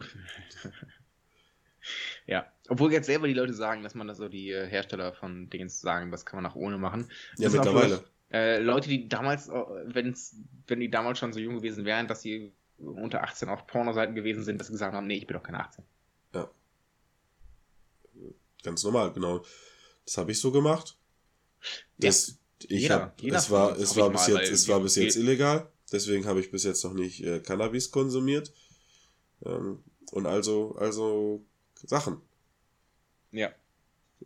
[2.27, 2.51] ja.
[2.69, 5.81] Obwohl jetzt selber die Leute sagen, dass man das so die äh, Hersteller von Dingens
[5.81, 7.09] sagen, das kann man auch ohne machen.
[7.37, 8.03] Ja, Das auch mittlerweile.
[8.31, 9.53] Äh, Leute, die damals, äh,
[9.85, 10.35] wenn's,
[10.67, 14.43] wenn die damals schon so jung gewesen wären, dass sie unter 18 auf Pornoseiten gewesen
[14.43, 15.83] sind, dass sie gesagt haben, nee, ich bin doch keine 18.
[18.63, 19.45] Ganz normal, genau.
[20.05, 20.97] Das habe ich so gemacht.
[21.97, 24.95] Das, ich Jeder- hab, jeder es war, es war bis mal, jetzt, es war bis
[24.95, 25.71] jetzt illegal.
[25.91, 28.51] Deswegen habe ich bis jetzt noch nicht äh, Cannabis konsumiert.
[29.45, 31.45] Ähm, und also, also
[31.75, 32.21] Sachen.
[33.31, 33.53] Ja,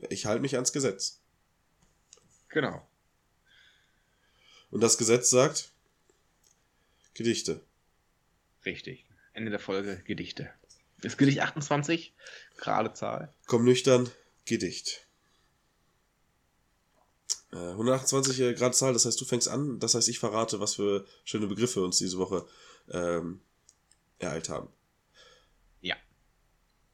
[0.09, 1.19] Ich halte mich ans Gesetz.
[2.49, 2.87] genau.
[4.71, 5.71] Und das Gesetz sagt
[7.13, 7.61] Gedichte.
[8.65, 9.05] Richtig.
[9.33, 10.49] Ende der Folge Gedichte.
[11.01, 12.13] Das Gedicht 28,
[12.57, 13.33] gerade Zahl.
[13.47, 14.09] Komm nüchtern,
[14.45, 15.07] Gedicht.
[17.51, 20.75] Äh, 128 äh, Grad Zahl, das heißt, du fängst an, das heißt, ich verrate, was
[20.75, 22.47] für schöne Begriffe uns diese Woche
[22.89, 23.41] ähm,
[24.19, 24.69] ereilt haben.
[25.81, 25.97] Ja.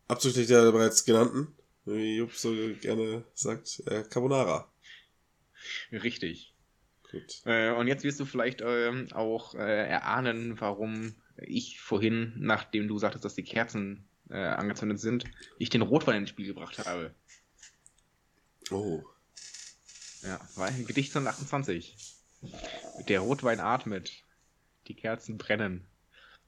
[0.07, 1.55] Abzüglich der bereits genannten,
[1.85, 4.71] wie Jupp so gerne sagt, äh, Carbonara.
[5.91, 6.53] Richtig.
[7.19, 7.41] Gut.
[7.45, 12.97] Äh, und jetzt wirst du vielleicht ähm, auch äh, erahnen, warum ich vorhin, nachdem du
[12.97, 15.25] sagtest, dass die Kerzen äh, angezündet sind,
[15.57, 17.13] ich den Rotwein ins Spiel gebracht habe.
[18.71, 19.03] Oh.
[20.23, 21.95] Ja, weil Gedicht 128.
[23.07, 24.11] Der Rotwein atmet,
[24.87, 25.85] die Kerzen brennen.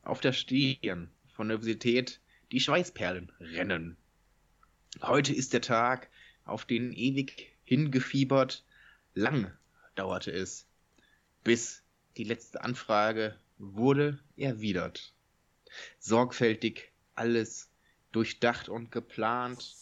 [0.03, 2.19] Auf der Stirn von der Universität
[2.51, 3.97] die Schweißperlen rennen.
[5.01, 6.09] Heute ist der Tag,
[6.45, 8.63] auf den ewig hingefiebert,
[9.13, 9.51] lang
[9.99, 10.65] dauerte es,
[11.43, 11.83] bis
[12.15, 15.13] die letzte Anfrage wurde erwidert.
[15.99, 17.69] Sorgfältig alles
[18.13, 19.75] durchdacht und geplant,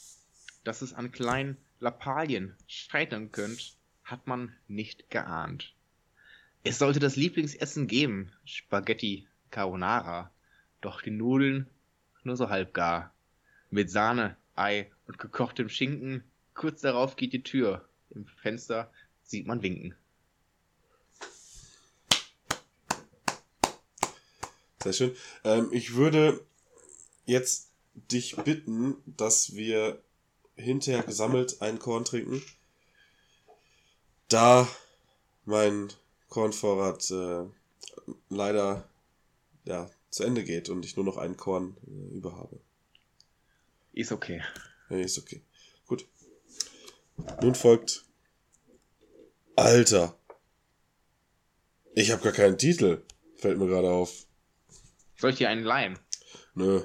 [0.63, 3.63] dass es an kleinen Lappalien scheitern könnte,
[4.03, 5.75] hat man nicht geahnt.
[6.63, 10.31] Es sollte das Lieblingsessen geben, Spaghetti Carbonara,
[10.81, 11.67] doch die Nudeln
[12.23, 13.13] nur so halb gar.
[13.69, 16.23] Mit Sahne, Ei und gekochtem Schinken,
[16.55, 17.87] kurz darauf geht die Tür.
[18.09, 18.91] Im Fenster
[19.23, 19.95] sieht man winken.
[24.87, 25.15] Sehr schön.
[25.43, 26.39] Ähm, ich würde
[27.25, 30.01] jetzt dich bitten, dass wir
[30.55, 32.41] hinterher gesammelt einen Korn trinken.
[34.29, 34.65] Da
[35.43, 35.91] mein
[36.29, 37.43] Kornvorrat äh,
[38.29, 38.87] leider
[39.65, 42.61] ja, zu Ende geht und ich nur noch einen Korn äh, über habe.
[43.91, 44.41] Ist okay.
[44.89, 45.41] Ja, ist okay.
[45.85, 46.05] Gut.
[47.41, 48.05] Nun folgt.
[49.57, 50.17] Alter.
[51.93, 53.01] Ich habe gar keinen Titel.
[53.35, 54.27] Fällt mir gerade auf.
[55.19, 55.97] Soll ich dir einen leihen?
[56.53, 56.81] Nö.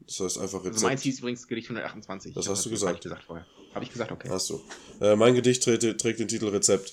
[0.00, 0.82] Das heißt einfach Also Rezept.
[0.82, 2.34] meins hieß übrigens Gedicht 128.
[2.34, 2.96] Das hast du gesagt.
[2.96, 3.46] ich gesagt vorher.
[3.74, 4.28] Habe ich gesagt, okay.
[4.28, 4.60] Hast du.
[5.00, 6.92] Äh, mein Gedicht trägt, trägt den Titel Rezept.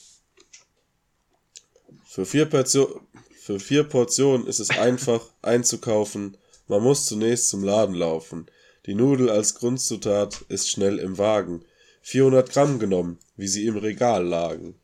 [2.05, 3.07] Für vier, Portion,
[3.39, 6.37] für vier Portionen ist es einfach einzukaufen.
[6.67, 8.47] Man muss zunächst zum Laden laufen.
[8.85, 11.65] Die Nudel als Grundzutat ist schnell im Wagen.
[12.01, 14.75] 400 Gramm genommen, wie sie im Regal lagen.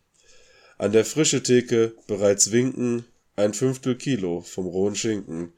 [0.77, 3.05] An der frische Theke bereits winken
[3.35, 5.53] ein Fünftel Kilo vom rohen Schinken.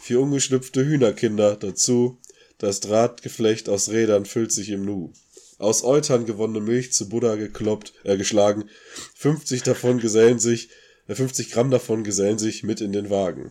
[0.00, 2.18] Vier ungeschlüpfte Hühnerkinder dazu.
[2.58, 5.12] Das Drahtgeflecht aus Rädern füllt sich im Nu.
[5.58, 8.68] Aus Eutern gewonnene Milch zu Buddha gekloppt, äh, geschlagen.
[9.14, 10.70] 50 davon gesellen sich,
[11.08, 13.50] äh, 50 Gramm davon gesellen sich mit in den Wagen.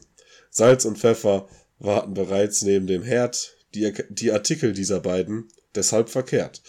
[0.49, 1.47] Salz und Pfeffer
[1.79, 6.61] warten bereits neben dem Herd, die, die Artikel dieser beiden deshalb verkehrt.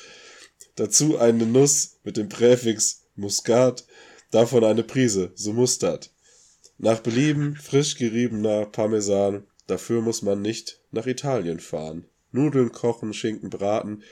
[0.75, 3.85] Dazu eine Nuss mit dem Präfix Muskat,
[4.31, 6.11] davon eine Prise, so Mustard.
[6.81, 12.07] Nach Belieben frisch geriebener Parmesan, dafür muss man nicht nach Italien fahren.
[12.31, 14.05] Nudeln kochen, Schinken braten,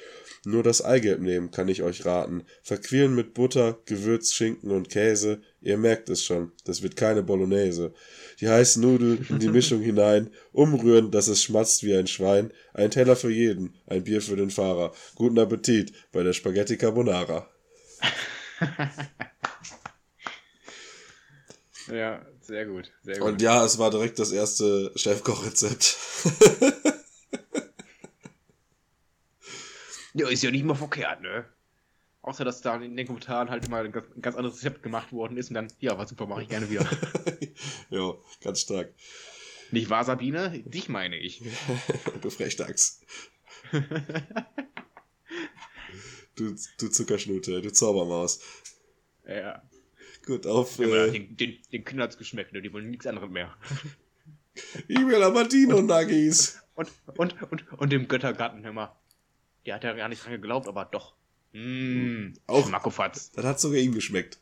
[0.44, 2.43] nur das Eigelb nehmen kann ich euch raten.
[2.64, 7.94] Verquirlen mit Butter, Gewürz, Schinken und Käse, ihr merkt es schon, das wird keine Bolognese.
[8.40, 12.52] Die heißen Nudeln in die Mischung hinein, umrühren, dass es schmatzt wie ein Schwein.
[12.74, 14.93] Ein Teller für jeden, ein Bier für den Fahrer.
[15.14, 17.48] Guten Appetit bei der Spaghetti Carbonara.
[21.88, 22.93] Ja, sehr gut.
[23.02, 23.28] Sehr gut.
[23.28, 25.97] Und ja, es war direkt das erste Chefkochrezept.
[30.16, 31.44] Ja, ist ja nicht mal verkehrt, ne?
[32.23, 35.12] Außer, dass da in den Kommentaren halt immer ein ganz, ein ganz anderes Rezept gemacht
[35.12, 36.89] worden ist und dann, ja, war super, mache ich gerne wieder.
[37.90, 38.94] jo, ganz stark.
[39.73, 40.62] nicht wahr, Sabine?
[40.64, 41.43] Dich meine ich.
[42.23, 43.02] Du Frechdachs.
[46.39, 48.40] Du, du Zuckerschnute, du Zaubermaus.
[49.27, 49.62] Ja.
[50.27, 50.78] Gut, auf.
[50.81, 52.61] Äh, den, den, den Kindern hat's geschmeckt, ne?
[52.61, 53.57] Die wollen nichts anderes mehr.
[54.89, 56.61] ich will aber Dino Nuggies.
[56.74, 58.97] Und, und, und, und dem Göttergarten, hör mal.
[59.65, 61.15] Der hat ja gar nicht dran geglaubt, aber doch.
[61.53, 63.32] Mm, Auch- Schmackofatz.
[63.32, 64.39] Das hat sogar ihm geschmeckt.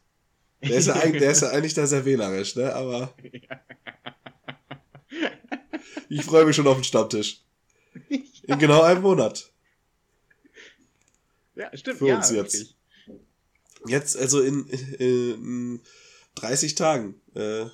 [0.62, 2.74] Der ist ja, eigentlich, der ist ja eigentlich da sehr wählerisch, ne?
[2.74, 3.14] Aber
[6.08, 7.42] ich freue mich schon auf den Stammtisch.
[8.08, 9.52] In genau einem Monat.
[11.54, 11.98] Ja, stimmt.
[11.98, 12.54] Für ja, uns jetzt.
[12.54, 12.76] wirklich.
[13.86, 15.80] Jetzt, also in, in
[16.36, 17.66] 30 Tagen, äh,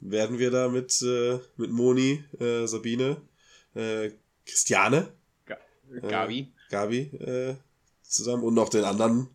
[0.00, 3.20] werden wir da mit, äh, mit Moni, äh, Sabine,
[3.74, 4.10] äh,
[4.46, 5.12] Christiane,
[6.02, 6.52] Gabi.
[6.70, 7.56] Gabi äh,
[8.02, 9.28] zusammen und noch den anderen.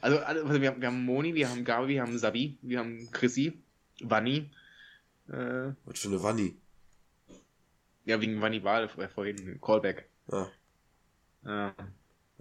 [0.00, 3.10] Also, also wir, haben, wir haben Moni, wir haben Gabi, wir haben Sabi, wir haben
[3.10, 3.60] Chrissy,
[4.00, 4.50] Vanni.
[5.28, 6.54] Äh, Was für eine Wanni.
[8.04, 10.08] ja, wegen Vanni war äh, vorhin Callback.
[10.30, 10.46] Ah,
[11.44, 11.74] Ja.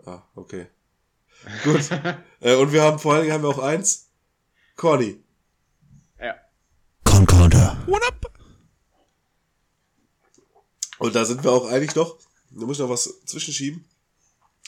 [0.06, 0.68] ah okay.
[1.64, 1.90] Gut.
[2.42, 4.08] äh, und wir haben vor allen Dingen haben wir auch eins.
[4.76, 5.24] Corny.
[6.20, 6.36] ja.
[7.04, 7.78] Concorder.
[11.00, 12.18] Und da sind wir auch eigentlich noch.
[12.52, 13.86] Da muss ich noch was zwischenschieben.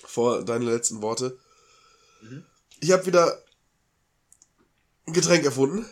[0.06, 1.38] Vor deine letzten Worte.
[2.22, 2.46] Mhm.
[2.80, 3.44] Ich habe wieder
[5.08, 5.86] ein Getränk erfunden.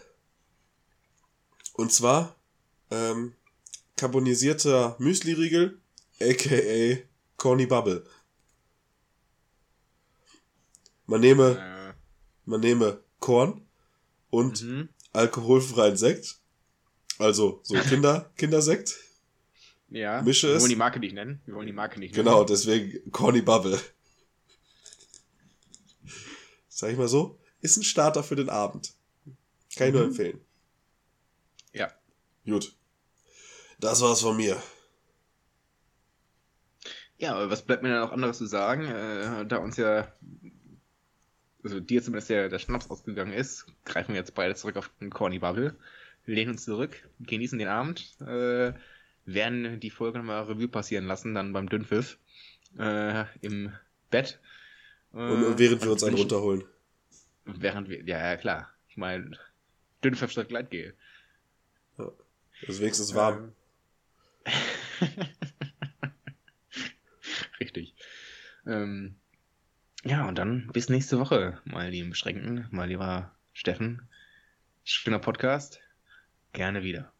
[1.73, 2.35] Und zwar
[2.91, 3.35] ähm,
[3.97, 5.79] carbonisierter Müsli-Riegel,
[6.21, 6.97] aka
[7.37, 8.05] Corny Bubble.
[11.07, 11.93] Man nehme, Äh,
[12.45, 13.65] man nehme Korn
[14.29, 14.89] und mhm.
[15.13, 16.39] alkoholfreien Sekt.
[17.17, 18.95] Also so Kinder, Kindersekt.
[19.89, 20.21] Ja.
[20.21, 21.41] Mische wir wollen die Marke nicht nennen.
[21.45, 22.25] Wir wollen die Marke nicht nennen.
[22.25, 23.79] Genau, deswegen Corny Bubble.
[26.67, 28.93] Sag ich mal so, ist ein Starter für den Abend.
[29.75, 30.09] Kann ich nur Mhm.
[30.09, 30.41] empfehlen.
[31.73, 31.91] Ja.
[32.45, 32.75] Gut.
[33.79, 34.61] Das war's von mir.
[37.17, 40.13] Ja, aber was bleibt mir dann auch anderes zu sagen, äh, da uns ja,
[41.67, 45.09] also dir zumindest der, der Schnaps ausgegangen ist, greifen wir jetzt beide zurück auf den
[45.09, 45.75] Corny Bubble,
[46.25, 48.71] lehnen uns zurück, genießen den Abend, äh,
[49.25, 52.17] werden die Folge nochmal Revue passieren lassen, dann beim Dünnpfiff,
[52.79, 53.73] äh, im
[54.09, 54.39] Bett.
[55.13, 56.63] Äh, Und, und während wir uns einen runterholen.
[57.43, 58.71] Während wir, ja, ja, klar.
[58.87, 59.37] Ich meine,
[60.03, 60.93] Dünnpfiff statt Gleitgel.
[61.97, 62.13] Das
[62.69, 63.51] ist wenigstens warm.
[67.59, 67.93] Richtig.
[68.65, 69.15] Ähm,
[70.07, 74.07] ja, und dann bis nächste Woche, mal lieben Beschränkten, mal lieber Steffen.
[74.85, 75.81] Schöner Podcast.
[76.53, 77.11] Gerne wieder.